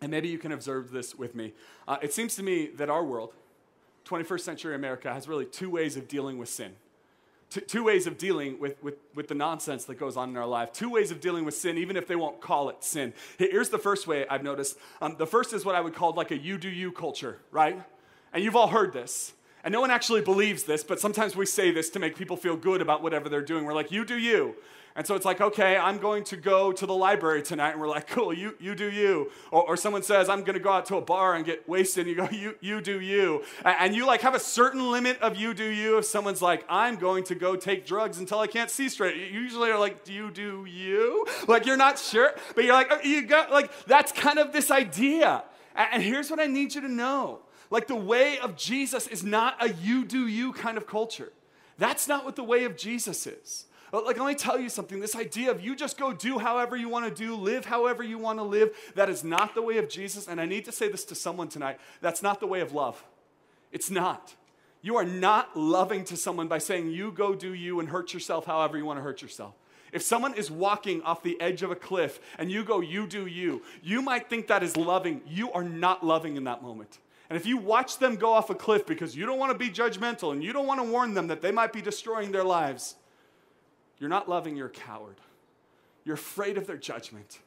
and 0.00 0.10
maybe 0.10 0.28
you 0.28 0.38
can 0.38 0.52
observe 0.52 0.90
this 0.90 1.14
with 1.14 1.34
me. 1.34 1.52
Uh, 1.86 1.96
it 2.02 2.12
seems 2.12 2.36
to 2.36 2.42
me 2.42 2.68
that 2.76 2.88
our 2.88 3.04
world, 3.04 3.32
21st 4.06 4.40
century 4.40 4.74
America, 4.74 5.12
has 5.12 5.28
really 5.28 5.44
two 5.44 5.70
ways 5.70 5.96
of 5.96 6.08
dealing 6.08 6.38
with 6.38 6.48
sin. 6.48 6.72
Two, 7.50 7.60
two, 7.60 7.84
ways 7.84 8.06
of 8.06 8.18
dealing 8.18 8.60
with, 8.60 8.82
with, 8.82 8.96
with 9.14 9.28
the 9.28 9.34
nonsense 9.34 9.86
that 9.86 9.94
goes 9.94 10.18
on 10.18 10.28
in 10.28 10.36
our 10.36 10.46
life. 10.46 10.72
Two 10.72 10.90
ways 10.90 11.10
of 11.10 11.20
dealing 11.20 11.46
with 11.46 11.54
sin, 11.54 11.78
even 11.78 11.96
if 11.96 12.06
they 12.06 12.16
won't 12.16 12.42
call 12.42 12.68
it 12.68 12.84
sin. 12.84 13.14
Here's 13.38 13.70
the 13.70 13.78
first 13.78 14.06
way 14.06 14.26
I've 14.28 14.42
noticed. 14.42 14.76
Um, 15.00 15.16
the 15.18 15.26
first 15.26 15.54
is 15.54 15.64
what 15.64 15.74
I 15.74 15.80
would 15.80 15.94
call 15.94 16.12
like 16.12 16.30
a 16.30 16.36
you 16.36 16.58
do 16.58 16.68
you 16.68 16.92
culture, 16.92 17.38
right? 17.50 17.82
And 18.34 18.44
you've 18.44 18.56
all 18.56 18.68
heard 18.68 18.92
this. 18.92 19.32
And 19.64 19.72
no 19.72 19.80
one 19.80 19.90
actually 19.90 20.20
believes 20.20 20.64
this, 20.64 20.84
but 20.84 21.00
sometimes 21.00 21.34
we 21.34 21.46
say 21.46 21.70
this 21.70 21.90
to 21.90 21.98
make 21.98 22.16
people 22.16 22.36
feel 22.36 22.56
good 22.56 22.80
about 22.80 23.02
whatever 23.02 23.28
they're 23.28 23.42
doing. 23.42 23.64
We're 23.64 23.74
like, 23.74 23.90
you 23.90 24.04
do 24.04 24.16
you. 24.16 24.54
And 24.98 25.06
so 25.06 25.14
it's 25.14 25.24
like, 25.24 25.40
okay, 25.40 25.76
I'm 25.76 25.98
going 25.98 26.24
to 26.24 26.36
go 26.36 26.72
to 26.72 26.84
the 26.84 26.92
library 26.92 27.40
tonight. 27.40 27.70
And 27.70 27.80
we're 27.80 27.86
like, 27.86 28.08
cool, 28.08 28.34
you, 28.34 28.56
you 28.58 28.74
do 28.74 28.90
you. 28.90 29.30
Or, 29.52 29.62
or 29.62 29.76
someone 29.76 30.02
says, 30.02 30.28
I'm 30.28 30.40
going 30.40 30.54
to 30.54 30.60
go 30.60 30.72
out 30.72 30.86
to 30.86 30.96
a 30.96 31.00
bar 31.00 31.36
and 31.36 31.44
get 31.46 31.68
wasted. 31.68 32.08
And 32.08 32.16
you 32.16 32.16
go, 32.16 32.28
you, 32.36 32.56
you 32.60 32.80
do 32.80 33.00
you. 33.00 33.44
And 33.64 33.94
you 33.94 34.04
like 34.04 34.22
have 34.22 34.34
a 34.34 34.40
certain 34.40 34.90
limit 34.90 35.20
of 35.20 35.36
you 35.36 35.54
do 35.54 35.62
you. 35.62 35.98
If 35.98 36.06
someone's 36.06 36.42
like, 36.42 36.64
I'm 36.68 36.96
going 36.96 37.22
to 37.24 37.36
go 37.36 37.54
take 37.54 37.86
drugs 37.86 38.18
until 38.18 38.40
I 38.40 38.48
can't 38.48 38.70
see 38.70 38.88
straight. 38.88 39.14
You 39.14 39.40
usually 39.40 39.70
are 39.70 39.78
like, 39.78 40.02
do 40.02 40.12
you 40.12 40.32
do 40.32 40.64
you? 40.64 41.24
Like 41.46 41.64
you're 41.64 41.76
not 41.76 42.00
sure, 42.00 42.32
but 42.56 42.64
you're 42.64 42.74
like, 42.74 42.88
oh, 42.90 42.98
you 43.04 43.22
got 43.24 43.52
like, 43.52 43.70
that's 43.86 44.10
kind 44.10 44.40
of 44.40 44.52
this 44.52 44.68
idea. 44.68 45.44
And 45.76 46.02
here's 46.02 46.28
what 46.28 46.40
I 46.40 46.46
need 46.46 46.74
you 46.74 46.80
to 46.80 46.88
know 46.88 47.42
like 47.70 47.86
the 47.86 47.94
way 47.94 48.40
of 48.40 48.56
Jesus 48.56 49.06
is 49.06 49.22
not 49.22 49.62
a 49.64 49.72
you 49.74 50.04
do 50.04 50.26
you 50.26 50.52
kind 50.54 50.76
of 50.76 50.88
culture. 50.88 51.32
That's 51.76 52.08
not 52.08 52.24
what 52.24 52.34
the 52.34 52.42
way 52.42 52.64
of 52.64 52.76
Jesus 52.76 53.24
is. 53.28 53.66
Like, 53.92 54.18
let 54.18 54.26
me 54.26 54.34
tell 54.34 54.58
you 54.58 54.68
something 54.68 55.00
this 55.00 55.16
idea 55.16 55.50
of 55.50 55.62
you 55.62 55.74
just 55.74 55.98
go 55.98 56.12
do 56.12 56.38
however 56.38 56.76
you 56.76 56.88
want 56.88 57.04
to 57.06 57.24
do, 57.24 57.34
live 57.34 57.64
however 57.64 58.02
you 58.02 58.18
want 58.18 58.38
to 58.38 58.42
live, 58.42 58.70
that 58.94 59.08
is 59.08 59.24
not 59.24 59.54
the 59.54 59.62
way 59.62 59.78
of 59.78 59.88
Jesus. 59.88 60.28
And 60.28 60.40
I 60.40 60.44
need 60.44 60.64
to 60.66 60.72
say 60.72 60.88
this 60.88 61.04
to 61.06 61.14
someone 61.14 61.48
tonight 61.48 61.78
that's 62.00 62.22
not 62.22 62.40
the 62.40 62.46
way 62.46 62.60
of 62.60 62.72
love. 62.72 63.02
It's 63.72 63.90
not. 63.90 64.34
You 64.80 64.96
are 64.96 65.04
not 65.04 65.56
loving 65.56 66.04
to 66.04 66.16
someone 66.16 66.48
by 66.48 66.58
saying 66.58 66.90
you 66.90 67.10
go 67.10 67.34
do 67.34 67.52
you 67.52 67.80
and 67.80 67.88
hurt 67.88 68.14
yourself 68.14 68.46
however 68.46 68.78
you 68.78 68.84
want 68.84 68.98
to 68.98 69.02
hurt 69.02 69.22
yourself. 69.22 69.54
If 69.92 70.02
someone 70.02 70.34
is 70.34 70.50
walking 70.50 71.02
off 71.02 71.22
the 71.22 71.40
edge 71.40 71.62
of 71.62 71.70
a 71.70 71.76
cliff 71.76 72.20
and 72.38 72.50
you 72.50 72.62
go, 72.62 72.80
you 72.80 73.06
do 73.06 73.26
you, 73.26 73.62
you 73.82 74.02
might 74.02 74.28
think 74.28 74.48
that 74.48 74.62
is 74.62 74.76
loving. 74.76 75.22
You 75.26 75.50
are 75.52 75.64
not 75.64 76.04
loving 76.04 76.36
in 76.36 76.44
that 76.44 76.62
moment. 76.62 76.98
And 77.30 77.36
if 77.36 77.46
you 77.46 77.56
watch 77.56 77.98
them 77.98 78.16
go 78.16 78.32
off 78.32 78.50
a 78.50 78.54
cliff 78.54 78.86
because 78.86 79.16
you 79.16 79.26
don't 79.26 79.38
want 79.38 79.52
to 79.52 79.58
be 79.58 79.70
judgmental 79.70 80.32
and 80.32 80.42
you 80.42 80.52
don't 80.52 80.66
want 80.66 80.80
to 80.80 80.90
warn 80.90 81.14
them 81.14 81.26
that 81.28 81.42
they 81.42 81.52
might 81.52 81.72
be 81.72 81.82
destroying 81.82 82.32
their 82.32 82.44
lives, 82.44 82.96
you're 83.98 84.10
not 84.10 84.28
loving, 84.28 84.56
you're 84.56 84.66
a 84.66 84.70
coward. 84.70 85.16
You're 86.04 86.14
afraid 86.14 86.56
of 86.56 86.66
their 86.66 86.76
judgment. 86.76 87.38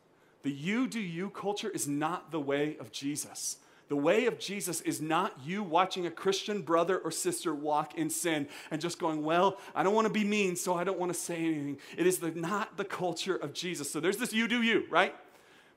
The 0.44 0.52
you 0.52 0.88
do 0.88 1.00
you 1.00 1.30
culture 1.30 1.70
is 1.70 1.88
not 1.88 2.32
the 2.32 2.40
way 2.40 2.78
of 2.80 2.92
Jesus. 2.92 3.58
The 3.90 3.96
way 3.98 4.26
of 4.26 4.40
Jesus 4.40 4.80
is 4.82 5.02
not 5.02 5.34
you 5.44 5.64
watching 5.64 6.08
a 6.08 6.12
Christian 6.12 6.62
brother 6.62 6.98
or 6.98 7.12
sister 7.12 7.54
walk 7.54 7.98
in 7.98 8.10
sin 8.10 8.48
and 8.72 8.80
just 8.80 9.00
going, 9.00 9.22
Well, 9.24 9.58
I 9.76 9.84
don't 9.84 9.94
want 9.94 10.08
to 10.08 10.14
be 10.14 10.24
mean, 10.24 10.56
so 10.56 10.74
I 10.74 10.86
don't 10.86 10.98
want 10.98 11.14
to 11.14 11.20
say 11.20 11.36
anything. 11.36 11.78
It 11.98 12.08
is 12.08 12.20
the, 12.20 12.32
not 12.32 12.78
the 12.78 12.86
culture 12.86 13.36
of 13.36 13.54
Jesus. 13.54 13.92
So 13.92 14.00
there's 14.00 14.18
this 14.18 14.32
you 14.32 14.48
do 14.48 14.62
you, 14.62 14.86
right? 14.90 15.14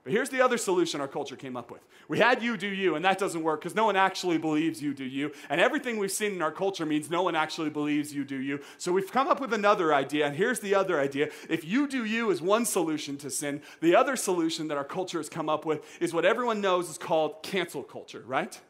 But 0.05 0.12
here's 0.12 0.29
the 0.29 0.43
other 0.43 0.59
solution 0.59 1.01
our 1.01 1.09
culture 1.09 1.35
came 1.35 1.57
up 1.57 1.71
with. 1.71 1.81
We 2.09 2.19
had 2.19 2.43
you 2.43 2.59
do 2.59 2.69
you, 2.69 2.95
and 2.95 3.03
that 3.07 3.19
doesn't 3.19 3.43
work 3.43 3.62
because 3.62 3.75
no 3.75 3.87
one 3.87 3.97
actually 3.97 4.37
believes 4.37 4.83
you 4.83 4.93
do 4.93 5.05
you. 5.05 5.33
And 5.49 5.62
everything 5.62 5.97
we've 5.97 6.12
seen 6.12 6.33
in 6.33 6.43
our 6.43 6.53
culture 6.53 6.85
means 6.85 7.09
no 7.09 7.23
one 7.23 7.35
actually 7.35 7.71
believes 7.71 8.12
you 8.12 8.23
do 8.23 8.37
you. 8.37 8.61
So 8.77 8.93
we've 8.93 9.11
come 9.11 9.29
up 9.29 9.40
with 9.40 9.55
another 9.55 9.95
idea, 9.95 10.27
and 10.27 10.37
here's 10.37 10.61
the 10.61 10.75
other 10.75 11.01
idea. 11.01 11.31
If 11.49 11.64
you 11.64 11.88
do 11.88 12.05
you 12.05 12.31
is 12.31 12.43
one 12.43 12.67
solution 12.67 13.17
to 13.19 13.31
sin, 13.31 13.62
the 13.81 13.97
other 13.97 14.14
solution 14.14 14.69
that 14.69 14.77
our 14.77 14.85
culture 14.85 15.19
has 15.19 15.31
come 15.31 15.49
up 15.49 15.64
with 15.64 15.83
is 16.03 16.12
what 16.12 16.27
everyone 16.27 16.61
knows 16.61 16.90
is 16.90 16.99
called 16.99 17.43
cancel 17.43 17.83
culture, 17.83 18.23
right? 18.27 18.61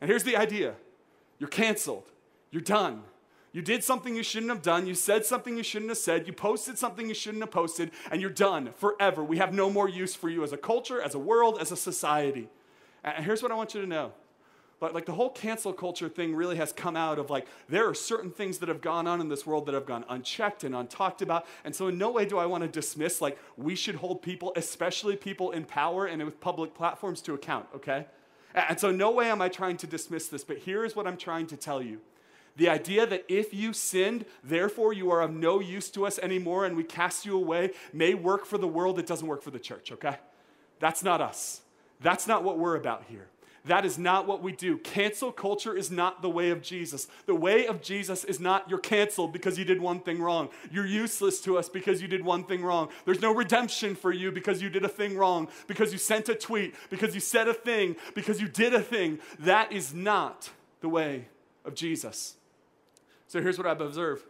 And 0.00 0.08
here's 0.08 0.24
the 0.24 0.38
idea 0.38 0.74
you're 1.38 1.50
canceled, 1.50 2.10
you're 2.50 2.62
done. 2.62 3.02
You 3.52 3.62
did 3.62 3.82
something 3.82 4.14
you 4.14 4.22
shouldn't 4.22 4.50
have 4.50 4.62
done. 4.62 4.86
You 4.86 4.94
said 4.94 5.24
something 5.24 5.56
you 5.56 5.62
shouldn't 5.62 5.90
have 5.90 5.98
said. 5.98 6.26
You 6.26 6.32
posted 6.32 6.78
something 6.78 7.08
you 7.08 7.14
shouldn't 7.14 7.42
have 7.42 7.50
posted, 7.50 7.90
and 8.10 8.20
you're 8.20 8.30
done 8.30 8.70
forever. 8.76 9.24
We 9.24 9.38
have 9.38 9.54
no 9.54 9.70
more 9.70 9.88
use 9.88 10.14
for 10.14 10.28
you 10.28 10.44
as 10.44 10.52
a 10.52 10.58
culture, 10.58 11.00
as 11.00 11.14
a 11.14 11.18
world, 11.18 11.58
as 11.60 11.72
a 11.72 11.76
society. 11.76 12.48
And 13.02 13.24
here's 13.24 13.42
what 13.42 13.50
I 13.50 13.54
want 13.54 13.74
you 13.74 13.80
to 13.80 13.86
know. 13.86 14.12
But 14.80 14.94
like 14.94 15.06
the 15.06 15.12
whole 15.12 15.30
cancel 15.30 15.72
culture 15.72 16.08
thing 16.08 16.34
really 16.34 16.56
has 16.56 16.72
come 16.72 16.94
out 16.94 17.18
of 17.18 17.30
like 17.30 17.48
there 17.68 17.88
are 17.88 17.94
certain 17.94 18.30
things 18.30 18.58
that 18.58 18.68
have 18.68 18.80
gone 18.80 19.08
on 19.08 19.20
in 19.20 19.28
this 19.28 19.44
world 19.44 19.66
that 19.66 19.74
have 19.74 19.86
gone 19.86 20.04
unchecked 20.08 20.62
and 20.62 20.74
untalked 20.74 21.20
about. 21.20 21.46
And 21.64 21.74
so 21.74 21.88
in 21.88 21.98
no 21.98 22.12
way 22.12 22.26
do 22.26 22.38
I 22.38 22.46
want 22.46 22.62
to 22.62 22.68
dismiss 22.68 23.20
like 23.20 23.38
we 23.56 23.74
should 23.74 23.96
hold 23.96 24.22
people, 24.22 24.52
especially 24.54 25.16
people 25.16 25.50
in 25.50 25.64
power 25.64 26.06
and 26.06 26.24
with 26.24 26.40
public 26.40 26.74
platforms 26.74 27.20
to 27.22 27.34
account, 27.34 27.66
okay? 27.74 28.06
And 28.54 28.78
so 28.78 28.92
no 28.92 29.10
way 29.10 29.30
am 29.30 29.42
I 29.42 29.48
trying 29.48 29.78
to 29.78 29.86
dismiss 29.86 30.28
this, 30.28 30.44
but 30.44 30.58
here 30.58 30.84
is 30.84 30.94
what 30.94 31.08
I'm 31.08 31.16
trying 31.16 31.48
to 31.48 31.56
tell 31.56 31.82
you. 31.82 32.00
The 32.58 32.68
idea 32.68 33.06
that 33.06 33.24
if 33.28 33.54
you 33.54 33.72
sinned, 33.72 34.24
therefore 34.42 34.92
you 34.92 35.12
are 35.12 35.22
of 35.22 35.32
no 35.32 35.60
use 35.60 35.90
to 35.90 36.04
us 36.04 36.18
anymore 36.18 36.66
and 36.66 36.76
we 36.76 36.82
cast 36.82 37.24
you 37.24 37.36
away 37.36 37.70
may 37.92 38.14
work 38.14 38.44
for 38.44 38.58
the 38.58 38.66
world, 38.66 38.98
it 38.98 39.06
doesn't 39.06 39.28
work 39.28 39.42
for 39.42 39.52
the 39.52 39.60
church, 39.60 39.92
okay? 39.92 40.16
That's 40.80 41.04
not 41.04 41.20
us. 41.20 41.60
That's 42.00 42.26
not 42.26 42.42
what 42.42 42.58
we're 42.58 42.74
about 42.74 43.04
here. 43.08 43.28
That 43.64 43.84
is 43.84 43.96
not 43.96 44.26
what 44.26 44.42
we 44.42 44.50
do. 44.50 44.78
Cancel 44.78 45.30
culture 45.30 45.76
is 45.76 45.90
not 45.90 46.20
the 46.20 46.28
way 46.28 46.50
of 46.50 46.60
Jesus. 46.60 47.06
The 47.26 47.34
way 47.34 47.66
of 47.66 47.80
Jesus 47.80 48.24
is 48.24 48.40
not 48.40 48.68
you're 48.68 48.78
canceled 48.80 49.32
because 49.32 49.56
you 49.56 49.64
did 49.64 49.80
one 49.80 50.00
thing 50.00 50.20
wrong. 50.20 50.48
You're 50.72 50.86
useless 50.86 51.40
to 51.42 51.58
us 51.58 51.68
because 51.68 52.02
you 52.02 52.08
did 52.08 52.24
one 52.24 52.42
thing 52.42 52.62
wrong. 52.62 52.88
There's 53.04 53.20
no 53.20 53.32
redemption 53.32 53.94
for 53.94 54.10
you 54.10 54.32
because 54.32 54.60
you 54.60 54.68
did 54.68 54.84
a 54.84 54.88
thing 54.88 55.16
wrong, 55.16 55.48
because 55.68 55.92
you 55.92 55.98
sent 55.98 56.28
a 56.28 56.34
tweet, 56.34 56.74
because 56.90 57.14
you 57.14 57.20
said 57.20 57.46
a 57.46 57.54
thing, 57.54 57.94
because 58.16 58.40
you 58.40 58.48
did 58.48 58.74
a 58.74 58.80
thing. 58.80 59.20
That 59.38 59.70
is 59.70 59.94
not 59.94 60.50
the 60.80 60.88
way 60.88 61.26
of 61.64 61.74
Jesus. 61.74 62.37
So 63.28 63.42
here's 63.42 63.58
what 63.58 63.66
I've 63.66 63.80
observed. 63.80 64.24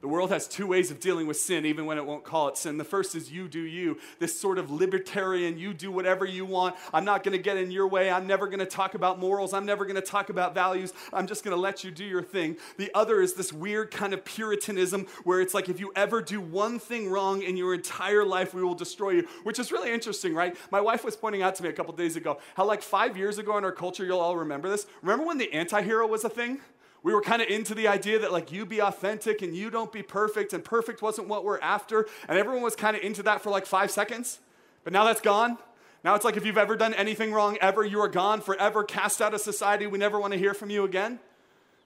The 0.00 0.08
world 0.08 0.30
has 0.30 0.48
two 0.48 0.66
ways 0.66 0.90
of 0.90 0.98
dealing 0.98 1.26
with 1.26 1.38
sin, 1.38 1.66
even 1.66 1.84
when 1.84 1.98
it 1.98 2.06
won't 2.06 2.24
call 2.24 2.48
it 2.48 2.56
sin. 2.56 2.78
The 2.78 2.84
first 2.84 3.14
is 3.14 3.30
you 3.30 3.48
do 3.48 3.60
you, 3.60 3.98
this 4.18 4.38
sort 4.38 4.56
of 4.56 4.70
libertarian, 4.70 5.58
you 5.58 5.74
do 5.74 5.92
whatever 5.92 6.24
you 6.24 6.46
want. 6.46 6.74
I'm 6.94 7.04
not 7.04 7.22
going 7.22 7.36
to 7.36 7.42
get 7.42 7.58
in 7.58 7.70
your 7.70 7.86
way. 7.86 8.10
I'm 8.10 8.26
never 8.26 8.46
going 8.46 8.60
to 8.60 8.66
talk 8.66 8.94
about 8.94 9.18
morals. 9.18 9.52
I'm 9.52 9.66
never 9.66 9.84
going 9.84 9.96
to 9.96 10.00
talk 10.00 10.30
about 10.30 10.54
values. 10.54 10.94
I'm 11.12 11.26
just 11.26 11.44
going 11.44 11.54
to 11.54 11.60
let 11.60 11.84
you 11.84 11.90
do 11.90 12.02
your 12.02 12.22
thing. 12.22 12.56
The 12.78 12.90
other 12.94 13.20
is 13.20 13.34
this 13.34 13.52
weird 13.52 13.90
kind 13.90 14.14
of 14.14 14.24
puritanism 14.24 15.06
where 15.24 15.42
it's 15.42 15.52
like 15.52 15.68
if 15.68 15.78
you 15.78 15.92
ever 15.94 16.22
do 16.22 16.40
one 16.40 16.78
thing 16.78 17.10
wrong 17.10 17.42
in 17.42 17.58
your 17.58 17.74
entire 17.74 18.24
life, 18.24 18.54
we 18.54 18.62
will 18.62 18.74
destroy 18.74 19.10
you, 19.10 19.28
which 19.42 19.58
is 19.58 19.70
really 19.70 19.92
interesting, 19.92 20.34
right? 20.34 20.56
My 20.70 20.80
wife 20.80 21.04
was 21.04 21.14
pointing 21.14 21.42
out 21.42 21.56
to 21.56 21.62
me 21.62 21.68
a 21.68 21.74
couple 21.74 21.92
days 21.92 22.16
ago 22.16 22.38
how, 22.54 22.64
like, 22.64 22.80
five 22.80 23.18
years 23.18 23.36
ago 23.36 23.58
in 23.58 23.64
our 23.64 23.72
culture, 23.72 24.06
you'll 24.06 24.20
all 24.20 24.38
remember 24.38 24.70
this. 24.70 24.86
Remember 25.02 25.26
when 25.26 25.36
the 25.36 25.52
anti 25.52 25.82
hero 25.82 26.06
was 26.06 26.24
a 26.24 26.30
thing? 26.30 26.60
We 27.02 27.14
were 27.14 27.22
kind 27.22 27.40
of 27.40 27.48
into 27.48 27.74
the 27.74 27.88
idea 27.88 28.18
that 28.18 28.32
like 28.32 28.52
you 28.52 28.66
be 28.66 28.80
authentic 28.80 29.42
and 29.42 29.54
you 29.54 29.70
don't 29.70 29.92
be 29.92 30.02
perfect, 30.02 30.52
and 30.52 30.64
perfect 30.64 31.02
wasn't 31.02 31.28
what 31.28 31.44
we're 31.44 31.60
after. 31.60 32.06
And 32.28 32.38
everyone 32.38 32.62
was 32.62 32.76
kind 32.76 32.96
of 32.96 33.02
into 33.02 33.22
that 33.22 33.42
for 33.42 33.50
like 33.50 33.66
five 33.66 33.90
seconds. 33.90 34.38
But 34.84 34.92
now 34.92 35.04
that's 35.04 35.20
gone. 35.20 35.58
Now 36.04 36.14
it's 36.14 36.24
like 36.24 36.36
if 36.36 36.46
you've 36.46 36.58
ever 36.58 36.76
done 36.76 36.94
anything 36.94 37.32
wrong 37.32 37.58
ever, 37.60 37.84
you 37.84 38.00
are 38.00 38.08
gone 38.08 38.40
forever, 38.40 38.84
cast 38.84 39.20
out 39.20 39.34
of 39.34 39.40
society. 39.40 39.86
We 39.86 39.98
never 39.98 40.18
want 40.18 40.32
to 40.32 40.38
hear 40.38 40.54
from 40.54 40.70
you 40.70 40.84
again. 40.84 41.18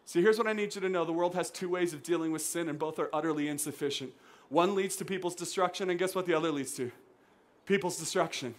See, 0.07 0.21
here's 0.21 0.39
what 0.39 0.47
I 0.47 0.53
need 0.53 0.75
you 0.75 0.81
to 0.83 0.89
know 0.89 1.05
the 1.05 1.13
world 1.13 1.35
has 1.35 1.51
two 1.51 1.69
ways 1.69 1.95
of 1.95 2.03
dealing 2.03 2.31
with 2.31 2.43
sin, 2.43 2.69
and 2.69 2.79
both 2.79 2.99
are 2.99 3.09
utterly 3.13 3.49
insufficient. 3.49 4.13
One 4.51 4.75
leads 4.75 4.97
to 4.97 5.05
people's 5.05 5.35
destruction, 5.35 5.89
and 5.91 5.99
guess 5.99 6.15
what 6.15 6.27
the 6.27 6.35
other 6.35 6.53
leads 6.53 6.75
to? 6.75 6.93
People's 7.67 7.99
destruction. 7.99 8.55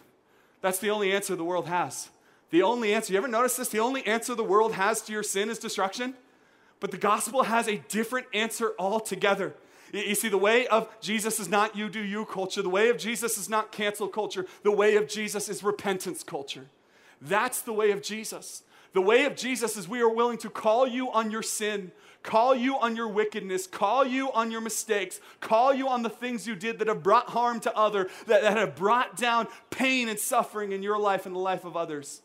That's 0.61 0.79
the 0.79 0.89
only 0.89 1.13
answer 1.13 1.35
the 1.35 1.43
world 1.43 1.67
has. 1.67 2.09
The 2.49 2.63
only 2.63 2.93
answer, 2.93 3.13
you 3.13 3.19
ever 3.19 3.27
notice 3.27 3.57
this? 3.57 3.69
The 3.69 3.79
only 3.79 4.05
answer 4.07 4.33
the 4.33 4.43
world 4.43 4.73
has 4.73 5.01
to 5.03 5.13
your 5.13 5.23
sin 5.23 5.49
is 5.49 5.59
destruction. 5.59 6.15
But 6.79 6.91
the 6.91 6.97
gospel 6.97 7.43
has 7.43 7.67
a 7.67 7.77
different 7.77 8.27
answer 8.33 8.73
altogether. 8.77 9.55
You 9.93 10.15
see, 10.15 10.29
the 10.29 10.37
way 10.37 10.67
of 10.67 10.89
Jesus 10.99 11.39
is 11.39 11.47
not 11.47 11.75
you 11.75 11.89
do 11.89 12.01
you 12.01 12.25
culture. 12.25 12.61
The 12.61 12.69
way 12.69 12.89
of 12.89 12.97
Jesus 12.97 13.37
is 13.37 13.49
not 13.49 13.71
cancel 13.71 14.07
culture. 14.07 14.45
The 14.63 14.71
way 14.71 14.95
of 14.95 15.07
Jesus 15.07 15.47
is 15.47 15.63
repentance 15.63 16.23
culture. 16.23 16.65
That's 17.21 17.61
the 17.61 17.73
way 17.73 17.91
of 17.91 18.01
Jesus. 18.01 18.63
The 18.93 19.01
way 19.01 19.25
of 19.25 19.35
Jesus 19.35 19.77
is 19.77 19.87
we 19.87 20.01
are 20.01 20.09
willing 20.09 20.37
to 20.39 20.49
call 20.49 20.87
you 20.87 21.11
on 21.11 21.31
your 21.31 21.43
sin, 21.43 21.91
call 22.23 22.55
you 22.55 22.77
on 22.77 22.95
your 22.95 23.07
wickedness, 23.07 23.67
call 23.67 24.05
you 24.05 24.31
on 24.31 24.51
your 24.51 24.61
mistakes, 24.61 25.19
call 25.41 25.73
you 25.73 25.87
on 25.87 26.01
the 26.01 26.09
things 26.09 26.47
you 26.47 26.55
did 26.55 26.79
that 26.79 26.87
have 26.87 27.03
brought 27.03 27.29
harm 27.29 27.59
to 27.61 27.75
other, 27.75 28.09
that, 28.27 28.41
that 28.41 28.57
have 28.57 28.75
brought 28.75 29.17
down 29.17 29.47
pain 29.69 30.07
and 30.07 30.17
suffering 30.17 30.71
in 30.71 30.81
your 30.81 30.97
life 30.97 31.25
and 31.25 31.35
the 31.35 31.39
life 31.39 31.65
of 31.65 31.75
others. 31.75 32.21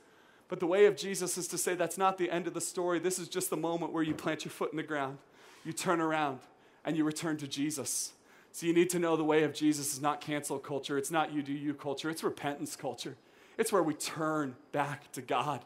But 0.50 0.58
the 0.58 0.66
way 0.66 0.86
of 0.86 0.96
Jesus 0.96 1.38
is 1.38 1.46
to 1.48 1.56
say 1.56 1.76
that's 1.76 1.96
not 1.96 2.18
the 2.18 2.28
end 2.28 2.48
of 2.48 2.54
the 2.54 2.60
story. 2.60 2.98
This 2.98 3.20
is 3.20 3.28
just 3.28 3.50
the 3.50 3.56
moment 3.56 3.92
where 3.92 4.02
you 4.02 4.14
plant 4.14 4.44
your 4.44 4.50
foot 4.50 4.72
in 4.72 4.76
the 4.76 4.82
ground, 4.82 5.18
you 5.64 5.72
turn 5.72 6.00
around, 6.00 6.40
and 6.84 6.96
you 6.96 7.04
return 7.04 7.36
to 7.38 7.46
Jesus. 7.46 8.12
So 8.50 8.66
you 8.66 8.74
need 8.74 8.90
to 8.90 8.98
know 8.98 9.16
the 9.16 9.22
way 9.22 9.44
of 9.44 9.54
Jesus 9.54 9.94
is 9.94 10.02
not 10.02 10.20
cancel 10.20 10.58
culture, 10.58 10.98
it's 10.98 11.12
not 11.12 11.32
you 11.32 11.40
do 11.42 11.52
you 11.52 11.72
culture, 11.72 12.10
it's 12.10 12.24
repentance 12.24 12.74
culture. 12.74 13.16
It's 13.58 13.72
where 13.72 13.82
we 13.82 13.94
turn 13.94 14.56
back 14.72 15.12
to 15.12 15.22
God. 15.22 15.64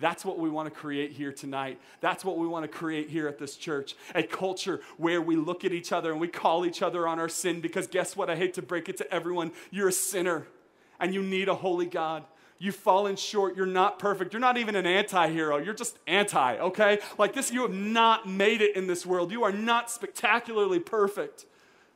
That's 0.00 0.24
what 0.24 0.38
we 0.38 0.48
want 0.48 0.72
to 0.72 0.74
create 0.74 1.12
here 1.12 1.30
tonight. 1.30 1.78
That's 2.00 2.24
what 2.24 2.38
we 2.38 2.46
want 2.46 2.64
to 2.64 2.68
create 2.68 3.10
here 3.10 3.28
at 3.28 3.38
this 3.38 3.56
church. 3.56 3.94
A 4.14 4.22
culture 4.22 4.80
where 4.96 5.20
we 5.20 5.36
look 5.36 5.64
at 5.64 5.72
each 5.72 5.92
other 5.92 6.10
and 6.10 6.20
we 6.20 6.28
call 6.28 6.64
each 6.64 6.80
other 6.80 7.06
on 7.06 7.18
our 7.18 7.28
sin 7.28 7.60
because 7.60 7.86
guess 7.86 8.16
what? 8.16 8.30
I 8.30 8.36
hate 8.36 8.54
to 8.54 8.62
break 8.62 8.88
it 8.88 8.96
to 8.96 9.12
everyone. 9.12 9.52
You're 9.70 9.88
a 9.88 9.92
sinner 9.92 10.46
and 10.98 11.12
you 11.12 11.22
need 11.22 11.48
a 11.48 11.54
holy 11.54 11.86
God. 11.86 12.24
You've 12.62 12.76
fallen 12.76 13.16
short. 13.16 13.56
You're 13.56 13.66
not 13.66 13.98
perfect. 13.98 14.32
You're 14.32 14.38
not 14.38 14.56
even 14.56 14.76
an 14.76 14.86
anti 14.86 15.30
hero. 15.30 15.56
You're 15.56 15.74
just 15.74 15.98
anti, 16.06 16.58
okay? 16.58 17.00
Like 17.18 17.34
this, 17.34 17.50
you 17.50 17.62
have 17.62 17.72
not 17.72 18.28
made 18.28 18.62
it 18.62 18.76
in 18.76 18.86
this 18.86 19.04
world. 19.04 19.32
You 19.32 19.42
are 19.42 19.50
not 19.50 19.90
spectacularly 19.90 20.78
perfect. 20.78 21.44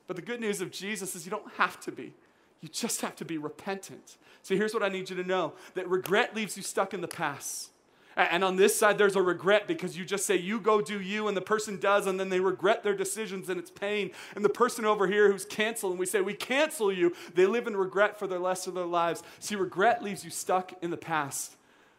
But 0.09 0.17
the 0.17 0.23
good 0.23 0.41
news 0.41 0.61
of 0.61 0.73
Jesus 0.73 1.15
is 1.15 1.25
you 1.25 1.31
don't 1.31 1.53
have 1.53 1.79
to 1.83 1.93
be. 1.93 2.15
You 2.63 2.69
just 2.69 3.01
have 3.03 3.15
to 3.15 3.25
be 3.25 3.39
repentant. 3.39 4.17
So 4.43 4.57
here's 4.57 4.75
what 4.75 4.83
I 4.83 4.89
need 4.89 5.09
you 5.09 5.15
to 5.15 5.23
know 5.23 5.53
that 5.75 5.89
regret 5.89 6.35
leaves 6.35 6.57
you 6.57 6.65
stuck 6.65 6.93
in 6.93 7.01
the 7.01 7.07
past. 7.07 7.71
And 8.17 8.43
on 8.43 8.57
this 8.57 8.79
side, 8.79 8.97
there's 8.97 9.15
a 9.15 9.21
regret 9.21 9.69
because 9.69 9.99
you 9.99 10.07
just 10.07 10.25
say, 10.25 10.37
you 10.37 10.59
go 10.59 10.81
do 10.81 10.99
you, 11.01 11.29
and 11.29 11.37
the 11.37 11.43
person 11.43 11.79
does, 11.79 12.07
and 12.07 12.19
then 12.19 12.31
they 12.31 12.41
regret 12.41 12.83
their 12.83 12.95
decisions 12.95 13.51
and 13.51 13.61
it's 13.61 13.71
pain. 13.71 14.11
And 14.35 14.43
the 14.43 14.49
person 14.49 14.87
over 14.87 15.07
here 15.07 15.31
who's 15.31 15.45
canceled, 15.45 15.93
and 15.93 16.01
we 16.01 16.07
say, 16.07 16.23
we 16.23 16.33
cancel 16.33 16.91
you, 16.91 17.15
they 17.35 17.45
live 17.45 17.67
in 17.67 17.77
regret 17.77 18.19
for 18.19 18.27
the 18.27 18.39
rest 18.39 18.67
of 18.67 18.75
their 18.75 18.87
lives. 18.87 19.23
See, 19.39 19.55
regret 19.55 20.03
leaves 20.03 20.25
you 20.25 20.31
stuck 20.31 20.73
in 20.83 20.91
the 20.91 20.97
past. 20.97 21.57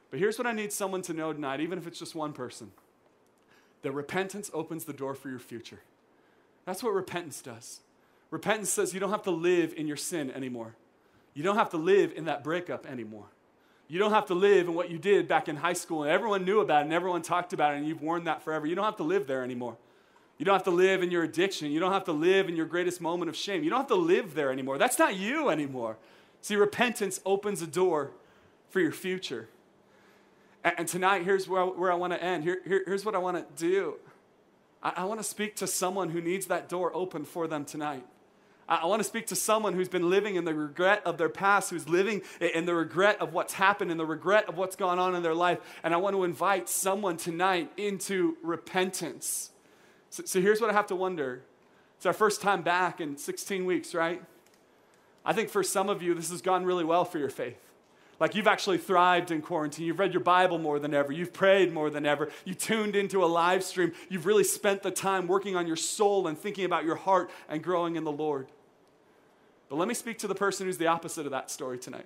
But 0.09 0.19
here's 0.19 0.39
what 0.39 0.47
I 0.47 0.53
need 0.53 0.73
someone 0.73 1.03
to 1.03 1.13
know 1.13 1.33
tonight, 1.33 1.59
even 1.59 1.77
if 1.77 1.85
it's 1.85 1.99
just 1.99 2.15
one 2.15 2.33
person 2.33 2.71
that 3.83 3.91
repentance 3.91 4.49
opens 4.55 4.85
the 4.85 4.93
door 4.93 5.13
for 5.13 5.29
your 5.29 5.39
future. 5.39 5.81
That's 6.65 6.81
what 6.81 6.93
repentance 6.93 7.41
does. 7.41 7.81
Repentance 8.31 8.69
says 8.69 8.93
you 8.93 8.99
don't 8.99 9.11
have 9.11 9.23
to 9.23 9.31
live 9.31 9.73
in 9.77 9.87
your 9.87 9.97
sin 9.97 10.31
anymore, 10.31 10.75
you 11.35 11.43
don't 11.43 11.57
have 11.57 11.69
to 11.69 11.77
live 11.77 12.11
in 12.15 12.25
that 12.25 12.43
breakup 12.43 12.87
anymore. 12.87 13.27
You 13.87 13.99
don't 13.99 14.11
have 14.11 14.25
to 14.27 14.33
live 14.33 14.67
in 14.67 14.73
what 14.73 14.91
you 14.91 14.97
did 14.97 15.27
back 15.27 15.47
in 15.47 15.55
high 15.55 15.73
school 15.73 16.03
and 16.03 16.11
everyone 16.11 16.43
knew 16.43 16.59
about 16.59 16.81
it 16.81 16.85
and 16.85 16.93
everyone 16.93 17.21
talked 17.21 17.53
about 17.53 17.73
it 17.73 17.77
and 17.77 17.87
you've 17.87 18.01
worn 18.01 18.25
that 18.25 18.41
forever. 18.41 18.67
You 18.67 18.75
don't 18.75 18.85
have 18.85 18.97
to 18.97 19.03
live 19.03 19.27
there 19.27 19.43
anymore. 19.43 19.77
You 20.37 20.45
don't 20.45 20.53
have 20.53 20.65
to 20.65 20.71
live 20.71 21.01
in 21.01 21.09
your 21.09 21.23
addiction. 21.23 21.71
You 21.71 21.79
don't 21.79 21.93
have 21.93 22.03
to 22.05 22.11
live 22.11 22.49
in 22.49 22.55
your 22.55 22.65
greatest 22.65 23.01
moment 23.01 23.29
of 23.29 23.35
shame. 23.35 23.63
You 23.63 23.69
don't 23.69 23.79
have 23.79 23.87
to 23.87 23.95
live 23.95 24.35
there 24.35 24.51
anymore. 24.51 24.77
That's 24.77 24.99
not 24.99 25.15
you 25.15 25.49
anymore. 25.49 25.97
See, 26.41 26.55
repentance 26.55 27.19
opens 27.25 27.61
a 27.61 27.67
door 27.67 28.11
for 28.69 28.79
your 28.79 28.91
future. 28.91 29.47
And, 30.63 30.75
and 30.79 30.87
tonight, 30.87 31.23
here's 31.23 31.47
where 31.47 31.61
I, 31.61 31.65
where 31.65 31.91
I 31.91 31.95
want 31.95 32.13
to 32.13 32.21
end. 32.21 32.43
Here, 32.43 32.59
here, 32.67 32.83
here's 32.85 33.05
what 33.05 33.15
I 33.15 33.19
want 33.19 33.37
to 33.37 33.63
do 33.63 33.95
I, 34.83 34.93
I 34.97 35.03
want 35.05 35.19
to 35.19 35.23
speak 35.23 35.55
to 35.57 35.67
someone 35.67 36.09
who 36.09 36.21
needs 36.21 36.47
that 36.47 36.69
door 36.69 36.91
open 36.93 37.25
for 37.25 37.47
them 37.47 37.65
tonight. 37.65 38.05
I 38.69 38.85
want 38.85 38.99
to 38.99 39.05
speak 39.05 39.27
to 39.27 39.35
someone 39.35 39.73
who's 39.73 39.87
been 39.87 40.09
living 40.09 40.35
in 40.35 40.43
the 40.43 40.53
regret 40.53 41.01
of 41.05 41.17
their 41.17 41.29
past, 41.29 41.69
who's 41.69 41.87
living 41.87 42.21
in 42.41 42.65
the 42.65 42.75
regret 42.75 43.21
of 43.21 43.33
what's 43.33 43.53
happened, 43.53 43.91
in 43.91 43.97
the 43.97 44.05
regret 44.05 44.49
of 44.49 44.57
what's 44.57 44.75
gone 44.75 44.99
on 44.99 45.15
in 45.15 45.23
their 45.23 45.33
life. 45.33 45.59
And 45.83 45.93
I 45.93 45.97
want 45.97 46.15
to 46.15 46.25
invite 46.25 46.67
someone 46.67 47.15
tonight 47.15 47.71
into 47.77 48.35
repentance. 48.43 49.51
So, 50.09 50.23
so 50.25 50.41
here's 50.41 50.59
what 50.59 50.69
I 50.69 50.73
have 50.73 50.87
to 50.87 50.95
wonder 50.95 51.43
it's 51.95 52.05
our 52.05 52.13
first 52.13 52.41
time 52.41 52.61
back 52.61 52.99
in 52.99 53.17
16 53.17 53.65
weeks, 53.65 53.95
right? 53.95 54.21
I 55.25 55.33
think 55.33 55.49
for 55.49 55.63
some 55.63 55.89
of 55.89 56.03
you, 56.03 56.13
this 56.13 56.29
has 56.29 56.41
gone 56.41 56.65
really 56.65 56.83
well 56.83 57.05
for 57.05 57.19
your 57.19 57.29
faith. 57.29 57.57
Like 58.19 58.35
you've 58.35 58.47
actually 58.47 58.79
thrived 58.79 59.31
in 59.31 59.41
quarantine. 59.41 59.85
You've 59.85 59.99
read 59.99 60.13
your 60.13 60.23
Bible 60.23 60.57
more 60.57 60.79
than 60.79 60.93
ever. 60.93 61.11
You've 61.11 61.33
prayed 61.33 61.71
more 61.71 61.89
than 61.89 62.05
ever. 62.05 62.29
You 62.45 62.53
tuned 62.53 62.95
into 62.95 63.23
a 63.23 63.27
live 63.27 63.63
stream. 63.63 63.93
You've 64.09 64.25
really 64.25 64.43
spent 64.43 64.83
the 64.83 64.91
time 64.91 65.27
working 65.27 65.55
on 65.55 65.67
your 65.67 65.75
soul 65.75 66.27
and 66.27 66.37
thinking 66.37 66.65
about 66.65 66.83
your 66.83 66.95
heart 66.95 67.29
and 67.47 67.63
growing 67.63 67.95
in 67.95 68.03
the 68.03 68.11
Lord. 68.11 68.47
But 69.69 69.77
let 69.77 69.87
me 69.87 69.93
speak 69.93 70.17
to 70.19 70.27
the 70.27 70.35
person 70.35 70.65
who's 70.65 70.77
the 70.77 70.87
opposite 70.87 71.25
of 71.25 71.31
that 71.31 71.51
story 71.51 71.77
tonight. 71.77 72.05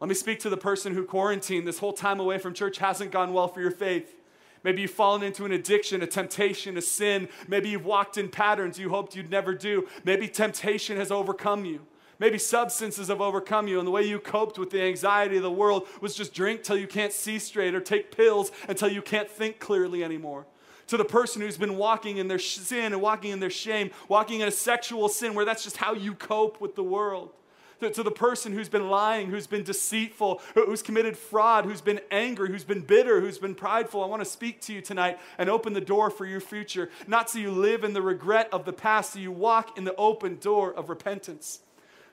Let 0.00 0.08
me 0.08 0.14
speak 0.14 0.40
to 0.40 0.50
the 0.50 0.56
person 0.56 0.94
who 0.94 1.04
quarantined 1.04 1.66
this 1.66 1.78
whole 1.78 1.92
time 1.92 2.20
away 2.20 2.38
from 2.38 2.54
church 2.54 2.78
hasn't 2.78 3.10
gone 3.10 3.32
well 3.32 3.48
for 3.48 3.60
your 3.60 3.70
faith. 3.70 4.14
Maybe 4.62 4.82
you've 4.82 4.90
fallen 4.90 5.22
into 5.22 5.44
an 5.44 5.52
addiction, 5.52 6.02
a 6.02 6.06
temptation, 6.06 6.76
a 6.76 6.82
sin. 6.82 7.28
Maybe 7.48 7.68
you've 7.68 7.84
walked 7.84 8.16
in 8.16 8.28
patterns 8.28 8.78
you 8.78 8.88
hoped 8.88 9.14
you'd 9.14 9.30
never 9.30 9.54
do. 9.54 9.86
Maybe 10.04 10.26
temptation 10.26 10.96
has 10.96 11.10
overcome 11.10 11.64
you. 11.64 11.86
Maybe 12.18 12.38
substances 12.38 13.08
have 13.08 13.20
overcome 13.20 13.66
you, 13.66 13.78
and 13.78 13.86
the 13.86 13.90
way 13.90 14.02
you 14.02 14.20
coped 14.20 14.56
with 14.56 14.70
the 14.70 14.80
anxiety 14.82 15.36
of 15.36 15.42
the 15.42 15.50
world 15.50 15.86
was 16.00 16.14
just 16.14 16.32
drink 16.32 16.62
till 16.62 16.76
you 16.76 16.86
can't 16.86 17.12
see 17.12 17.38
straight 17.38 17.74
or 17.74 17.80
take 17.80 18.16
pills 18.16 18.52
until 18.68 18.88
you 18.88 19.02
can't 19.02 19.28
think 19.28 19.58
clearly 19.58 20.04
anymore 20.04 20.46
to 20.88 20.96
the 20.96 21.04
person 21.04 21.42
who's 21.42 21.56
been 21.56 21.76
walking 21.76 22.18
in 22.18 22.28
their 22.28 22.38
sin 22.38 22.92
and 22.92 23.00
walking 23.00 23.30
in 23.30 23.40
their 23.40 23.50
shame, 23.50 23.90
walking 24.08 24.40
in 24.40 24.48
a 24.48 24.52
sexual 24.52 25.08
sin 25.08 25.34
where 25.34 25.44
that's 25.44 25.64
just 25.64 25.76
how 25.78 25.94
you 25.94 26.14
cope 26.14 26.60
with 26.60 26.74
the 26.74 26.84
world. 26.84 27.30
To, 27.80 28.02
the 28.02 28.10
person 28.10 28.52
who's 28.52 28.70
been 28.70 28.88
lying, 28.88 29.28
who's 29.28 29.46
been 29.46 29.62
deceitful, 29.62 30.40
who's 30.54 30.80
committed 30.80 31.18
fraud, 31.18 31.66
who's 31.66 31.82
been 31.82 32.00
angry, 32.10 32.48
who's 32.48 32.64
been 32.64 32.80
bitter, 32.80 33.20
who's 33.20 33.36
been 33.36 33.54
prideful, 33.54 34.02
I 34.02 34.06
want 34.06 34.22
to 34.22 34.30
speak 34.30 34.62
to 34.62 34.72
you 34.72 34.80
tonight 34.80 35.18
and 35.36 35.50
open 35.50 35.74
the 35.74 35.82
door 35.82 36.08
for 36.08 36.24
your 36.24 36.40
future. 36.40 36.88
Not 37.06 37.28
so 37.28 37.40
you 37.40 37.50
live 37.50 37.84
in 37.84 37.92
the 37.92 38.00
regret 38.00 38.48
of 38.52 38.64
the 38.64 38.72
past, 38.72 39.12
so 39.12 39.18
you 39.18 39.30
walk 39.30 39.76
in 39.76 39.84
the 39.84 39.94
open 39.96 40.38
door 40.38 40.72
of 40.72 40.88
repentance. 40.88 41.60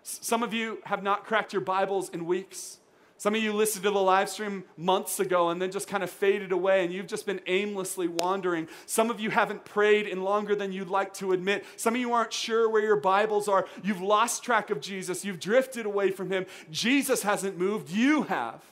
Some 0.03 0.43
of 0.43 0.53
you 0.53 0.79
have 0.85 1.03
not 1.03 1.23
cracked 1.25 1.53
your 1.53 1.61
Bibles 1.61 2.09
in 2.09 2.25
weeks. 2.25 2.79
Some 3.21 3.35
of 3.35 3.43
you 3.43 3.53
listened 3.53 3.83
to 3.83 3.91
the 3.91 4.01
live 4.01 4.29
stream 4.29 4.63
months 4.77 5.19
ago 5.19 5.49
and 5.49 5.61
then 5.61 5.69
just 5.69 5.87
kind 5.87 6.01
of 6.01 6.09
faded 6.09 6.51
away 6.51 6.83
and 6.83 6.91
you've 6.91 7.05
just 7.05 7.27
been 7.27 7.39
aimlessly 7.45 8.07
wandering. 8.07 8.67
Some 8.87 9.11
of 9.11 9.19
you 9.19 9.29
haven't 9.29 9.63
prayed 9.63 10.07
in 10.07 10.23
longer 10.23 10.55
than 10.55 10.71
you'd 10.71 10.89
like 10.89 11.13
to 11.15 11.31
admit. 11.31 11.63
Some 11.75 11.93
of 11.93 12.01
you 12.01 12.13
aren't 12.13 12.33
sure 12.33 12.67
where 12.67 12.81
your 12.81 12.95
Bibles 12.95 13.47
are. 13.47 13.67
You've 13.83 14.01
lost 14.01 14.41
track 14.41 14.71
of 14.71 14.81
Jesus. 14.81 15.23
You've 15.23 15.39
drifted 15.39 15.85
away 15.85 16.09
from 16.09 16.31
him. 16.31 16.47
Jesus 16.71 17.21
hasn't 17.21 17.59
moved. 17.59 17.91
You 17.91 18.23
have. 18.23 18.63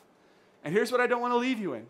And 0.64 0.74
here's 0.74 0.92
what 0.92 1.00
I 1.00 1.06
don't 1.06 1.22
want 1.22 1.34
to 1.34 1.38
leave 1.38 1.60
you 1.60 1.76
in 1.76 1.86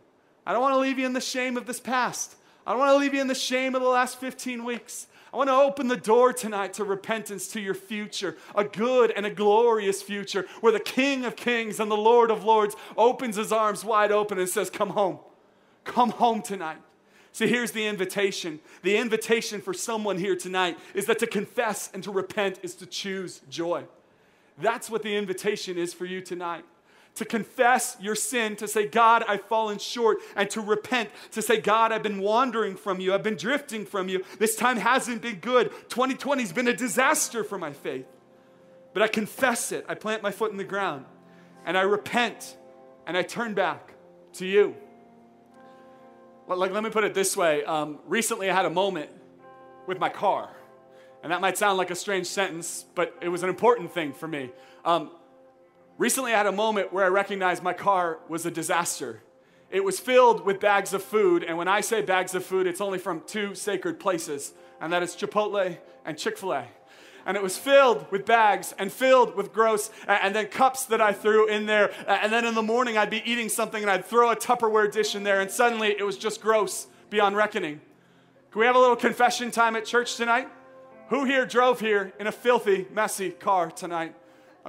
I 0.45 0.51
don't 0.51 0.61
want 0.61 0.73
to 0.73 0.79
leave 0.79 0.99
you 0.99 1.05
in 1.05 1.13
the 1.13 1.21
shame 1.21 1.55
of 1.55 1.65
this 1.65 1.79
past. 1.79 2.35
I 2.67 2.71
don't 2.71 2.79
want 2.79 2.91
to 2.91 2.97
leave 2.97 3.13
you 3.13 3.21
in 3.21 3.27
the 3.27 3.35
shame 3.35 3.73
of 3.73 3.81
the 3.81 3.87
last 3.87 4.19
15 4.19 4.65
weeks. 4.65 5.07
I 5.31 5.37
want 5.37 5.49
to 5.49 5.55
open 5.55 5.87
the 5.87 5.97
door 5.97 6.33
tonight 6.33 6.73
to 6.73 6.83
repentance 6.83 7.47
to 7.49 7.59
your 7.59 7.75
future, 7.75 8.35
a 8.55 8.63
good 8.63 9.11
and 9.11 9.25
a 9.25 9.29
glorious 9.29 10.01
future 10.01 10.47
where 10.61 10.73
the 10.73 10.79
King 10.79 11.23
of 11.25 11.35
Kings 11.35 11.79
and 11.79 11.91
the 11.91 11.97
Lord 11.97 12.31
of 12.31 12.43
Lords 12.43 12.75
opens 12.97 13.35
his 13.35 13.51
arms 13.51 13.85
wide 13.85 14.11
open 14.11 14.39
and 14.39 14.49
says, 14.49 14.69
Come 14.69 14.89
home. 14.89 15.19
Come 15.83 16.09
home 16.09 16.41
tonight. 16.41 16.77
See, 17.31 17.47
here's 17.47 17.71
the 17.71 17.85
invitation. 17.85 18.59
The 18.81 18.97
invitation 18.97 19.61
for 19.61 19.73
someone 19.73 20.17
here 20.17 20.35
tonight 20.35 20.77
is 20.95 21.05
that 21.05 21.19
to 21.19 21.27
confess 21.27 21.91
and 21.93 22.03
to 22.03 22.11
repent 22.11 22.59
is 22.63 22.73
to 22.75 22.87
choose 22.87 23.41
joy. 23.49 23.83
That's 24.57 24.89
what 24.89 25.03
the 25.03 25.15
invitation 25.15 25.77
is 25.77 25.93
for 25.93 26.05
you 26.05 26.21
tonight 26.21 26.65
to 27.19 27.25
confess 27.25 27.97
your 27.99 28.15
sin, 28.15 28.55
to 28.55 28.67
say, 28.67 28.87
God, 28.87 29.25
I've 29.27 29.43
fallen 29.43 29.77
short, 29.77 30.19
and 30.37 30.49
to 30.51 30.61
repent, 30.61 31.09
to 31.31 31.41
say, 31.41 31.59
God, 31.59 31.91
I've 31.91 32.01
been 32.01 32.21
wandering 32.21 32.77
from 32.77 33.01
you, 33.01 33.13
I've 33.13 33.23
been 33.23 33.35
drifting 33.35 33.85
from 33.85 34.07
you. 34.07 34.23
This 34.39 34.55
time 34.55 34.77
hasn't 34.77 35.21
been 35.21 35.35
good. 35.35 35.69
2020 35.89 36.43
has 36.43 36.53
been 36.53 36.69
a 36.69 36.75
disaster 36.75 37.43
for 37.43 37.57
my 37.57 37.73
faith. 37.73 38.07
But 38.93 39.03
I 39.03 39.09
confess 39.09 39.73
it, 39.73 39.85
I 39.89 39.95
plant 39.95 40.23
my 40.23 40.31
foot 40.31 40.51
in 40.51 40.57
the 40.57 40.63
ground, 40.63 41.03
and 41.65 41.77
I 41.77 41.81
repent, 41.81 42.57
and 43.05 43.17
I 43.17 43.21
turn 43.21 43.53
back 43.53 43.93
to 44.35 44.45
you. 44.45 44.77
Like, 46.47 46.71
let 46.71 46.83
me 46.83 46.89
put 46.89 47.03
it 47.03 47.13
this 47.13 47.35
way. 47.35 47.65
Um, 47.65 47.99
recently, 48.07 48.49
I 48.49 48.55
had 48.55 48.65
a 48.65 48.69
moment 48.71 49.09
with 49.87 49.99
my 49.99 50.09
car. 50.09 50.49
And 51.21 51.33
that 51.33 51.41
might 51.41 51.57
sound 51.57 51.77
like 51.77 51.91
a 51.91 51.95
strange 51.95 52.27
sentence, 52.27 52.85
but 52.95 53.13
it 53.21 53.27
was 53.27 53.43
an 53.43 53.49
important 53.49 53.93
thing 53.93 54.13
for 54.13 54.27
me. 54.27 54.51
Um, 54.85 55.11
Recently, 55.99 56.33
I 56.33 56.37
had 56.37 56.45
a 56.45 56.53
moment 56.53 56.93
where 56.93 57.03
I 57.03 57.09
recognized 57.09 57.61
my 57.61 57.73
car 57.73 58.19
was 58.29 58.45
a 58.45 58.51
disaster. 58.51 59.21
It 59.69 59.83
was 59.83 59.99
filled 59.99 60.45
with 60.45 60.61
bags 60.61 60.93
of 60.93 61.03
food, 61.03 61.43
and 61.43 61.57
when 61.57 61.67
I 61.67 61.81
say 61.81 62.01
bags 62.01 62.33
of 62.33 62.45
food, 62.45 62.67
it's 62.67 62.79
only 62.79 62.97
from 62.97 63.21
two 63.27 63.53
sacred 63.53 63.99
places, 63.99 64.53
and 64.79 64.93
that 64.93 65.03
is 65.03 65.13
Chipotle 65.13 65.77
and 66.05 66.17
Chick 66.17 66.37
fil 66.37 66.53
A. 66.53 66.67
and 67.25 67.35
it 67.35 67.43
was 67.43 67.57
filled 67.57 68.09
with 68.11 68.25
bags 68.25 68.73
and 68.79 68.93
filled 68.93 69.35
with 69.35 69.51
gross, 69.51 69.91
and 70.07 70.33
then 70.33 70.47
cups 70.47 70.85
that 70.85 71.01
I 71.01 71.11
threw 71.11 71.49
in 71.49 71.65
there. 71.65 71.91
And 72.07 72.31
then 72.31 72.45
in 72.45 72.55
the 72.55 72.61
morning, 72.61 72.97
I'd 72.97 73.09
be 73.09 73.21
eating 73.29 73.49
something 73.49 73.83
and 73.83 73.91
I'd 73.91 74.05
throw 74.05 74.31
a 74.31 74.37
Tupperware 74.37 74.89
dish 74.89 75.15
in 75.15 75.23
there, 75.23 75.41
and 75.41 75.51
suddenly 75.51 75.89
it 75.89 76.03
was 76.03 76.17
just 76.17 76.39
gross 76.39 76.87
beyond 77.09 77.35
reckoning. 77.35 77.81
Can 78.51 78.61
we 78.61 78.65
have 78.65 78.77
a 78.77 78.79
little 78.79 78.95
confession 78.95 79.51
time 79.51 79.75
at 79.75 79.83
church 79.83 80.15
tonight? 80.15 80.47
Who 81.09 81.25
here 81.25 81.45
drove 81.45 81.81
here 81.81 82.13
in 82.21 82.25
a 82.25 82.31
filthy, 82.31 82.87
messy 82.93 83.31
car 83.31 83.69
tonight? 83.69 84.15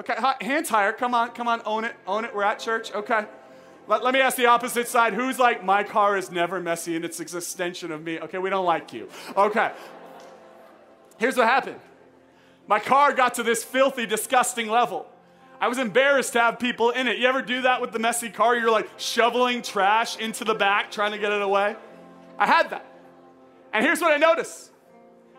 Okay, 0.01 0.15
hands 0.41 0.71
higher. 0.71 0.93
Come 0.93 1.15
on, 1.15 1.31
come 1.31 1.47
on, 1.47 1.61
own 1.67 1.85
it, 1.85 1.95
own 2.07 2.25
it. 2.25 2.35
We're 2.35 2.43
at 2.43 2.59
church. 2.59 2.91
Okay. 2.93 3.27
Let, 3.87 4.03
let 4.03 4.15
me 4.15 4.21
ask 4.21 4.37
the 4.37 4.47
opposite 4.47 4.89
side. 4.89 5.13
Who's 5.13 5.39
like, 5.39 5.63
my 5.63 5.83
car 5.83 6.17
is 6.17 6.31
never 6.31 6.59
messy 6.59 6.97
and 6.97 7.05
it's 7.05 7.19
an 7.21 7.27
extension 7.27 7.93
of 7.93 8.03
me? 8.03 8.19
Okay, 8.19 8.39
we 8.39 8.49
don't 8.49 8.65
like 8.65 8.95
you. 8.95 9.09
Okay. 9.37 9.73
Here's 11.19 11.37
what 11.37 11.47
happened 11.47 11.81
my 12.67 12.81
car 12.81 13.13
got 13.13 13.35
to 13.35 13.43
this 13.43 13.63
filthy, 13.63 14.07
disgusting 14.07 14.69
level. 14.69 15.07
I 15.61 15.69
was 15.69 15.77
embarrassed 15.77 16.33
to 16.33 16.41
have 16.41 16.59
people 16.59 16.91
in 16.91 17.07
it. 17.07 17.19
You 17.19 17.27
ever 17.27 17.43
do 17.43 17.63
that 17.63 17.83
with 17.83 17.93
the 17.93 17.99
messy 17.99 18.31
car? 18.31 18.57
You're 18.57 18.71
like 18.71 18.89
shoveling 18.97 19.61
trash 19.61 20.17
into 20.17 20.45
the 20.45 20.55
back, 20.55 20.91
trying 20.91 21.13
to 21.13 21.19
get 21.19 21.33
it 21.33 21.43
away. 21.43 21.77
I 22.39 22.47
had 22.47 22.71
that. 22.71 22.87
And 23.75 23.85
here's 23.85 24.01
what 24.01 24.13
I 24.13 24.17
noticed 24.17 24.71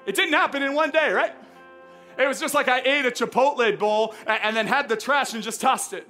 it 0.06 0.14
didn't 0.14 0.34
happen 0.34 0.62
in 0.62 0.76
one 0.76 0.92
day, 0.92 1.12
right? 1.12 1.34
It 2.18 2.28
was 2.28 2.40
just 2.40 2.54
like 2.54 2.68
I 2.68 2.82
ate 2.82 3.06
a 3.06 3.12
Chipotle 3.12 3.78
bowl 3.78 4.16
and 4.26 4.56
then 4.56 4.68
had 4.68 4.90
the 4.90 4.96
trash 4.96 5.34
and 5.34 5.44
just 5.44 5.62
tossed 5.62 5.94
it. 5.94 6.08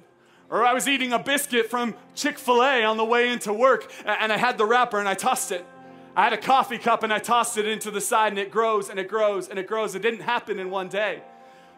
Or 0.50 0.64
I 0.64 0.74
was 0.74 0.86
eating 0.86 1.12
a 1.12 1.18
biscuit 1.18 1.70
from 1.70 1.94
Chick 2.14 2.38
fil 2.38 2.62
A 2.62 2.84
on 2.84 2.98
the 2.98 3.04
way 3.04 3.30
into 3.30 3.52
work 3.52 3.90
and 4.04 4.32
I 4.32 4.36
had 4.36 4.58
the 4.58 4.66
wrapper 4.66 4.98
and 4.98 5.08
I 5.08 5.14
tossed 5.14 5.50
it. 5.52 5.64
I 6.14 6.24
had 6.24 6.34
a 6.34 6.38
coffee 6.38 6.76
cup 6.76 7.02
and 7.02 7.12
I 7.12 7.18
tossed 7.18 7.56
it 7.56 7.66
into 7.66 7.90
the 7.90 8.00
side 8.00 8.32
and 8.32 8.38
it 8.38 8.50
grows 8.50 8.90
and 8.90 8.98
it 8.98 9.08
grows 9.08 9.48
and 9.48 9.58
it 9.58 9.66
grows. 9.66 9.94
It 9.94 10.02
didn't 10.02 10.20
happen 10.20 10.58
in 10.58 10.70
one 10.70 10.88
day. 10.88 11.22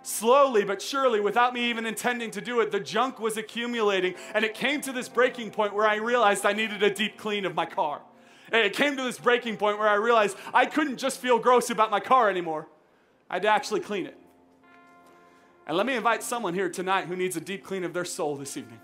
Slowly 0.03 0.65
but 0.65 0.83
surely, 0.83 1.21
without 1.21 1.55
me 1.55 1.71
even 1.71 1.87
intending 1.87 2.31
to 2.33 2.41
do 2.41 2.61
it, 2.61 2.73
the 2.73 2.81
junk 2.81 3.21
was 3.21 3.37
accumulating 3.37 4.15
and 4.35 4.45
it 4.45 4.55
came 4.55 4.81
to 4.83 4.93
this 4.93 5.09
breaking 5.09 5.53
point 5.53 5.73
where 5.73 5.87
I 5.87 5.97
realized 5.97 6.45
I 6.45 6.53
needed 6.53 6.83
a 6.83 6.91
deep 6.93 7.17
clean 7.17 7.45
of 7.45 7.55
my 7.55 7.65
car. 7.65 8.03
It 8.53 8.75
came 8.75 8.97
to 8.97 9.03
this 9.03 9.19
breaking 9.19 9.57
point 9.57 9.79
where 9.79 9.89
I 9.89 9.95
realized 9.95 10.37
I 10.53 10.67
couldn't 10.67 10.99
just 10.99 11.21
feel 11.21 11.39
gross 11.39 11.71
about 11.71 11.91
my 11.91 12.01
car 12.01 12.29
anymore. 12.29 12.67
I 13.31 13.35
had 13.35 13.43
to 13.43 13.49
actually 13.49 13.81
clean 13.81 14.07
it. 14.07 14.19
And 15.67 15.77
let 15.77 15.87
me 15.87 15.95
invite 15.95 16.23
someone 16.23 16.55
here 16.55 16.69
tonight 16.69 17.07
who 17.07 17.17
needs 17.17 17.37
a 17.37 17.41
deep 17.41 17.65
clean 17.65 17.85
of 17.85 17.95
their 17.95 18.05
soul 18.05 18.37
this 18.37 18.57
evening. 18.57 18.81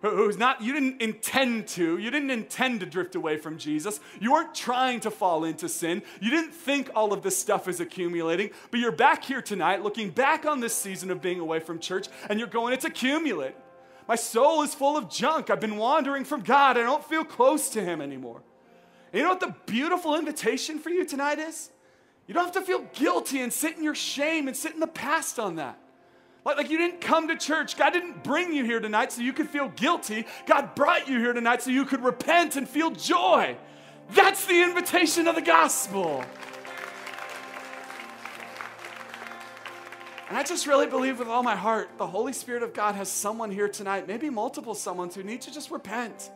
Who's 0.00 0.38
not, 0.38 0.62
you 0.62 0.72
didn't 0.72 1.02
intend 1.02 1.66
to, 1.68 1.98
you 1.98 2.10
didn't 2.12 2.30
intend 2.30 2.80
to 2.80 2.86
drift 2.86 3.16
away 3.16 3.36
from 3.36 3.58
Jesus. 3.58 3.98
You 4.20 4.32
weren't 4.32 4.54
trying 4.54 5.00
to 5.00 5.10
fall 5.10 5.42
into 5.42 5.68
sin. 5.68 6.02
You 6.20 6.30
didn't 6.30 6.52
think 6.52 6.88
all 6.94 7.12
of 7.12 7.22
this 7.22 7.36
stuff 7.36 7.66
is 7.66 7.80
accumulating, 7.80 8.50
but 8.70 8.78
you're 8.78 8.92
back 8.92 9.24
here 9.24 9.42
tonight 9.42 9.82
looking 9.82 10.10
back 10.10 10.46
on 10.46 10.60
this 10.60 10.72
season 10.72 11.10
of 11.10 11.20
being 11.20 11.40
away 11.40 11.58
from 11.58 11.80
church 11.80 12.06
and 12.30 12.38
you're 12.38 12.48
going, 12.48 12.74
it's 12.74 12.84
accumulating. 12.84 13.56
My 14.06 14.14
soul 14.14 14.62
is 14.62 14.72
full 14.72 14.96
of 14.96 15.10
junk. 15.10 15.50
I've 15.50 15.60
been 15.60 15.76
wandering 15.76 16.24
from 16.24 16.42
God. 16.42 16.78
I 16.78 16.82
don't 16.82 17.04
feel 17.04 17.24
close 17.24 17.68
to 17.70 17.82
Him 17.82 18.00
anymore. 18.00 18.42
And 19.12 19.18
you 19.18 19.22
know 19.24 19.30
what 19.30 19.40
the 19.40 19.54
beautiful 19.66 20.14
invitation 20.14 20.78
for 20.78 20.90
you 20.90 21.04
tonight 21.04 21.40
is? 21.40 21.70
You 22.28 22.34
don't 22.34 22.44
have 22.44 22.54
to 22.54 22.60
feel 22.60 22.84
guilty 22.92 23.40
and 23.40 23.50
sit 23.50 23.78
in 23.78 23.82
your 23.82 23.94
shame 23.94 24.48
and 24.48 24.56
sit 24.56 24.74
in 24.74 24.80
the 24.80 24.86
past 24.86 25.38
on 25.38 25.56
that. 25.56 25.78
Like, 26.44 26.58
like 26.58 26.70
you 26.70 26.76
didn't 26.76 27.00
come 27.00 27.28
to 27.28 27.36
church. 27.36 27.76
God 27.76 27.94
didn't 27.94 28.22
bring 28.22 28.52
you 28.52 28.64
here 28.64 28.80
tonight 28.80 29.12
so 29.12 29.22
you 29.22 29.32
could 29.32 29.48
feel 29.48 29.68
guilty. 29.70 30.26
God 30.46 30.74
brought 30.74 31.08
you 31.08 31.18
here 31.18 31.32
tonight 31.32 31.62
so 31.62 31.70
you 31.70 31.86
could 31.86 32.04
repent 32.04 32.56
and 32.56 32.68
feel 32.68 32.90
joy. 32.90 33.56
That's 34.10 34.44
the 34.44 34.62
invitation 34.62 35.26
of 35.26 35.36
the 35.36 35.42
gospel. 35.42 36.22
And 40.28 40.36
I 40.36 40.42
just 40.42 40.66
really 40.66 40.86
believe 40.86 41.18
with 41.18 41.28
all 41.28 41.42
my 41.42 41.56
heart 41.56 41.88
the 41.96 42.06
Holy 42.06 42.34
Spirit 42.34 42.62
of 42.62 42.74
God 42.74 42.94
has 42.94 43.08
someone 43.08 43.50
here 43.50 43.68
tonight, 43.68 44.06
maybe 44.06 44.28
multiple 44.28 44.74
someones 44.74 45.14
who 45.14 45.22
need 45.22 45.40
to 45.42 45.52
just 45.52 45.70
repent. 45.70 46.30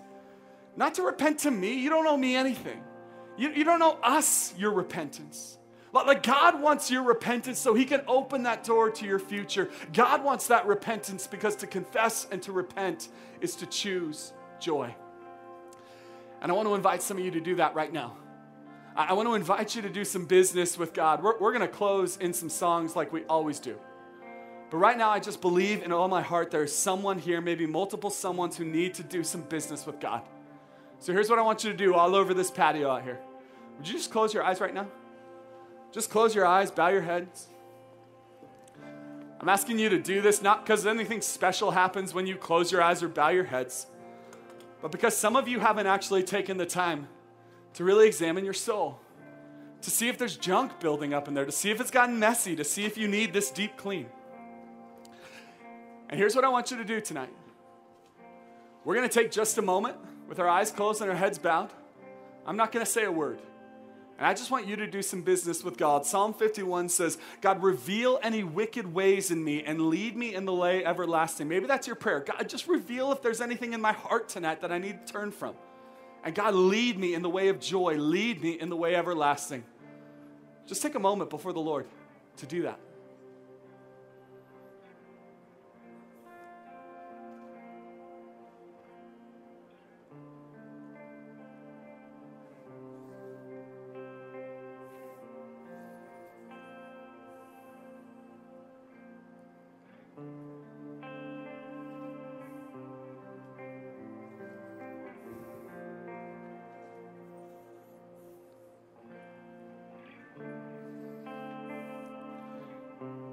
Not 0.75 0.95
to 0.95 1.03
repent 1.03 1.41
to 1.41 1.51
me, 1.51 1.75
you 1.75 1.91
don't 1.91 2.07
owe 2.07 2.17
me 2.17 2.35
anything. 2.35 2.83
You, 3.37 3.51
you 3.51 3.65
don't 3.65 3.83
owe 3.83 3.99
us 4.03 4.55
your 4.57 4.73
repentance. 4.73 5.59
Like 5.93 6.23
God 6.23 6.61
wants 6.61 6.91
your 6.91 7.03
repentance 7.03 7.59
so 7.59 7.75
He 7.75 7.85
can 7.85 8.03
open 8.07 8.45
that 8.45 8.65
door 8.65 8.91
to 8.91 9.07
your 9.07 9.19
future. 9.19 9.69
God 9.93 10.25
wants 10.25 10.47
that 10.49 10.67
repentance 10.67 11.27
because 11.27 11.55
to 11.57 11.67
confess 11.67 12.27
and 12.31 12.43
to 12.43 12.53
repent 12.53 13.09
is 13.41 13.55
to 13.57 13.67
choose 13.67 14.33
joy. 14.59 14.95
And 16.41 16.51
I 16.51 16.55
want 16.55 16.69
to 16.69 16.75
invite 16.75 17.03
some 17.03 17.19
of 17.19 17.25
you 17.25 17.31
to 17.33 17.41
do 17.41 17.57
that 17.57 17.75
right 17.75 17.93
now. 17.93 18.17
I 18.95 19.13
want 19.15 19.29
to 19.29 19.35
invite 19.35 19.75
you 19.75 19.83
to 19.83 19.89
do 19.89 20.05
some 20.05 20.27
business 20.27 20.77
with 20.77 20.93
God. 20.93 21.23
We're, 21.23 21.39
we're 21.39 21.53
going 21.53 21.67
to 21.67 21.69
close 21.69 22.19
in 22.19 22.33
some 22.35 22.51
songs 22.51 22.95
like 22.95 23.13
we 23.13 23.25
always 23.25 23.59
do. 23.59 23.79
But 24.71 24.79
right 24.79 24.99
now, 24.99 25.11
I 25.11 25.19
just 25.19 25.41
believe 25.41 25.83
in 25.83 25.93
all 25.93 26.09
my 26.09 26.21
heart 26.21 26.51
there's 26.51 26.75
someone 26.75 27.19
here, 27.19 27.41
maybe 27.41 27.67
multiple 27.67 28.11
someones 28.11 28.55
who 28.55 28.65
need 28.65 28.95
to 28.95 29.03
do 29.03 29.23
some 29.23 29.43
business 29.43 29.87
with 29.87 30.01
God. 30.01 30.23
So 30.99 31.13
here's 31.13 31.31
what 31.31 31.39
I 31.39 31.43
want 31.43 31.65
you 31.65 31.71
to 31.71 31.77
do 31.77 31.95
all 31.95 32.15
over 32.15 32.35
this 32.35 32.51
patio 32.51 32.91
out 32.91 33.03
here. 33.03 33.19
Would 33.79 33.89
you 33.89 33.95
just 33.95 34.11
close 34.11 34.35
your 34.35 34.45
eyes 34.45 34.61
right 34.61 34.75
now? 34.75 34.89
Just 35.93 36.11
close 36.11 36.35
your 36.35 36.47
eyes, 36.47 36.71
bow 36.71 36.89
your 36.89 37.03
heads. 37.03 37.49
I'm 39.41 39.49
asking 39.49 39.79
you 39.79 39.89
to 39.91 39.99
do 39.99 40.23
this 40.23 40.41
not 40.41 40.65
because 40.65 40.87
anything 40.87 41.21
special 41.21 41.73
happens 41.73 42.15
when 42.15 42.27
you 42.27 42.37
close 42.37 42.73
your 42.73 42.81
eyes 42.81 43.03
or 43.03 43.09
bow 43.09 43.29
your 43.29 43.45
heads, 43.45 43.87
but 44.81 44.91
because 44.91 45.17
some 45.17 45.37
of 45.37 45.49
you 45.49 45.61
haven't 45.61 45.87
actually 45.87 46.23
taken 46.23 46.57
the 46.57 46.67
time 46.67 47.09
to 47.75 47.85
really 47.85 48.07
examine 48.07 48.45
your 48.45 48.55
soul, 48.55 49.01
to 49.83 49.91
see 49.91 50.09
if 50.09 50.17
there's 50.17 50.37
junk 50.37 50.79
building 50.81 51.13
up 51.13 51.29
in 51.29 51.35
there, 51.35 51.45
to 51.45 51.53
see 51.53 51.71
if 51.71 51.81
it's 51.81 51.91
gotten 51.91 52.19
messy, 52.19 52.55
to 52.57 52.65
see 52.65 52.85
if 52.85 52.97
you 52.97 53.09
need 53.09 53.33
this 53.33 53.51
deep 53.51 53.77
clean. 53.77 54.07
And 56.09 56.19
here's 56.19 56.37
what 56.37 56.45
I 56.45 56.49
want 56.49 56.71
you 56.71 56.77
to 56.77 56.85
do 56.85 57.01
tonight 57.01 57.33
we're 58.85 58.95
going 58.95 59.09
to 59.09 59.15
take 59.15 59.31
just 59.31 59.59
a 59.59 59.63
moment 59.63 59.97
with 60.29 60.39
our 60.39 60.49
eyes 60.49 60.71
closed 60.71 61.01
and 61.01 61.11
our 61.11 61.17
heads 61.17 61.39
bowed. 61.39 61.71
I'm 62.47 62.57
not 62.57 62.73
going 62.73 62.85
to 62.85 62.91
say 62.91 63.05
a 63.05 63.13
word. 63.13 63.41
And 64.23 64.29
I 64.29 64.35
just 64.35 64.53
want 64.53 64.69
you 64.69 64.77
to 64.77 64.87
do 64.87 65.03
some 65.03 65.23
business 65.23 65.65
with 65.65 65.77
God. 65.77 66.07
Psalm 66.07 66.33
51 66.33 66.91
says, 66.91 67.19
God, 67.41 67.61
reveal 67.61 68.21
any 68.23 68.45
wicked 68.45 68.95
ways 68.95 69.33
in 69.33 69.43
me 69.43 69.65
and 69.65 69.89
lead 69.89 70.17
me 70.17 70.33
in 70.33 70.45
the 70.45 70.55
way 70.55 70.85
everlasting. 70.85 71.49
Maybe 71.49 71.67
that's 71.67 71.89
your 71.89 71.97
prayer. 71.97 72.21
God, 72.21 72.49
just 72.49 72.69
reveal 72.69 73.11
if 73.11 73.21
there's 73.21 73.41
anything 73.41 73.73
in 73.73 73.81
my 73.81 73.91
heart 73.91 74.29
tonight 74.29 74.61
that 74.61 74.71
I 74.71 74.79
need 74.79 75.05
to 75.05 75.13
turn 75.13 75.33
from. 75.33 75.57
And 76.23 76.37
God, 76.37 76.55
lead 76.55 77.01
me 77.01 77.15
in 77.15 77.23
the 77.23 77.29
way 77.29 77.49
of 77.49 77.59
joy, 77.59 77.97
lead 77.97 78.41
me 78.41 78.53
in 78.53 78.69
the 78.69 78.77
way 78.77 78.95
everlasting. 78.95 79.65
Just 80.69 80.83
take 80.83 80.95
a 80.95 81.01
moment 81.01 81.29
before 81.29 81.53
the 81.53 81.59
Lord 81.59 81.89
to 82.37 82.47
do 82.47 82.63
that. 82.63 82.79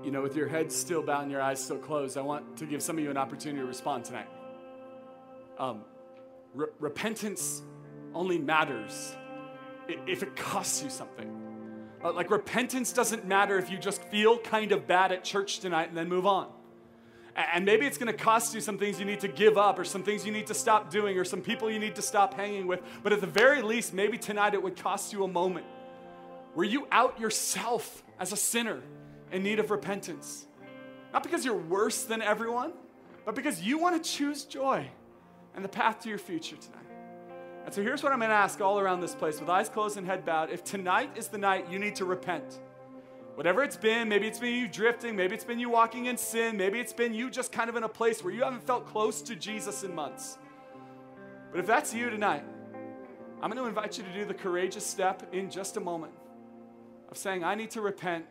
You 0.09 0.13
know, 0.13 0.23
with 0.23 0.35
your 0.35 0.47
head 0.47 0.71
still 0.71 1.03
bowed 1.03 1.21
and 1.21 1.31
your 1.31 1.39
eyes 1.39 1.63
still 1.63 1.77
closed, 1.77 2.17
I 2.17 2.21
want 2.21 2.57
to 2.57 2.65
give 2.65 2.81
some 2.81 2.97
of 2.97 3.03
you 3.03 3.11
an 3.11 3.17
opportunity 3.17 3.61
to 3.61 3.67
respond 3.67 4.05
tonight. 4.05 4.25
Um, 5.59 5.83
re- 6.55 6.69
repentance 6.79 7.61
only 8.15 8.39
matters 8.39 9.15
if 10.07 10.23
it 10.23 10.35
costs 10.35 10.81
you 10.81 10.89
something. 10.89 11.29
Uh, 12.03 12.11
like, 12.11 12.31
repentance 12.31 12.91
doesn't 12.91 13.27
matter 13.27 13.59
if 13.59 13.69
you 13.69 13.77
just 13.77 14.01
feel 14.05 14.39
kind 14.39 14.71
of 14.71 14.87
bad 14.87 15.11
at 15.11 15.23
church 15.23 15.59
tonight 15.59 15.89
and 15.89 15.95
then 15.95 16.09
move 16.09 16.25
on. 16.25 16.47
And 17.35 17.63
maybe 17.63 17.85
it's 17.85 17.99
going 17.99 18.11
to 18.11 18.17
cost 18.17 18.55
you 18.55 18.61
some 18.61 18.79
things 18.79 18.99
you 18.99 19.05
need 19.05 19.19
to 19.19 19.27
give 19.27 19.59
up, 19.59 19.77
or 19.77 19.83
some 19.83 20.01
things 20.01 20.25
you 20.25 20.31
need 20.31 20.47
to 20.47 20.55
stop 20.55 20.89
doing, 20.89 21.19
or 21.19 21.23
some 21.23 21.41
people 21.43 21.69
you 21.69 21.77
need 21.77 21.93
to 21.93 22.01
stop 22.01 22.33
hanging 22.33 22.65
with. 22.65 22.81
But 23.03 23.13
at 23.13 23.21
the 23.21 23.27
very 23.27 23.61
least, 23.61 23.93
maybe 23.93 24.17
tonight 24.17 24.55
it 24.55 24.63
would 24.63 24.75
cost 24.75 25.13
you 25.13 25.23
a 25.23 25.27
moment 25.27 25.67
where 26.55 26.65
you 26.65 26.87
out 26.91 27.19
yourself 27.19 28.03
as 28.19 28.33
a 28.33 28.37
sinner 28.37 28.81
in 29.31 29.43
need 29.43 29.59
of 29.59 29.71
repentance. 29.71 30.45
Not 31.13 31.23
because 31.23 31.43
you're 31.43 31.57
worse 31.57 32.03
than 32.03 32.21
everyone, 32.21 32.73
but 33.25 33.35
because 33.35 33.61
you 33.61 33.77
want 33.77 34.01
to 34.01 34.09
choose 34.09 34.45
joy 34.45 34.87
and 35.55 35.63
the 35.63 35.69
path 35.69 36.01
to 36.01 36.09
your 36.09 36.17
future 36.17 36.55
tonight. 36.55 36.79
And 37.65 37.73
so 37.73 37.81
here's 37.83 38.01
what 38.01 38.11
I'm 38.11 38.19
going 38.19 38.29
to 38.29 38.35
ask 38.35 38.61
all 38.61 38.79
around 38.79 39.01
this 39.01 39.13
place 39.13 39.39
with 39.39 39.49
eyes 39.49 39.69
closed 39.69 39.97
and 39.97 40.07
head 40.07 40.25
bowed. 40.25 40.49
If 40.49 40.63
tonight 40.63 41.11
is 41.15 41.27
the 41.27 41.37
night 41.37 41.69
you 41.69 41.77
need 41.77 41.95
to 41.95 42.05
repent, 42.05 42.59
whatever 43.35 43.63
it's 43.63 43.77
been, 43.77 44.09
maybe 44.09 44.27
it's 44.27 44.39
been 44.39 44.55
you 44.55 44.67
drifting, 44.67 45.15
maybe 45.15 45.35
it's 45.35 45.43
been 45.43 45.59
you 45.59 45.69
walking 45.69 46.05
in 46.07 46.17
sin, 46.17 46.57
maybe 46.57 46.79
it's 46.79 46.93
been 46.93 47.13
you 47.13 47.29
just 47.29 47.51
kind 47.51 47.69
of 47.69 47.75
in 47.75 47.83
a 47.83 47.89
place 47.89 48.23
where 48.23 48.33
you 48.33 48.43
haven't 48.43 48.65
felt 48.65 48.87
close 48.87 49.21
to 49.23 49.35
Jesus 49.35 49.83
in 49.83 49.93
months. 49.93 50.37
But 51.51 51.59
if 51.59 51.67
that's 51.67 51.93
you 51.93 52.09
tonight, 52.09 52.43
I'm 53.41 53.49
going 53.49 53.61
to 53.61 53.67
invite 53.67 53.97
you 53.97 54.03
to 54.03 54.13
do 54.13 54.25
the 54.25 54.33
courageous 54.33 54.85
step 54.85 55.33
in 55.33 55.49
just 55.49 55.77
a 55.77 55.79
moment 55.79 56.13
of 57.09 57.17
saying, 57.17 57.43
I 57.43 57.55
need 57.55 57.71
to 57.71 57.81
repent 57.81 58.25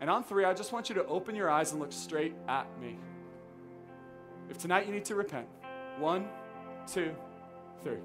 And 0.00 0.08
on 0.08 0.22
three, 0.22 0.44
I 0.44 0.54
just 0.54 0.72
want 0.72 0.88
you 0.88 0.94
to 0.96 1.06
open 1.06 1.34
your 1.34 1.50
eyes 1.50 1.72
and 1.72 1.80
look 1.80 1.92
straight 1.92 2.34
at 2.48 2.66
me. 2.80 2.98
If 4.48 4.58
tonight 4.58 4.86
you 4.86 4.92
need 4.92 5.04
to 5.06 5.14
repent, 5.14 5.46
one, 5.98 6.28
two, 6.86 7.14
three. 7.82 7.98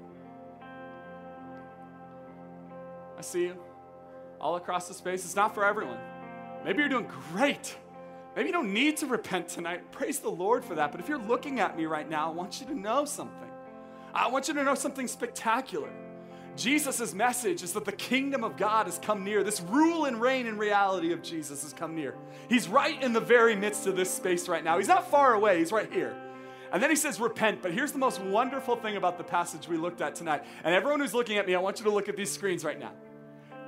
I 3.16 3.22
see 3.22 3.44
you 3.44 3.56
all 4.40 4.56
across 4.56 4.88
the 4.88 4.94
space. 4.94 5.24
It's 5.24 5.36
not 5.36 5.54
for 5.54 5.64
everyone. 5.64 5.98
Maybe 6.64 6.80
you're 6.80 6.88
doing 6.88 7.10
great. 7.32 7.76
Maybe 8.34 8.48
you 8.48 8.52
don't 8.52 8.72
need 8.72 8.96
to 8.98 9.06
repent 9.06 9.48
tonight. 9.48 9.92
Praise 9.92 10.18
the 10.18 10.30
Lord 10.30 10.64
for 10.64 10.74
that. 10.74 10.90
But 10.90 11.00
if 11.00 11.08
you're 11.08 11.18
looking 11.18 11.60
at 11.60 11.76
me 11.76 11.86
right 11.86 12.08
now, 12.08 12.28
I 12.28 12.32
want 12.34 12.60
you 12.60 12.66
to 12.66 12.74
know 12.74 13.04
something. 13.04 13.50
I 14.12 14.28
want 14.28 14.48
you 14.48 14.54
to 14.54 14.64
know 14.64 14.74
something 14.74 15.06
spectacular. 15.06 15.90
Jesus' 16.56 17.14
message 17.14 17.62
is 17.62 17.72
that 17.72 17.84
the 17.84 17.92
kingdom 17.92 18.44
of 18.44 18.56
God 18.56 18.86
has 18.86 18.98
come 18.98 19.24
near. 19.24 19.42
This 19.42 19.60
rule 19.60 20.04
and 20.04 20.20
reign 20.20 20.46
in 20.46 20.56
reality 20.56 21.12
of 21.12 21.22
Jesus 21.22 21.62
has 21.62 21.72
come 21.72 21.94
near. 21.94 22.14
He's 22.48 22.68
right 22.68 23.02
in 23.02 23.12
the 23.12 23.20
very 23.20 23.56
midst 23.56 23.86
of 23.86 23.96
this 23.96 24.10
space 24.10 24.48
right 24.48 24.62
now. 24.62 24.78
He's 24.78 24.88
not 24.88 25.10
far 25.10 25.34
away, 25.34 25.58
he's 25.58 25.72
right 25.72 25.92
here. 25.92 26.16
And 26.72 26.82
then 26.82 26.90
he 26.90 26.96
says, 26.96 27.20
repent. 27.20 27.62
But 27.62 27.72
here's 27.72 27.92
the 27.92 27.98
most 27.98 28.20
wonderful 28.20 28.74
thing 28.76 28.96
about 28.96 29.16
the 29.16 29.24
passage 29.24 29.68
we 29.68 29.76
looked 29.76 30.00
at 30.00 30.16
tonight. 30.16 30.44
And 30.64 30.74
everyone 30.74 31.00
who's 31.00 31.14
looking 31.14 31.38
at 31.38 31.46
me, 31.46 31.54
I 31.54 31.60
want 31.60 31.78
you 31.78 31.84
to 31.84 31.90
look 31.90 32.08
at 32.08 32.16
these 32.16 32.32
screens 32.32 32.64
right 32.64 32.78
now. 32.78 32.92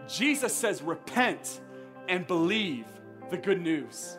Jesus 0.09 0.53
says, 0.53 0.83
repent 0.83 1.61
and 2.09 2.27
believe 2.27 2.87
the 3.31 3.37
good 3.37 3.61
news. 3.61 4.19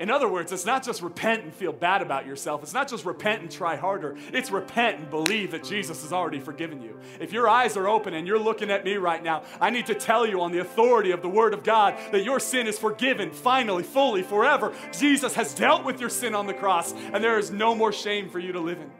In 0.00 0.08
other 0.08 0.28
words, 0.28 0.50
it's 0.50 0.64
not 0.64 0.82
just 0.82 1.02
repent 1.02 1.44
and 1.44 1.52
feel 1.52 1.72
bad 1.72 2.00
about 2.00 2.26
yourself. 2.26 2.62
It's 2.62 2.72
not 2.72 2.88
just 2.88 3.04
repent 3.04 3.42
and 3.42 3.50
try 3.50 3.76
harder. 3.76 4.16
It's 4.32 4.50
repent 4.50 4.98
and 4.98 5.10
believe 5.10 5.50
that 5.50 5.62
Jesus 5.62 6.00
has 6.02 6.10
already 6.10 6.40
forgiven 6.40 6.80
you. 6.80 6.98
If 7.20 7.34
your 7.34 7.50
eyes 7.50 7.76
are 7.76 7.86
open 7.86 8.14
and 8.14 8.26
you're 8.26 8.38
looking 8.38 8.70
at 8.70 8.82
me 8.82 8.96
right 8.96 9.22
now, 9.22 9.42
I 9.60 9.68
need 9.68 9.84
to 9.86 9.94
tell 9.94 10.26
you 10.26 10.40
on 10.40 10.52
the 10.52 10.60
authority 10.60 11.10
of 11.10 11.20
the 11.20 11.28
Word 11.28 11.52
of 11.52 11.62
God 11.62 11.98
that 12.12 12.24
your 12.24 12.40
sin 12.40 12.66
is 12.66 12.78
forgiven 12.78 13.30
finally, 13.30 13.82
fully, 13.82 14.22
forever. 14.22 14.72
Jesus 14.90 15.34
has 15.34 15.54
dealt 15.54 15.84
with 15.84 16.00
your 16.00 16.08
sin 16.08 16.34
on 16.34 16.46
the 16.46 16.54
cross, 16.54 16.94
and 16.94 17.22
there 17.22 17.38
is 17.38 17.50
no 17.50 17.74
more 17.74 17.92
shame 17.92 18.30
for 18.30 18.38
you 18.38 18.52
to 18.52 18.60
live 18.60 18.78
in. 18.80 18.90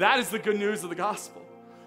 That 0.00 0.18
is 0.18 0.30
the 0.30 0.40
good 0.40 0.58
news 0.58 0.82
of 0.82 0.90
the 0.90 0.96
gospel. 0.96 1.42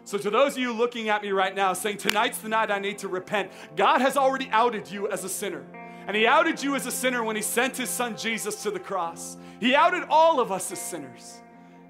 So, 0.05 0.17
to 0.17 0.29
those 0.29 0.53
of 0.53 0.59
you 0.59 0.71
looking 0.71 1.09
at 1.09 1.21
me 1.21 1.31
right 1.31 1.53
now 1.53 1.73
saying, 1.73 1.97
Tonight's 1.97 2.37
the 2.37 2.47
night 2.47 2.71
I 2.71 2.79
need 2.79 2.99
to 2.99 3.09
repent, 3.09 3.51
God 3.75 3.99
has 3.99 4.15
already 4.15 4.47
outed 4.51 4.89
you 4.89 5.09
as 5.09 5.25
a 5.25 5.29
sinner. 5.29 5.65
And 6.07 6.15
he 6.15 6.27
outed 6.27 6.61
you 6.61 6.75
as 6.75 6.85
a 6.85 6.91
sinner 6.91 7.23
when 7.23 7.35
he 7.35 7.41
sent 7.41 7.77
his 7.77 7.89
son 7.89 8.17
Jesus 8.17 8.63
to 8.63 8.71
the 8.71 8.79
cross. 8.79 9.37
He 9.59 9.75
outed 9.75 10.03
all 10.09 10.39
of 10.39 10.51
us 10.51 10.71
as 10.71 10.81
sinners. 10.81 11.41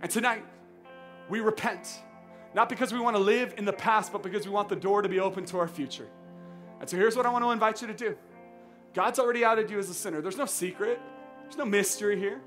And 0.01 0.11
tonight, 0.11 0.45
we 1.29 1.39
repent. 1.39 2.01
Not 2.53 2.69
because 2.69 2.93
we 2.93 2.99
want 2.99 3.15
to 3.15 3.21
live 3.21 3.55
in 3.57 3.65
the 3.65 3.73
past, 3.73 4.11
but 4.11 4.21
because 4.21 4.45
we 4.45 4.51
want 4.51 4.69
the 4.69 4.75
door 4.75 5.01
to 5.01 5.09
be 5.09 5.19
open 5.19 5.45
to 5.45 5.57
our 5.57 5.67
future. 5.67 6.07
And 6.79 6.89
so 6.89 6.97
here's 6.97 7.15
what 7.15 7.25
I 7.25 7.29
want 7.29 7.43
to 7.43 7.51
invite 7.51 7.81
you 7.81 7.87
to 7.87 7.93
do 7.93 8.15
God's 8.93 9.17
already 9.17 9.43
outed 9.43 9.71
you 9.71 9.79
as 9.79 9.89
a 9.89 9.93
sinner. 9.93 10.21
There's 10.21 10.37
no 10.37 10.45
secret, 10.45 10.99
there's 11.43 11.57
no 11.57 11.65
mystery 11.65 12.19
here. 12.19 12.41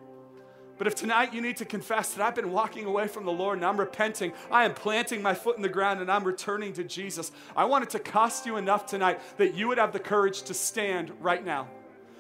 But 0.79 0.87
if 0.87 0.95
tonight 0.95 1.33
you 1.33 1.41
need 1.41 1.57
to 1.59 1.65
confess 1.65 2.13
that 2.15 2.25
I've 2.25 2.35
been 2.35 2.53
walking 2.53 2.85
away 2.85 3.09
from 3.09 3.25
the 3.25 3.33
Lord 3.33 3.59
and 3.59 3.65
I'm 3.65 3.79
repenting, 3.79 4.33
I 4.51 4.65
am 4.65 4.75
planting 4.75 5.23
my 5.23 5.35
foot 5.35 5.57
in 5.57 5.63
the 5.63 5.69
ground 5.69 6.01
and 6.01 6.11
I'm 6.11 6.25
returning 6.25 6.73
to 6.75 6.85
Jesus, 6.85 7.33
I 7.57 7.65
want 7.65 7.85
it 7.85 7.91
to 7.91 7.99
cost 7.99 8.45
you 8.45 8.57
enough 8.57 8.87
tonight 8.87 9.21
that 9.39 9.55
you 9.55 9.69
would 9.69 9.79
have 9.79 9.93
the 9.93 9.99
courage 9.99 10.43
to 10.43 10.55
stand 10.55 11.13
right 11.21 11.45
now. 11.45 11.69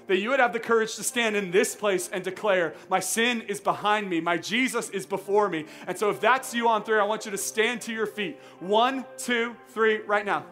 That 0.06 0.18
you 0.18 0.30
would 0.30 0.40
have 0.40 0.52
the 0.52 0.60
courage 0.60 0.94
to 0.96 1.02
stand 1.02 1.34
in 1.34 1.50
this 1.50 1.74
place 1.74 2.08
and 2.08 2.22
declare, 2.22 2.74
My 2.88 3.00
sin 3.00 3.42
is 3.42 3.60
behind 3.60 4.08
me, 4.08 4.20
my 4.20 4.36
Jesus 4.36 4.88
is 4.90 5.04
before 5.04 5.48
me. 5.48 5.66
And 5.88 5.98
so, 5.98 6.10
if 6.10 6.20
that's 6.20 6.54
you 6.54 6.68
on 6.68 6.84
three, 6.84 6.98
I 6.98 7.04
want 7.04 7.24
you 7.24 7.32
to 7.32 7.38
stand 7.38 7.80
to 7.82 7.92
your 7.92 8.06
feet. 8.06 8.38
One, 8.60 9.04
two, 9.18 9.56
three, 9.70 9.98
right 10.02 10.24
now. 10.24 10.46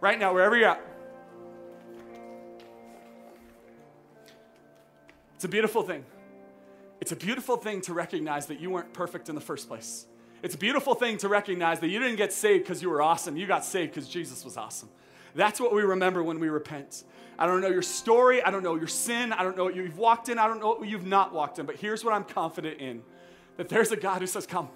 Right 0.00 0.18
now, 0.20 0.32
wherever 0.32 0.56
you're 0.56 0.68
at. 0.68 0.80
It's 5.34 5.44
a 5.44 5.48
beautiful 5.48 5.82
thing. 5.82 6.04
It's 7.02 7.10
a 7.10 7.16
beautiful 7.16 7.56
thing 7.56 7.80
to 7.80 7.94
recognize 7.94 8.46
that 8.46 8.60
you 8.60 8.70
weren't 8.70 8.92
perfect 8.92 9.28
in 9.28 9.34
the 9.34 9.40
first 9.40 9.66
place. 9.66 10.06
It's 10.40 10.54
a 10.54 10.58
beautiful 10.58 10.94
thing 10.94 11.16
to 11.16 11.28
recognize 11.28 11.80
that 11.80 11.88
you 11.88 11.98
didn't 11.98 12.14
get 12.14 12.32
saved 12.32 12.62
because 12.62 12.80
you 12.80 12.88
were 12.88 13.02
awesome. 13.02 13.36
You 13.36 13.44
got 13.48 13.64
saved 13.64 13.92
because 13.92 14.08
Jesus 14.08 14.44
was 14.44 14.56
awesome. 14.56 14.88
That's 15.34 15.58
what 15.58 15.74
we 15.74 15.82
remember 15.82 16.22
when 16.22 16.38
we 16.38 16.48
repent. 16.48 17.02
I 17.40 17.46
don't 17.46 17.60
know 17.60 17.70
your 17.70 17.82
story. 17.82 18.40
I 18.40 18.52
don't 18.52 18.62
know 18.62 18.76
your 18.76 18.86
sin. 18.86 19.32
I 19.32 19.42
don't 19.42 19.56
know 19.56 19.64
what 19.64 19.74
you've 19.74 19.98
walked 19.98 20.28
in. 20.28 20.38
I 20.38 20.46
don't 20.46 20.60
know 20.60 20.68
what 20.68 20.88
you've 20.88 21.04
not 21.04 21.34
walked 21.34 21.58
in. 21.58 21.66
But 21.66 21.74
here's 21.74 22.04
what 22.04 22.14
I'm 22.14 22.22
confident 22.22 22.78
in 22.78 23.02
that 23.56 23.68
there's 23.68 23.90
a 23.90 23.96
God 23.96 24.20
who 24.20 24.28
says, 24.28 24.46
Come. 24.46 24.68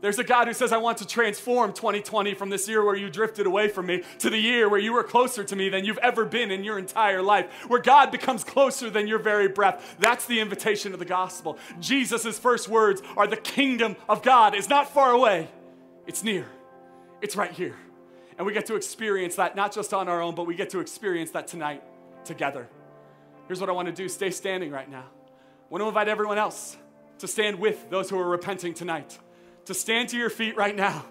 There's 0.00 0.18
a 0.18 0.24
God 0.24 0.46
who 0.46 0.54
says, 0.54 0.72
I 0.72 0.78
want 0.78 0.98
to 0.98 1.06
transform 1.06 1.74
2020 1.74 2.32
from 2.34 2.48
this 2.48 2.66
year 2.66 2.82
where 2.84 2.96
you 2.96 3.10
drifted 3.10 3.46
away 3.46 3.68
from 3.68 3.86
me 3.86 4.02
to 4.20 4.30
the 4.30 4.38
year 4.38 4.68
where 4.68 4.80
you 4.80 4.94
were 4.94 5.02
closer 5.02 5.44
to 5.44 5.56
me 5.56 5.68
than 5.68 5.84
you've 5.84 5.98
ever 5.98 6.24
been 6.24 6.50
in 6.50 6.64
your 6.64 6.78
entire 6.78 7.20
life, 7.20 7.50
where 7.68 7.80
God 7.80 8.10
becomes 8.10 8.42
closer 8.42 8.88
than 8.88 9.06
your 9.06 9.18
very 9.18 9.48
breath. 9.48 9.96
That's 9.98 10.24
the 10.24 10.40
invitation 10.40 10.94
of 10.94 10.98
the 10.98 11.04
gospel. 11.04 11.58
Jesus' 11.80 12.38
first 12.38 12.68
words 12.68 13.02
are, 13.16 13.26
The 13.26 13.36
kingdom 13.36 13.96
of 14.08 14.22
God 14.22 14.54
is 14.54 14.68
not 14.70 14.92
far 14.92 15.12
away, 15.12 15.48
it's 16.06 16.24
near, 16.24 16.46
it's 17.20 17.36
right 17.36 17.52
here. 17.52 17.76
And 18.38 18.46
we 18.46 18.54
get 18.54 18.66
to 18.66 18.76
experience 18.76 19.36
that 19.36 19.54
not 19.54 19.70
just 19.70 19.92
on 19.92 20.08
our 20.08 20.22
own, 20.22 20.34
but 20.34 20.46
we 20.46 20.54
get 20.54 20.70
to 20.70 20.80
experience 20.80 21.32
that 21.32 21.46
tonight 21.46 21.82
together. 22.24 22.68
Here's 23.48 23.60
what 23.60 23.68
I 23.68 23.72
want 23.72 23.86
to 23.86 23.92
do 23.92 24.08
stay 24.08 24.30
standing 24.30 24.70
right 24.70 24.90
now. 24.90 25.04
I 25.04 25.68
want 25.68 25.82
to 25.82 25.88
invite 25.88 26.08
everyone 26.08 26.38
else 26.38 26.78
to 27.18 27.28
stand 27.28 27.58
with 27.58 27.90
those 27.90 28.08
who 28.08 28.18
are 28.18 28.28
repenting 28.28 28.72
tonight 28.72 29.18
to 29.70 29.74
stand 29.74 30.08
to 30.08 30.16
your 30.16 30.30
feet 30.30 30.56
right 30.56 30.74
now. 30.74 31.04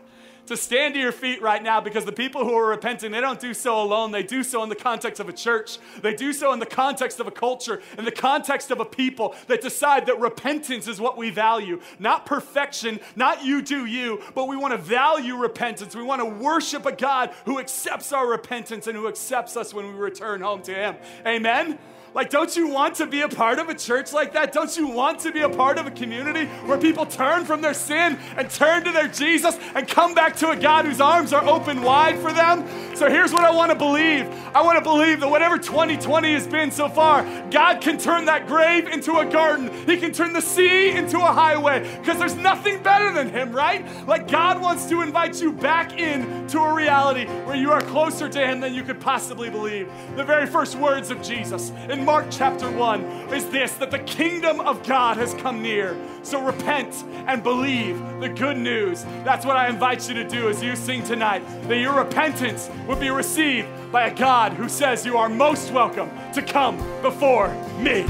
To 0.48 0.58
stand 0.58 0.96
to 0.96 1.00
your 1.00 1.14
feet 1.14 1.42
right 1.42 1.64
now 1.64 1.80
because 1.80 2.04
the 2.04 2.12
people 2.12 2.44
who 2.44 2.54
are 2.56 2.68
repenting, 2.68 3.12
they 3.12 3.22
don't 3.22 3.40
do 3.40 3.54
so 3.54 3.82
alone. 3.82 4.12
They 4.12 4.24
do 4.24 4.44
so 4.44 4.64
in 4.64 4.70
the 4.70 4.76
context 4.76 5.22
of 5.22 5.30
a 5.30 5.34
church. 5.34 5.78
They 6.02 6.14
do 6.14 6.34
so 6.34 6.52
in 6.52 6.60
the 6.60 6.66
context 6.66 7.22
of 7.22 7.28
a 7.28 7.32
culture, 7.32 7.82
in 7.98 8.04
the 8.04 8.12
context 8.12 8.70
of 8.70 8.82
a 8.82 8.86
people 8.86 9.34
that 9.48 9.62
decide 9.62 10.08
that 10.08 10.20
repentance 10.20 10.90
is 10.90 11.00
what 11.00 11.18
we 11.18 11.30
value. 11.30 11.80
Not 12.00 12.26
perfection, 12.26 13.00
not 13.16 13.46
you 13.46 13.62
do 13.62 13.86
you, 13.86 14.22
but 14.36 14.50
we 14.50 14.58
want 14.58 14.74
to 14.74 14.78
value 14.78 15.38
repentance. 15.38 15.96
We 15.96 16.04
want 16.04 16.20
to 16.20 16.26
worship 16.26 16.86
a 16.86 16.92
God 16.92 17.32
who 17.46 17.60
accepts 17.60 18.12
our 18.12 18.28
repentance 18.28 18.88
and 18.88 18.98
who 18.98 19.08
accepts 19.08 19.56
us 19.56 19.74
when 19.74 19.86
we 19.86 19.94
return 19.94 20.42
home 20.42 20.64
to 20.64 20.74
Him. 20.74 20.96
Amen? 21.26 21.80
Like, 22.14 22.30
don't 22.30 22.56
you 22.56 22.68
want 22.68 22.96
to 22.96 23.06
be 23.06 23.22
a 23.22 23.30
part 23.30 23.60
of 23.60 23.70
a 23.70 23.76
church 23.76 24.14
like 24.14 24.34
that? 24.34 24.52
Don't 24.52 24.76
you 24.76 24.88
want 24.88 25.20
to 25.22 25.32
be 25.32 25.42
a 25.42 25.50
part 25.50 25.78
of 25.78 25.86
a 25.86 25.92
community 25.92 26.46
where 26.66 26.78
people 26.78 27.06
turn 27.06 27.46
from 27.46 27.62
their 27.62 27.74
sin 27.74 28.18
and 28.36 28.50
turn 28.50 28.84
to 28.86 28.92
their 28.92 29.08
Jesus 29.08 29.58
and 29.76 29.88
come 29.88 30.16
back 30.16 30.36
to 30.38 30.50
a 30.50 30.56
God 30.56 30.86
whose 30.86 31.02
arms 31.02 31.34
are 31.34 31.46
open 31.46 31.82
wide 31.82 32.18
for 32.20 32.34
them? 32.34 32.68
So 32.96 33.10
here's 33.10 33.32
what 33.32 33.46
I 33.46 33.52
want 33.52 33.72
to 33.72 33.78
believe 33.78 34.28
I 34.54 34.62
want 34.62 34.78
to 34.78 34.84
believe 34.84 35.20
that 35.20 35.30
whatever 35.30 35.58
2020 35.58 36.34
has 36.34 36.48
been 36.48 36.72
so 36.72 36.90
far, 36.90 37.24
God 37.52 37.82
can 37.82 37.98
turn 37.98 38.26
that 38.26 38.48
grave 38.48 38.88
into 38.88 39.18
a 39.20 39.26
garden. 39.26 39.72
He 39.86 39.98
can 39.98 40.12
turn 40.12 40.34
the 40.34 40.42
sea 40.42 40.92
into 40.92 41.18
a 41.18 41.32
highway 41.32 41.98
because 42.00 42.18
there's 42.18 42.36
nothing 42.36 42.82
better 42.82 43.14
than 43.14 43.30
Him, 43.30 43.54
right? 43.54 43.86
Like, 44.08 44.28
God 44.28 44.62
wants 44.62 44.88
to 44.88 45.02
invite 45.02 45.42
you 45.42 45.52
back 45.52 45.98
in 46.00 46.48
to 46.48 46.60
a 46.60 46.74
reality 46.74 47.26
where 47.46 47.56
you 47.56 47.72
are 47.72 47.82
closer 47.82 48.28
to 48.28 48.40
Him 48.40 48.60
than 48.60 48.74
you 48.74 48.84
could 48.84 49.00
possibly 49.00 49.50
believe. 49.50 49.90
The 50.16 50.24
very 50.24 50.48
first 50.48 50.76
words 50.76 51.12
of 51.12 51.22
Jesus. 51.22 51.72
In 51.90 51.99
in 52.00 52.06
Mark 52.06 52.28
chapter 52.32 52.72
1 52.72 53.34
is 53.34 53.50
this 53.50 53.74
that 53.74 53.92
the 53.92 54.00
kingdom 54.00 54.62
of 54.62 54.88
God 54.88 55.18
has 55.18 55.34
come 55.34 55.62
near. 55.62 55.98
So 56.24 56.42
repent 56.42 57.04
and 57.28 57.44
believe 57.44 58.00
the 58.22 58.30
good 58.30 58.58
news. 58.58 59.04
That's 59.26 59.46
what 59.46 59.58
I 59.58 59.68
invite 59.68 60.08
you 60.08 60.16
to 60.16 60.24
do 60.24 60.50
as 60.50 60.64
you 60.64 60.76
sing 60.76 61.04
tonight, 61.04 61.44
that 61.68 61.78
your 61.78 61.94
repentance 61.94 62.70
would 62.88 63.00
be 63.00 63.10
received 63.10 63.68
by 63.92 64.08
a 64.08 64.16
God 64.16 64.54
who 64.54 64.70
says 64.70 65.06
you 65.06 65.18
are 65.18 65.28
most 65.28 65.72
welcome 65.72 66.10
to 66.34 66.42
come 66.42 66.78
before 67.02 67.50
me. 67.80 68.06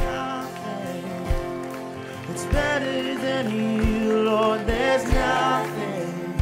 It's 2.30 2.46
better 2.46 3.16
than 3.18 3.52
you, 3.52 4.24
Lord. 4.24 4.68
There's 4.68 5.04
nothing. 5.12 6.40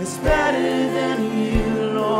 It's 0.00 0.16
better 0.18 0.92
than 0.92 1.42
you, 1.44 1.90
Lord 2.00 2.18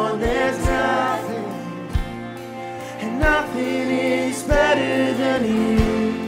and 3.01 3.21
nothing 3.21 3.91
is 3.91 4.43
better 4.43 5.15
than 5.15 5.45
you. 5.45 6.28